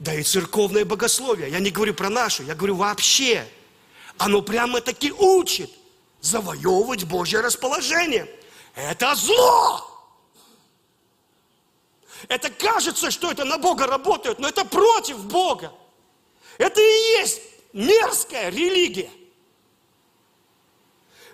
Да 0.00 0.12
и 0.12 0.24
церковное 0.24 0.84
богословие. 0.84 1.48
Я 1.50 1.60
не 1.60 1.70
говорю 1.70 1.94
про 1.94 2.10
нашу, 2.10 2.42
я 2.42 2.56
говорю 2.56 2.74
вообще. 2.74 3.46
Оно 4.20 4.42
прямо 4.42 4.82
таки 4.82 5.10
учит 5.12 5.70
завоевывать 6.20 7.04
Божье 7.04 7.40
расположение– 7.40 8.28
это 8.74 9.14
зло. 9.14 9.86
Это 12.28 12.50
кажется, 12.50 13.10
что 13.10 13.30
это 13.30 13.46
на 13.46 13.56
Бога 13.56 13.86
работает, 13.86 14.38
но 14.38 14.46
это 14.46 14.66
против 14.66 15.24
Бога. 15.24 15.72
Это 16.58 16.82
и 16.82 17.18
есть 17.18 17.40
мерзкая 17.72 18.50
религия. 18.50 19.10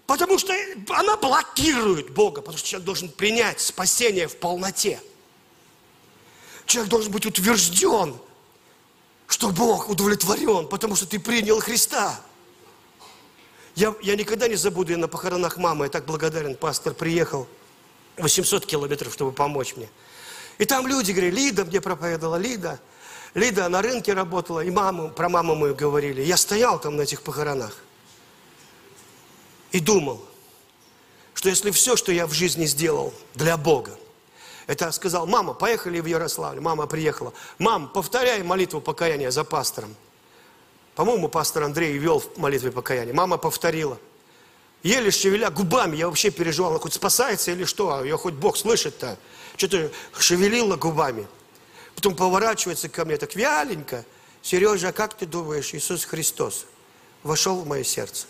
Потому 0.07 0.39
что 0.39 0.55
она 0.91 1.17
блокирует 1.17 2.11
Бога, 2.11 2.41
потому 2.41 2.57
что 2.57 2.69
человек 2.69 2.87
должен 2.87 3.09
принять 3.09 3.61
спасение 3.61 4.29
в 4.29 4.37
полноте. 4.37 5.03
Человек 6.67 6.89
должен 6.89 7.11
быть 7.11 7.27
утвержден, 7.27 8.17
что 9.27 9.49
Бог 9.51 9.89
удовлетворен, 9.89 10.69
потому 10.69 10.95
что 10.95 11.05
ты 11.05 11.19
принял 11.19 11.59
Христа. 11.59 12.23
Я, 13.77 13.95
я 14.01 14.17
никогда 14.17 14.49
не 14.49 14.57
забуду, 14.57 14.93
я 14.93 14.99
на 14.99 15.07
похоронах 15.07 15.59
мамы, 15.59 15.85
я 15.85 15.91
так 15.91 16.07
благодарен, 16.07 16.57
пастор 16.57 16.95
приехал 16.95 17.47
800 18.17 18.65
километров, 18.65 19.13
чтобы 19.13 19.33
помочь 19.33 19.77
мне. 19.77 19.89
И 20.57 20.65
там 20.65 20.87
люди 20.87 21.13
говорили, 21.13 21.37
Лида 21.37 21.67
мне 21.67 21.83
проповедовала, 21.83 22.37
Лида. 22.37 22.81
Лида 23.35 23.69
на 23.69 23.83
рынке 23.83 24.15
работала, 24.15 24.65
и 24.65 24.71
маму, 24.71 25.11
про 25.11 25.29
маму 25.29 25.55
мы 25.55 25.75
говорили. 25.75 26.23
Я 26.23 26.39
стоял 26.39 26.81
там 26.81 26.97
на 26.97 27.03
этих 27.03 27.21
похоронах 27.21 27.77
и 29.73 29.81
думал, 29.81 30.25
что 31.35 31.51
если 31.51 31.71
все, 31.71 31.97
что 31.97 32.13
я 32.13 32.27
в 32.27 32.33
жизни 32.33 32.65
сделал 32.65 33.13
для 33.35 33.59
Бога, 33.59 33.99
это 34.67 34.91
сказал, 34.91 35.27
мама, 35.27 35.53
поехали 35.53 36.01
в 36.01 36.07
Ярославль. 36.07 36.61
Мама 36.61 36.87
приехала. 36.87 37.35
Мам, 37.59 37.91
повторяй 37.91 38.43
молитву 38.43 38.81
покаяния 38.81 39.31
за 39.31 39.45
пастором. 39.45 39.95
По-моему, 40.97 41.29
пастор 41.29 41.63
Андрей 41.63 41.97
вел 41.99 42.21
в 42.21 42.39
молитве 42.39 42.73
покаяния. 42.73 43.13
Мама 43.13 43.37
повторила. 43.37 43.99
Еле 44.83 45.11
шевеля 45.11 45.51
губами, 45.51 45.97
я 45.97 46.09
вообще 46.09 46.31
переживал, 46.31 46.71
она 46.71 46.81
хоть 46.81 46.95
спасается 46.95 47.51
или 47.51 47.65
что, 47.65 48.03
ее 48.03 48.17
хоть 48.17 48.35
Бог 48.35 48.57
слышит-то. 48.57 49.19
Что-то 49.57 49.91
шевелила 50.19 50.77
губами. 50.77 51.27
Потом 51.95 52.17
поворачивается 52.17 52.89
ко 52.89 53.05
мне 53.05 53.19
так 53.19 53.35
вяленько. 53.35 54.05
Сережа, 54.43 54.89
а 54.89 54.93
как 54.93 55.15
ты 55.15 55.27
думаешь, 55.27 55.75
Иисус 55.75 56.05
Христос 56.05 56.67
вошел 57.23 57.57
в 57.61 57.67
мое 57.67 57.85
сердце? 57.85 58.27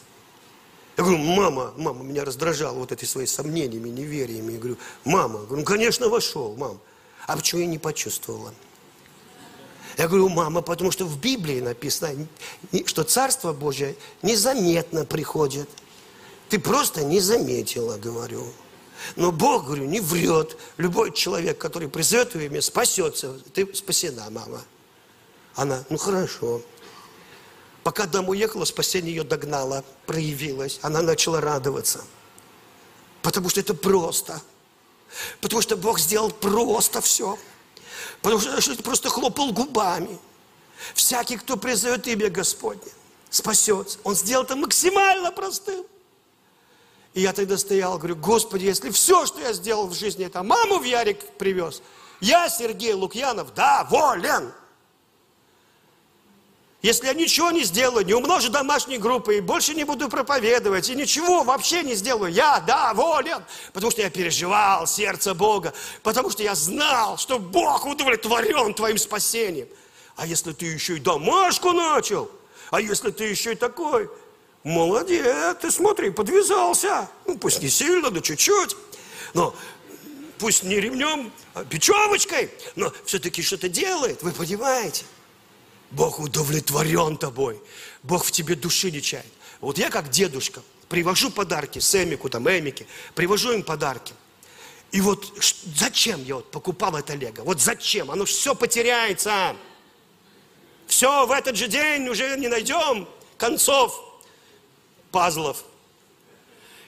Я 0.96 1.04
говорю, 1.04 1.18
мама, 1.18 1.72
мама, 1.76 2.02
меня 2.02 2.24
раздражало 2.24 2.78
вот 2.78 2.90
эти 2.90 3.04
свои 3.04 3.26
сомнениями, 3.26 3.90
невериями. 3.90 4.52
Я 4.52 4.58
говорю, 4.58 4.78
мама, 5.04 5.40
говорю, 5.40 5.58
ну, 5.58 5.64
конечно, 5.64 6.08
вошел, 6.08 6.56
мам. 6.56 6.80
А 7.26 7.36
почему 7.36 7.60
я 7.60 7.66
не 7.66 7.78
почувствовала? 7.78 8.52
Я 9.96 10.08
говорю, 10.08 10.28
мама, 10.28 10.60
потому 10.60 10.90
что 10.90 11.06
в 11.06 11.18
Библии 11.18 11.60
написано, 11.60 12.26
что 12.84 13.02
Царство 13.02 13.52
Божье 13.52 13.96
незаметно 14.22 15.04
приходит. 15.04 15.68
Ты 16.48 16.58
просто 16.58 17.02
не 17.02 17.20
заметила, 17.20 17.96
говорю. 17.96 18.46
Но 19.16 19.32
Бог, 19.32 19.66
говорю, 19.66 19.84
не 19.86 20.00
врет. 20.00 20.56
Любой 20.76 21.12
человек, 21.12 21.58
который 21.58 21.88
призовет 21.88 22.34
его 22.34 22.44
имя, 22.44 22.60
спасется. 22.60 23.40
Ты 23.54 23.72
спасена, 23.74 24.28
мама. 24.30 24.62
Она, 25.54 25.82
ну 25.88 25.96
хорошо. 25.96 26.60
Пока 27.82 28.06
домой 28.06 28.38
ехала, 28.38 28.64
спасение 28.64 29.14
ее 29.14 29.24
догнало, 29.24 29.84
проявилось. 30.06 30.78
Она 30.82 31.02
начала 31.02 31.40
радоваться. 31.40 32.04
Потому 33.22 33.48
что 33.48 33.60
это 33.60 33.74
просто. 33.74 34.42
Потому 35.40 35.62
что 35.62 35.76
Бог 35.76 35.98
сделал 35.98 36.30
просто 36.30 37.00
все. 37.00 37.38
Потому 38.22 38.40
что 38.40 38.76
ты 38.76 38.82
просто 38.82 39.08
хлопал 39.08 39.52
губами. 39.52 40.18
Всякий, 40.94 41.36
кто 41.36 41.56
призовет 41.56 42.06
имя 42.06 42.28
Господне, 42.28 42.90
спасется. 43.30 43.98
Он 44.04 44.14
сделал 44.14 44.44
это 44.44 44.56
максимально 44.56 45.32
простым. 45.32 45.84
И 47.14 47.22
я 47.22 47.32
тогда 47.32 47.56
стоял, 47.56 47.96
говорю, 47.96 48.16
Господи, 48.16 48.66
если 48.66 48.90
все, 48.90 49.24
что 49.24 49.40
я 49.40 49.54
сделал 49.54 49.86
в 49.86 49.94
жизни, 49.94 50.26
это 50.26 50.42
маму 50.42 50.78
в 50.78 50.84
Ярик 50.84 51.26
привез, 51.38 51.82
я, 52.20 52.48
Сергей 52.50 52.92
Лукьянов, 52.92 53.54
доволен. 53.54 54.52
Если 56.86 57.06
я 57.06 57.14
ничего 57.14 57.50
не 57.50 57.64
сделаю, 57.64 58.06
не 58.06 58.14
умножу 58.14 58.48
домашние 58.48 59.00
группы, 59.00 59.38
и 59.38 59.40
больше 59.40 59.74
не 59.74 59.82
буду 59.82 60.08
проповедовать, 60.08 60.88
и 60.88 60.94
ничего 60.94 61.42
вообще 61.42 61.82
не 61.82 61.96
сделаю, 61.96 62.32
я 62.32 62.60
доволен, 62.60 63.42
потому 63.72 63.90
что 63.90 64.02
я 64.02 64.08
переживал 64.08 64.86
сердце 64.86 65.34
Бога, 65.34 65.74
потому 66.04 66.30
что 66.30 66.44
я 66.44 66.54
знал, 66.54 67.18
что 67.18 67.40
Бог 67.40 67.86
удовлетворен 67.86 68.72
твоим 68.72 68.98
спасением. 68.98 69.66
А 70.14 70.28
если 70.28 70.52
ты 70.52 70.66
еще 70.66 70.98
и 70.98 71.00
домашку 71.00 71.72
начал, 71.72 72.30
а 72.70 72.80
если 72.80 73.10
ты 73.10 73.24
еще 73.24 73.54
и 73.54 73.56
такой, 73.56 74.08
молодец, 74.62 75.56
ты 75.60 75.72
смотри, 75.72 76.10
подвязался. 76.10 77.08
Ну, 77.26 77.36
пусть 77.36 77.62
не 77.62 77.68
сильно, 77.68 78.10
но 78.10 78.20
чуть-чуть. 78.20 78.76
Но 79.34 79.56
пусть 80.38 80.62
не 80.62 80.78
ремнем, 80.78 81.32
а 81.52 81.64
бечевочкой, 81.64 82.48
но 82.76 82.92
все-таки 83.04 83.42
что-то 83.42 83.68
делает, 83.68 84.22
вы 84.22 84.30
понимаете? 84.30 85.04
Бог 85.90 86.18
удовлетворен 86.18 87.16
тобой. 87.16 87.60
Бог 88.02 88.24
в 88.24 88.30
тебе 88.30 88.54
души 88.54 88.90
не 88.90 89.00
чает. 89.00 89.26
Вот 89.60 89.78
я 89.78 89.90
как 89.90 90.10
дедушка 90.10 90.62
привожу 90.88 91.30
подарки 91.30 91.78
Сэмику, 91.78 92.28
там, 92.28 92.48
Эмике, 92.48 92.86
привожу 93.14 93.52
им 93.52 93.62
подарки. 93.62 94.12
И 94.92 95.00
вот 95.00 95.32
зачем 95.74 96.22
я 96.24 96.36
вот 96.36 96.50
покупал 96.50 96.96
это 96.96 97.14
лего? 97.14 97.42
Вот 97.42 97.60
зачем? 97.60 98.10
Оно 98.10 98.24
все 98.24 98.54
потеряется. 98.54 99.56
Все, 100.86 101.26
в 101.26 101.32
этот 101.32 101.56
же 101.56 101.66
день 101.66 102.08
уже 102.08 102.36
не 102.38 102.48
найдем 102.48 103.08
концов 103.36 104.00
пазлов. 105.10 105.64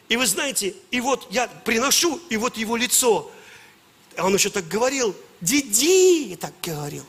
И 0.09 0.17
вы 0.17 0.27
знаете, 0.27 0.75
и 0.91 1.01
вот 1.01 1.27
я 1.31 1.49
приношу, 1.49 2.21
и 2.31 2.37
вот 2.37 2.57
его 2.57 2.77
лицо. 2.77 3.31
Он 4.17 4.35
еще 4.35 4.49
так 4.51 4.67
говорил, 4.69 5.15
диди, 5.41 6.37
так 6.37 6.53
говорил. 6.63 7.05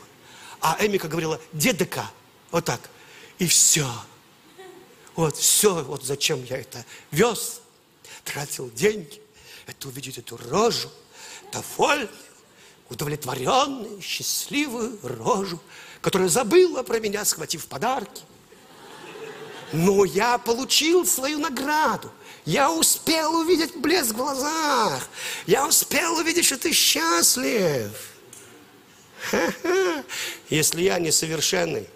А 0.60 0.76
Эмика 0.80 1.08
говорила, 1.08 1.40
дедека, 1.52 2.10
вот 2.50 2.64
так. 2.64 2.80
И 3.38 3.46
все. 3.46 3.88
Вот 5.16 5.36
все, 5.36 5.82
вот 5.82 6.04
зачем 6.04 6.44
я 6.44 6.58
это 6.58 6.84
вез, 7.10 7.60
тратил 8.24 8.70
деньги. 8.70 9.20
Это 9.66 9.88
увидеть 9.88 10.18
эту 10.18 10.36
рожу, 10.36 10.88
довольную, 11.52 12.08
удовлетворенную, 12.88 14.00
счастливую 14.00 14.98
рожу, 15.02 15.60
которая 16.00 16.28
забыла 16.28 16.82
про 16.82 16.98
меня, 16.98 17.24
схватив 17.24 17.66
подарки. 17.66 18.22
Но 19.72 20.04
я 20.04 20.38
получил 20.38 21.06
свою 21.06 21.38
награду. 21.38 22.10
Я 22.44 22.72
успел 22.72 23.36
увидеть 23.36 23.76
блеск 23.76 24.10
в 24.10 24.16
глазах. 24.16 25.08
Я 25.46 25.66
успел 25.66 26.16
увидеть, 26.16 26.46
что 26.46 26.58
ты 26.58 26.72
счастлив. 26.72 27.92
Если 30.48 30.82
я 30.82 30.98
несовершенный, 30.98 31.88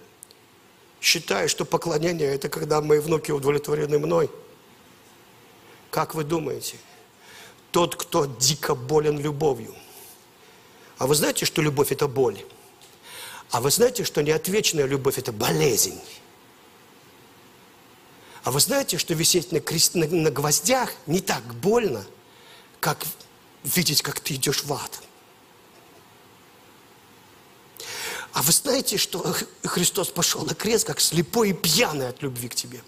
считаю, 1.01 1.49
что 1.49 1.65
поклонение– 1.65 2.29
это 2.35 2.49
когда 2.49 2.81
мои 2.81 2.99
внуки 2.99 3.31
удовлетворены 3.31 3.99
мной. 3.99 4.31
Как 5.91 6.15
вы 6.15 6.25
думаете? 6.25 6.77
Тот, 7.71 7.97
кто 7.97 8.27
дико 8.27 8.75
болен 8.75 9.19
любовью. 9.19 9.75
А 10.99 11.07
вы 11.07 11.15
знаете, 11.15 11.45
что 11.45 11.63
любовь– 11.63 11.89
это 11.93 12.09
боль? 12.09 12.45
А 13.51 13.61
вы 13.61 13.71
знаете, 13.71 14.05
что 14.05 14.23
неотвечная 14.23 14.87
любовь– 14.87 15.19
это 15.19 15.33
болезнь? 15.33 16.01
А 18.43 18.51
вы 18.51 18.61
знаете, 18.61 18.99
что 18.99 19.15
висеть 19.15 19.53
на, 19.53 19.61
крест, 19.61 19.95
на, 19.95 20.07
на 20.07 20.31
гвоздях 20.31 20.93
не 21.07 21.21
так 21.21 21.43
больно, 21.55 22.05
как 22.79 23.05
видеть, 23.63 24.03
как 24.03 24.21
ты 24.21 24.35
идешь 24.35 24.65
в 24.65 24.73
ад? 24.73 25.03
А 28.34 28.34
вы 28.45 28.53
знаете, 28.53 28.99
что 28.99 29.35
Христос 29.65 30.11
пошел 30.11 30.45
на 30.45 30.55
крест, 30.55 30.87
как 30.87 31.01
слепой 31.01 31.51
и 31.51 31.53
пьяный 31.55 32.09
от 32.09 32.21
любви 32.23 32.49
к 32.49 32.55
тебе? 32.55 32.83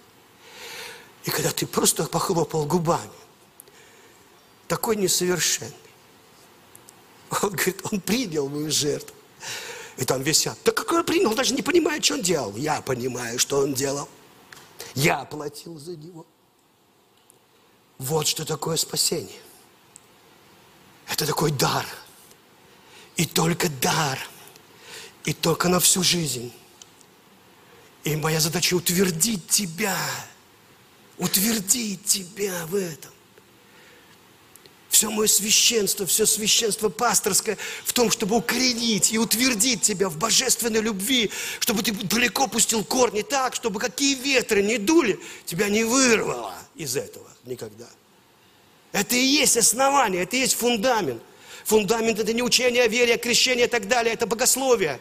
И 1.25 1.31
когда 1.31 1.51
ты 1.51 1.67
просто 1.67 2.05
похлопал 2.05 2.67
губами, 2.67 3.11
такой 4.69 4.97
несовершенный, 4.97 5.73
он 7.43 7.51
говорит, 7.51 7.81
он 7.91 8.01
принял 8.01 8.49
мою 8.51 8.71
жертву. 8.71 9.17
И 9.97 10.05
там 10.05 10.23
висят. 10.23 10.59
Да 10.63 10.73
какой 10.73 10.99
он 10.99 11.05
принял? 11.05 11.31
Он 11.31 11.37
даже 11.37 11.55
не 11.55 11.63
понимает, 11.63 12.05
что 12.05 12.15
он 12.15 12.23
делал. 12.23 12.55
Я 12.57 12.83
понимаю, 12.83 13.39
что 13.39 13.61
он 13.61 13.73
делал. 13.73 14.09
Я 14.95 15.25
платил 15.25 15.79
за 15.79 15.97
него. 15.97 16.27
Вот 17.97 18.27
что 18.27 18.45
такое 18.45 18.77
спасение. 18.77 19.41
Это 21.09 21.27
такой 21.27 21.51
дар. 21.51 21.87
И 23.17 23.25
только 23.25 23.71
дар– 23.71 24.19
и 25.27 25.33
только 25.33 25.69
на 25.69 25.81
всю 25.81 26.03
жизнь. 26.03 26.53
И 28.05 28.15
моя 28.17 28.41
задача 28.41 28.75
утвердить 28.75 29.49
тебя, 29.49 29.99
утвердить 31.19 32.05
тебя 32.05 32.65
в 32.67 32.77
этом. 32.77 33.11
Все 34.89 35.11
мое 35.11 35.27
священство, 35.27 36.07
все 36.07 36.25
священство 36.25 36.89
пасторское 36.89 37.59
в 37.85 37.93
том, 37.93 38.11
чтобы 38.11 38.37
укоренить 38.37 39.13
и 39.13 39.19
утвердить 39.19 39.83
тебя 39.83 40.09
в 40.09 40.17
божественной 40.17 40.81
любви, 40.81 41.31
чтобы 41.59 41.83
ты 41.83 41.93
далеко 41.93 42.47
пустил 42.47 42.85
корни 42.85 43.23
так, 43.23 43.57
чтобы 43.57 43.81
какие 43.81 44.15
ветры 44.15 44.63
не 44.63 44.79
дули, 44.79 45.21
тебя 45.45 45.69
не 45.69 45.83
вырвало 45.83 46.55
из 46.77 46.97
этого 46.97 47.29
никогда. 47.45 47.89
Это 48.93 49.17
и 49.17 49.25
есть 49.25 49.57
основание, 49.57 50.23
это 50.23 50.37
и 50.37 50.41
есть 50.41 50.55
фундамент. 50.55 51.21
Фундамент– 51.67 52.19
это 52.21 52.33
не 52.33 52.45
учение 52.45 52.85
о 52.85 52.87
вере, 52.87 53.15
о 53.15 53.19
крещении 53.19 53.65
и 53.65 53.67
так 53.67 53.89
далее, 53.89 54.15
это 54.15 54.25
богословие. 54.25 55.01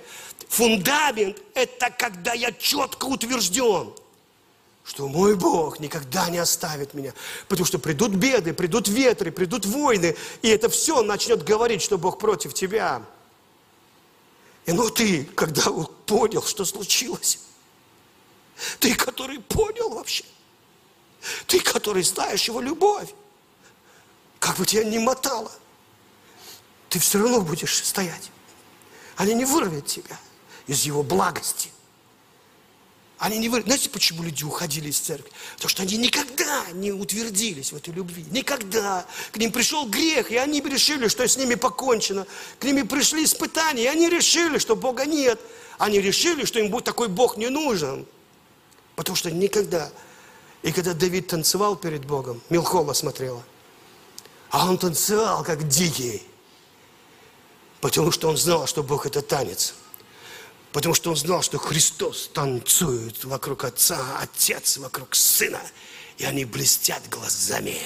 Фундамент– 0.49 1.39
это 1.53 1.91
когда 1.91 2.33
я 2.33 2.51
четко 2.51 3.05
утвержден, 3.05 3.93
что 4.83 5.07
мой 5.07 5.35
Бог 5.35 5.79
никогда 5.79 6.27
не 6.27 6.39
оставит 6.39 6.95
меня. 6.95 7.13
Потому 7.47 7.67
что 7.67 7.77
придут 7.77 8.13
беды, 8.15 8.51
придут 8.51 8.87
ветры, 8.87 9.31
придут 9.31 9.67
войны, 9.67 10.15
и 10.41 10.49
это 10.49 10.67
все 10.67 11.03
начнет 11.03 11.43
говорить, 11.43 11.83
что 11.83 11.99
Бог 11.99 12.17
против 12.17 12.55
тебя. 12.55 13.03
И 14.65 14.71
ну 14.71 14.89
ты, 14.89 15.23
когда 15.35 15.69
понял, 16.07 16.41
что 16.41 16.65
случилось, 16.65 17.41
ты, 18.79 18.95
который 18.95 19.37
понял 19.39 19.89
вообще, 19.89 20.25
ты, 21.45 21.59
который 21.59 22.01
знаешь 22.01 22.45
его 22.45 22.59
любовь, 22.59 23.13
как 24.39 24.57
бы 24.57 24.65
тебя 24.65 24.83
ни 24.83 24.97
мотало– 24.97 25.51
ты 26.95 26.99
все 27.01 27.19
равно 27.19 27.41
будешь 27.41 27.83
стоять. 27.83 28.31
Они 29.17 29.33
не 29.33 29.43
вырвет 29.43 29.85
тебя 29.85 30.17
из 30.65 30.85
его 30.85 31.03
благости. 31.03 31.69
Они 33.17 33.37
не 33.37 33.49
вырвут. 33.49 33.65
Знаете, 33.65 33.89
почему 33.89 34.23
люди 34.23 34.45
уходили 34.45 34.87
из 34.87 34.99
церкви? 34.99 35.29
Потому 35.55 35.67
что 35.67 35.83
они 35.83 35.97
никогда 35.97 36.63
не 36.71 36.93
утвердились 36.93 37.73
в 37.73 37.75
этой 37.75 37.93
любви. 37.93 38.25
Никогда. 38.31 39.05
К 39.33 39.35
ним 39.35 39.51
пришел 39.51 39.85
грех, 39.85 40.31
и 40.31 40.37
они 40.37 40.61
решили, 40.61 41.09
что 41.09 41.27
с 41.27 41.35
ними 41.35 41.55
покончено. 41.55 42.25
К 42.59 42.63
ним 42.63 42.87
пришли 42.87 43.25
испытания, 43.25 43.83
и 43.83 43.87
они 43.87 44.07
решили, 44.07 44.57
что 44.57 44.77
Бога 44.77 45.05
нет. 45.05 45.37
Они 45.77 45.99
решили, 45.99 46.45
что 46.45 46.59
им 46.59 46.71
будет 46.71 46.85
такой 46.85 47.09
Бог 47.09 47.35
не 47.35 47.49
нужен. 47.49 48.05
Потому 48.95 49.17
что 49.17 49.31
никогда. 49.31 49.91
И 50.63 50.71
когда 50.71 50.93
Давид 50.93 51.27
танцевал 51.27 51.75
перед 51.75 52.05
Богом, 52.05 52.41
Милхола 52.49 52.93
смотрела, 52.93 53.43
а 54.49 54.69
он 54.69 54.77
танцевал, 54.77 55.43
как 55.43 55.67
дикий. 55.67 56.25
Потому 57.85 58.09
что 58.09 58.29
он 58.29 58.35
знал, 58.35 58.65
что 58.65 58.81
Бог 58.81 59.05
это 59.05 59.21
танец. 59.21 59.75
Потому 60.71 60.95
что 60.95 61.11
он 61.11 61.15
знал, 61.15 61.43
что 61.43 61.59
Христос 61.59 62.31
танцует 62.33 63.23
вокруг 63.25 63.63
Отца, 63.63 63.99
Отец 64.19 64.77
вокруг 64.77 65.13
Сына. 65.13 65.61
И 66.17 66.25
они 66.25 66.45
блестят 66.45 67.07
глазами 67.11 67.77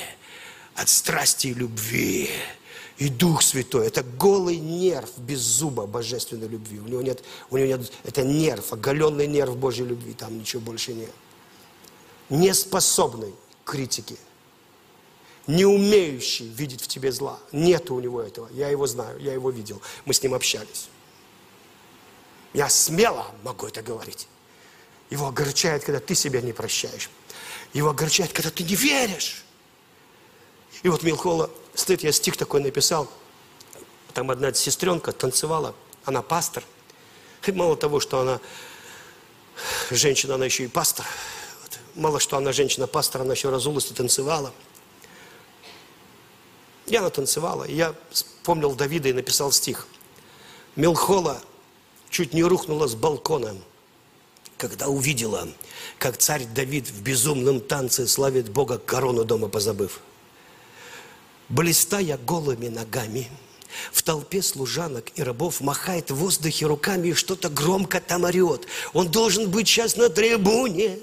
от 0.75 0.87
страсти 0.87 1.47
и 1.47 1.53
любви. 1.53 2.29
И 2.97 3.09
Дух 3.09 3.43
Святой– 3.43 3.87
это 3.87 4.01
голый 4.01 4.55
нерв 4.55 5.09
без 5.17 5.41
зуба 5.41 5.85
божественной 5.85 6.47
любви. 6.47 6.79
У 6.79 6.87
него 6.87 7.01
нет, 7.01 7.21
у 7.49 7.57
него 7.57 7.67
нет, 7.67 7.91
это 8.05 8.23
нерв, 8.23 8.71
оголенный 8.71 9.27
нерв 9.27 9.57
Божьей 9.57 9.85
любви, 9.85 10.13
там 10.13 10.39
ничего 10.39 10.61
больше 10.61 10.93
нет. 10.93 11.11
Неспособный 12.29 13.33
к 13.65 13.71
критике– 13.71 14.15
не 15.49 15.65
умеющий 15.65 16.47
видеть 16.47 16.83
в 16.83 16.87
тебе 16.87 17.11
зла. 17.11 17.39
Нет 17.51 17.89
у 17.89 17.99
него 17.99 18.21
этого. 18.21 18.47
Я 18.51 18.69
его 18.69 18.85
знаю, 18.85 19.19
я 19.19 19.33
его 19.33 19.49
видел. 19.49 19.81
Мы 20.05 20.13
с 20.13 20.21
ним 20.21 20.35
общались. 20.35 20.89
Я 22.53 22.69
смело 22.69 23.25
могу 23.41 23.65
это 23.65 23.81
говорить. 23.81 24.27
Его 25.09 25.27
огорчает, 25.27 25.83
когда 25.83 25.99
ты 25.99 26.13
себя 26.13 26.41
не 26.41 26.53
прощаешь. 26.53 27.09
Его 27.73 27.89
огорчает, 27.89 28.31
когда 28.31 28.51
ты 28.51 28.63
не 28.63 28.75
веришь. 28.75 29.43
И 30.83 30.89
вот 30.89 31.01
Милхола, 31.01 31.49
стыд, 31.73 32.03
я 32.03 32.11
стих 32.11 32.37
такой 32.37 32.61
написал. 32.61 33.09
Там 34.13 34.29
одна 34.29 34.53
сестренка 34.53 35.13
танцевала, 35.13 35.73
она 36.05 36.21
пастор. 36.21 36.63
И 37.47 37.51
мало 37.51 37.75
того, 37.75 37.99
что 37.99 38.19
она 38.19 38.39
женщина, 39.89 40.35
она 40.35 40.45
еще 40.45 40.65
и 40.65 40.67
пастор. 40.67 41.07
Мало 41.95 42.19
что 42.19 42.37
она 42.37 42.51
женщина-пастор, 42.51 43.21
она 43.21 43.33
еще 43.33 43.49
разулась 43.49 43.89
и 43.89 43.95
танцевала. 43.95 44.53
И 46.89 46.95
она 46.95 47.09
танцевала. 47.09 47.63
И 47.63 47.75
я 47.75 47.95
вспомнил 48.09 48.73
Давида 48.73 49.09
и 49.09 49.13
написал 49.13 49.51
стих. 49.51 49.87
Мелхола 50.75 51.41
чуть 52.09 52.33
не 52.33 52.43
рухнула 52.43 52.87
с 52.87 52.95
балкона, 52.95 53.55
когда 54.57 54.87
увидела, 54.87 55.47
как 55.99 56.17
царь 56.17 56.45
Давид 56.45 56.89
в 56.89 57.01
безумном 57.01 57.61
танце 57.61 58.07
славит 58.07 58.49
Бога, 58.49 58.77
корону 58.77 59.23
дома 59.23 59.47
позабыв. 59.47 60.01
Блистая 61.47 62.17
голыми 62.17 62.67
ногами, 62.67 63.29
в 63.91 64.01
толпе 64.01 64.41
служанок 64.41 65.11
и 65.15 65.23
рабов 65.23 65.61
махает 65.61 66.11
в 66.11 66.15
воздухе 66.15 66.65
руками 66.65 67.09
и 67.09 67.13
что-то 67.13 67.49
громко 67.49 68.01
там 68.01 68.23
орет. 68.23 68.67
Он 68.93 69.09
должен 69.09 69.49
быть 69.49 69.67
сейчас 69.67 69.95
на 69.95 70.09
трибуне, 70.09 70.99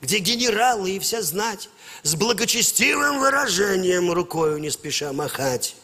где 0.00 0.18
генералы 0.18 0.92
и 0.92 0.98
вся 0.98 1.22
знать 1.22 1.68
с 2.02 2.14
благочестивым 2.14 3.20
выражением 3.20 4.12
рукою 4.12 4.58
не 4.58 4.70
спеша 4.70 5.12
махать. 5.12 5.76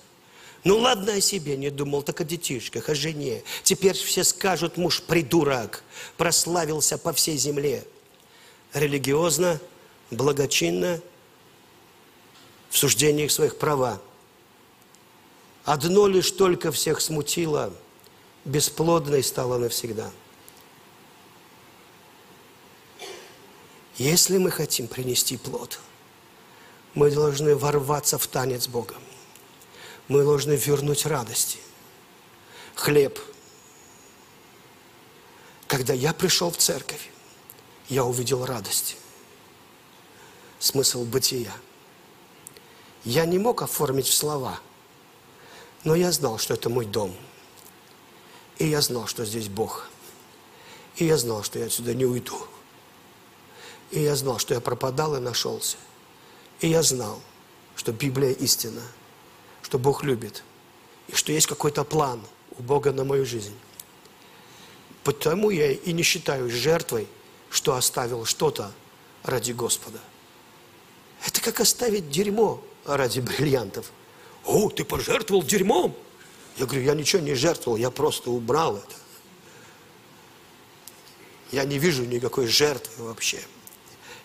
Ну 0.65 0.79
ладно 0.79 1.15
о 1.15 1.21
себе 1.21 1.57
не 1.57 1.71
думал, 1.71 2.03
так 2.03 2.21
о 2.21 2.25
детишках, 2.25 2.89
о 2.89 2.95
жене. 2.95 3.43
Теперь 3.65 3.97
все 3.97 4.23
скажут, 4.23 4.77
муж 4.77 5.03
придурок, 5.03 5.83
прославился 6.17 6.99
по 6.99 7.13
всей 7.13 7.37
земле. 7.37 7.85
Религиозно, 8.73 9.61
благочинно, 10.11 11.01
в 12.71 12.79
суждениях 12.79 13.31
своих 13.31 13.59
права. 13.59 14.01
Одно 15.65 16.07
лишь 16.07 16.31
только 16.31 16.73
всех 16.73 17.01
смутило, 17.01 17.73
бесплодной 18.45 19.23
стало 19.23 19.59
навсегда. 19.59 20.11
Если 23.97 24.39
мы 24.39 24.51
хотим 24.51 24.89
принести 24.89 25.37
плод, 25.37 25.79
мы 26.95 27.11
должны 27.11 27.55
ворваться 27.57 28.19
в 28.19 28.27
танец 28.27 28.69
Богом 28.69 29.03
мы 30.09 30.25
должны 30.25 30.53
вернуть 30.53 31.07
радости. 31.07 31.59
Хлеб. 32.75 33.19
Когда 35.67 35.95
я 35.95 36.13
пришел 36.13 36.51
в 36.51 36.59
церковь, 36.59 37.11
я 37.89 38.05
увидел 38.05 38.45
радость. 38.45 38.97
Смысл 40.59 41.05
бытия. 41.05 41.53
Я 43.05 43.25
не 43.25 43.39
мог 43.39 43.63
оформить 43.63 44.07
в 44.07 44.15
слова, 44.15 44.61
но 45.83 45.95
я 45.95 46.13
знал, 46.13 46.39
что 46.39 46.55
это 46.55 46.69
мой 46.69 46.85
дом. 46.85 47.17
И 48.59 48.67
я 48.67 48.81
знал, 48.81 49.07
что 49.07 49.25
здесь 49.25 49.49
Бог. 49.49 49.89
И 50.97 51.07
я 51.07 51.17
знал, 51.17 51.43
что 51.43 51.59
я 51.59 51.67
отсюда 51.67 51.95
не 51.95 52.05
уйду. 52.05 52.47
И 53.93 54.01
я 54.01 54.17
знал, 54.17 54.39
что 54.39 54.55
я 54.55 54.61
пропадал 54.61 55.17
и 55.17 55.21
нашелся. 55.21 55.77
И 56.61 56.69
я 56.69 56.83
знал, 56.83 57.21
что 57.77 57.93
Библия 57.93 58.33
истина– 58.33 58.83
что 59.63 59.79
Бог 59.79 60.03
любит, 60.05 60.43
и 61.09 61.15
что 61.15 61.33
есть 61.33 61.47
какой-то 61.47 61.85
план 61.85 62.21
у 62.59 62.63
Бога 62.63 62.93
на 62.93 63.05
мою 63.05 63.25
жизнь. 63.25 63.57
Потому 65.03 65.49
я 65.49 65.73
и 65.73 65.93
не 65.93 66.03
считаю 66.03 66.51
жертвой, 66.51 67.09
что 67.49 67.75
оставил 67.75 68.27
что-то 68.27 68.71
ради 69.23 69.53
Господа. 69.53 69.99
Это 71.27 71.41
как 71.41 71.61
оставить 71.61 72.11
дерьмо 72.11 72.63
ради 72.85 73.21
бриллиантов. 73.21 73.91
О, 74.45 74.69
ты 74.69 74.85
пожертвовал 74.85 75.43
дерьмом? 75.43 75.97
Я 76.59 76.67
говорю, 76.67 76.83
я 76.83 76.95
ничего 76.95 77.23
не 77.23 77.35
жертвовал, 77.35 77.79
я 77.79 77.91
просто 77.91 78.31
убрал 78.31 78.77
это. 78.77 78.97
Я 81.51 81.65
не 81.65 81.79
вижу 81.79 82.05
никакой 82.05 82.47
жертвы 82.47 83.07
вообще. 83.07 83.41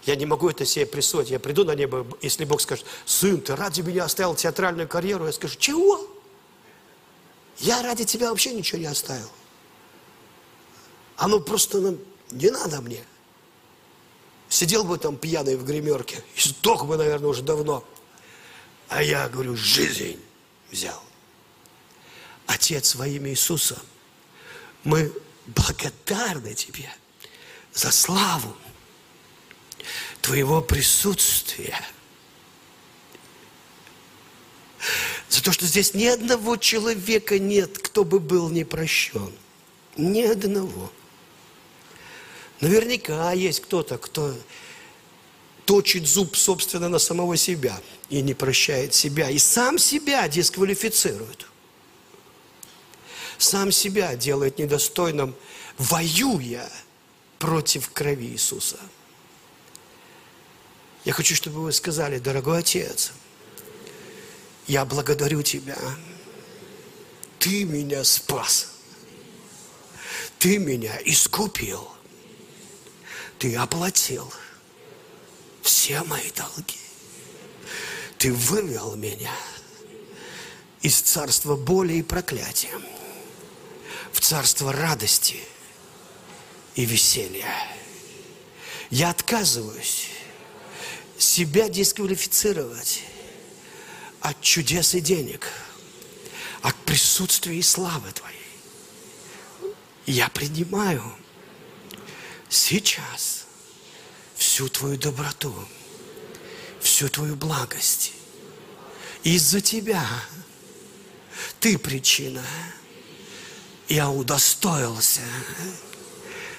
Я 0.07 0.15
не 0.15 0.25
могу 0.25 0.49
это 0.49 0.65
себе 0.65 0.85
присвоить. 0.85 1.29
Я 1.29 1.37
приду 1.37 1.65
на 1.65 1.75
небо, 1.75 2.07
если 2.21 2.45
Бог 2.45 2.61
скажет, 2.61 2.85
сын, 3.05 3.41
ты 3.41 3.57
ради 3.57 3.81
меня 3.81 4.05
оставил 4.05 4.35
театральную 4.35 4.87
карьеру, 4.87 5.25
я 5.25 5.33
скажу, 5.33 5.57
чего? 5.59 6.07
Я 7.57 7.83
ради 7.83 8.05
тебя 8.05 8.29
вообще 8.29 8.53
ничего 8.53 8.79
не 8.79 8.85
оставил. 8.85 9.29
Оно 11.17 11.41
просто 11.41 11.81
нам 11.81 11.97
не 12.31 12.49
надо 12.49 12.79
мне. 12.79 13.03
Сидел 14.47 14.85
бы 14.85 14.97
там 14.97 15.17
пьяный 15.17 15.57
в 15.57 15.65
гримерке 15.65 16.23
и 16.35 16.39
сдох 16.39 16.85
бы, 16.85 16.95
наверное, 16.95 17.27
уже 17.27 17.41
давно. 17.41 17.83
А 18.87 19.03
я 19.03 19.27
говорю, 19.27 19.57
жизнь 19.57 20.21
взял. 20.71 21.03
Отец 22.45 22.95
во 22.95 23.05
имя 23.09 23.31
Иисуса, 23.31 23.77
мы 24.85 25.11
благодарны 25.47 26.53
Тебе 26.53 26.89
за 27.73 27.91
славу, 27.91 28.55
Твоего 30.21 30.61
присутствия. 30.61 31.79
За 35.29 35.43
то, 35.43 35.51
что 35.51 35.65
здесь 35.65 35.93
ни 35.93 36.05
одного 36.05 36.57
человека 36.57 37.39
нет, 37.39 37.77
кто 37.79 38.03
бы 38.03 38.19
был 38.19 38.49
не 38.49 38.63
прощен. 38.63 39.31
Ни 39.95 40.21
одного. 40.21 40.91
Наверняка 42.61 43.31
есть 43.33 43.61
кто-то, 43.61 43.97
кто 43.97 44.33
точит 45.65 46.07
зуб, 46.07 46.35
собственно, 46.35 46.87
на 46.87 46.97
самого 46.97 47.35
себя 47.35 47.79
и 48.09 48.21
не 48.21 48.33
прощает 48.33 48.93
себя. 48.93 49.29
И 49.29 49.37
сам 49.37 49.77
себя 49.77 50.27
дисквалифицирует. 50.27 51.45
Сам 53.37 53.71
себя 53.71 54.15
делает 54.15 54.57
недостойным, 54.57 55.35
воюя 55.77 56.71
против 57.37 57.91
крови 57.91 58.27
Иисуса. 58.27 58.79
Я 61.07 61.13
хочу, 61.13 61.35
чтобы 61.35 61.61
вы 61.61 61.71
сказали, 61.71 62.19
дорогой 62.19 62.59
Отец, 62.59 63.13
я 64.67 64.83
благодарю 64.83 65.41
Тебя. 65.41 65.77
Ты 67.39 67.63
меня 67.63 68.03
спас. 68.03 68.73
Ты 70.37 70.57
меня 70.57 70.99
искупил. 71.05 71.87
Ты 73.39 73.55
оплатил 73.55 74.29
все 75.61 76.03
мои 76.03 76.29
долги. 76.35 76.77
Ты 78.17 78.33
вывел 78.33 78.97
меня 78.97 79.33
из 80.81 80.99
царства 80.99 81.55
боли 81.55 81.93
и 81.93 82.03
проклятия 82.03 82.77
в 84.11 84.19
царство 84.19 84.73
радости 84.73 85.39
и 86.75 86.83
веселья. 86.83 87.55
Я 88.89 89.11
отказываюсь 89.11 90.09
себя 91.17 91.69
дисквалифицировать 91.69 93.03
от 94.21 94.39
чудес 94.41 94.93
и 94.95 95.01
денег, 95.01 95.47
от 96.61 96.75
присутствия 96.85 97.57
и 97.57 97.61
славы 97.61 98.11
Твоей. 98.11 98.37
Я 100.05 100.29
принимаю 100.29 101.03
сейчас 102.49 103.45
всю 104.35 104.69
Твою 104.69 104.97
доброту, 104.97 105.53
всю 106.81 107.09
Твою 107.09 107.35
благость. 107.35 108.13
Из-за 109.23 109.61
Тебя 109.61 110.05
Ты 111.59 111.77
причина. 111.77 112.43
Я 113.89 114.09
удостоился 114.09 115.21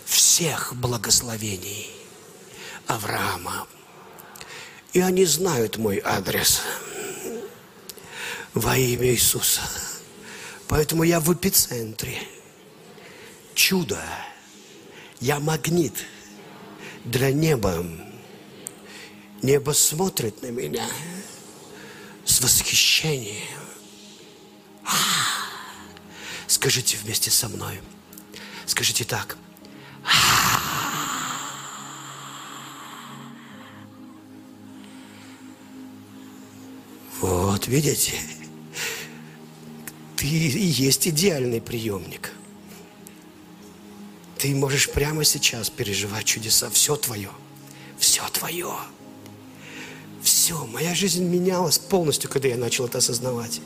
всех 0.07 0.75
благословений 0.75 1.91
Авраама, 2.87 3.67
и 4.93 5.01
они 5.01 5.25
знают 5.25 5.77
мой 5.77 6.01
адрес 6.05 6.63
во 8.55 8.77
имя 8.77 9.09
Иисуса. 9.09 9.61
Поэтому 10.67 11.03
я 11.03 11.21
в 11.21 11.33
эпицентре. 11.33 12.19
Чудо. 13.55 14.01
Я 15.21 15.41
магнит 15.41 15.95
для 17.05 17.33
неба. 17.33 17.85
Небо 19.43 19.73
смотрит 19.73 20.43
на 20.43 20.49
меня 20.49 20.87
с 22.25 22.41
восхищением. 22.41 23.59
А! 24.85 24.95
Скажите 26.47 26.97
вместе 26.97 27.31
со 27.31 27.49
мной. 27.49 27.81
Скажите 28.67 29.05
так. 29.05 29.37
А! 30.05 30.68
Вот, 37.21 37.67
видите, 37.67 38.13
ты 40.17 40.27
и 40.27 40.67
есть 40.67 41.09
идеальный 41.09 41.61
приемник. 41.61 42.33
Ты 44.39 44.55
можешь 44.55 44.89
прямо 44.91 45.25
сейчас 45.25 45.69
переживать 45.69 46.25
чудеса. 46.25 46.71
Все 46.71 46.95
твое. 46.95 47.31
Все 47.99 48.23
твое. 48.29 48.73
Все. 50.23 50.65
Моя 50.67 50.95
жизнь 50.95 51.25
менялась 51.25 51.79
полностью, 51.79 52.31
когда 52.31 52.49
я 52.49 52.57
начал 52.57 52.87
это 52.87 52.99
осознавать. 52.99 53.61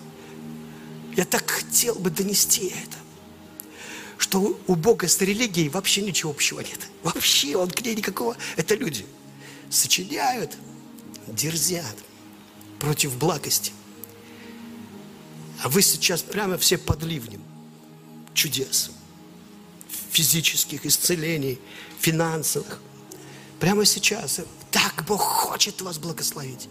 Я 1.15 1.27
так 1.27 1.51
хотел 1.51 1.95
бы 1.97 2.09
донести 2.09 2.69
это. 2.69 2.97
Что 4.17 4.59
у 4.67 4.75
Бога 4.77 5.09
с 5.09 5.21
религией 5.21 5.69
вообще 5.69 6.01
ничего 6.01 6.31
общего 6.31 6.61
нет. 6.61 6.89
Вообще 7.03 7.55
он 7.57 7.71
к 7.71 7.83
ней 7.83 7.95
никакого. 7.95 8.35
Это 8.57 8.75
люди. 8.77 9.05
Сочиняют, 9.69 10.57
дерзят 11.27 11.97
против 12.83 13.17
благости. 13.17 13.73
А 15.63 15.69
вы 15.69 15.83
сейчас 15.83 16.21
прямо 16.21 16.59
все 16.59 16.77
под 16.77 17.05
ливнем 17.05 17.41
чудес, 18.35 18.91
физических 20.11 20.85
исцелений, 20.85 21.61
финансовых. 22.01 22.81
Прямо 23.61 23.85
сейчас. 23.85 24.41
Так 24.73 25.05
Бог 25.07 25.21
хочет 25.21 25.81
вас 25.81 25.99
благословить. 25.99 26.69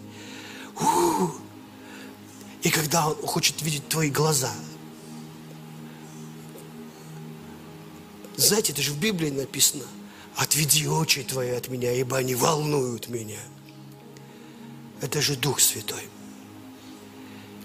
У-у-у. 0.78 1.32
И 2.62 2.70
когда 2.70 3.08
Он 3.08 3.16
хочет 3.26 3.62
видеть 3.62 3.88
твои 3.88 4.10
глаза. 4.10 4.52
Знаете, 8.36 8.74
это 8.74 8.82
же 8.82 8.92
в 8.92 9.00
Библии 9.00 9.30
написано. 9.30 9.86
Отведи 10.36 10.88
очи 10.88 11.24
твои 11.24 11.52
от 11.52 11.70
меня, 11.70 11.94
ибо 11.94 12.18
они 12.18 12.36
волнуют 12.36 13.08
меня. 13.08 13.40
Это 15.02 15.20
же 15.22 15.36
Дух 15.36 15.60
Святой. 15.60 16.08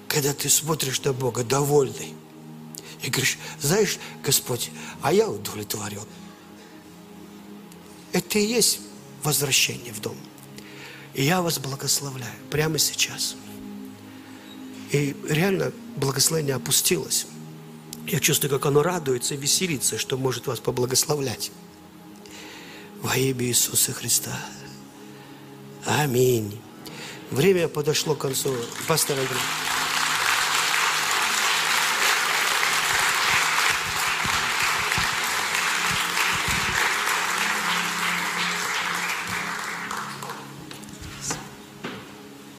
Когда 0.09 0.33
ты 0.33 0.49
смотришь 0.49 1.03
на 1.03 1.13
Бога 1.13 1.45
довольный, 1.45 2.15
и 3.03 3.11
говоришь, 3.11 3.39
знаешь, 3.61 3.99
Господь, 4.23 4.71
а 5.03 5.13
я 5.13 5.29
удовлетворен. 5.29 6.07
Это 8.13 8.39
и 8.39 8.47
есть 8.47 8.81
возвращение 9.23 9.93
в 9.93 10.01
дом. 10.01 10.17
И 11.13 11.23
я 11.23 11.43
вас 11.43 11.59
благословляю 11.59 12.35
прямо 12.51 12.79
сейчас. 12.79 13.37
И 14.93 15.15
реально 15.29 15.73
благословение 15.97 16.55
опустилось. 16.55 17.27
Я 18.07 18.21
чувствую, 18.21 18.51
как 18.51 18.65
оно 18.67 18.83
радуется 18.83 19.35
и 19.35 19.37
веселится, 19.37 19.99
что 19.99 20.17
может 20.17 20.47
вас 20.47 20.61
поблагословлять. 20.61 21.51
Во 23.03 23.17
имя 23.17 23.45
Иисуса 23.45 23.93
Христа. 23.93 24.39
Аминь. 25.85 26.59
Время 27.31 27.69
подошло 27.69 28.15
к 28.15 28.19
концу. 28.19 28.55
Пастор 28.87 29.19
Андрей. 29.19 29.76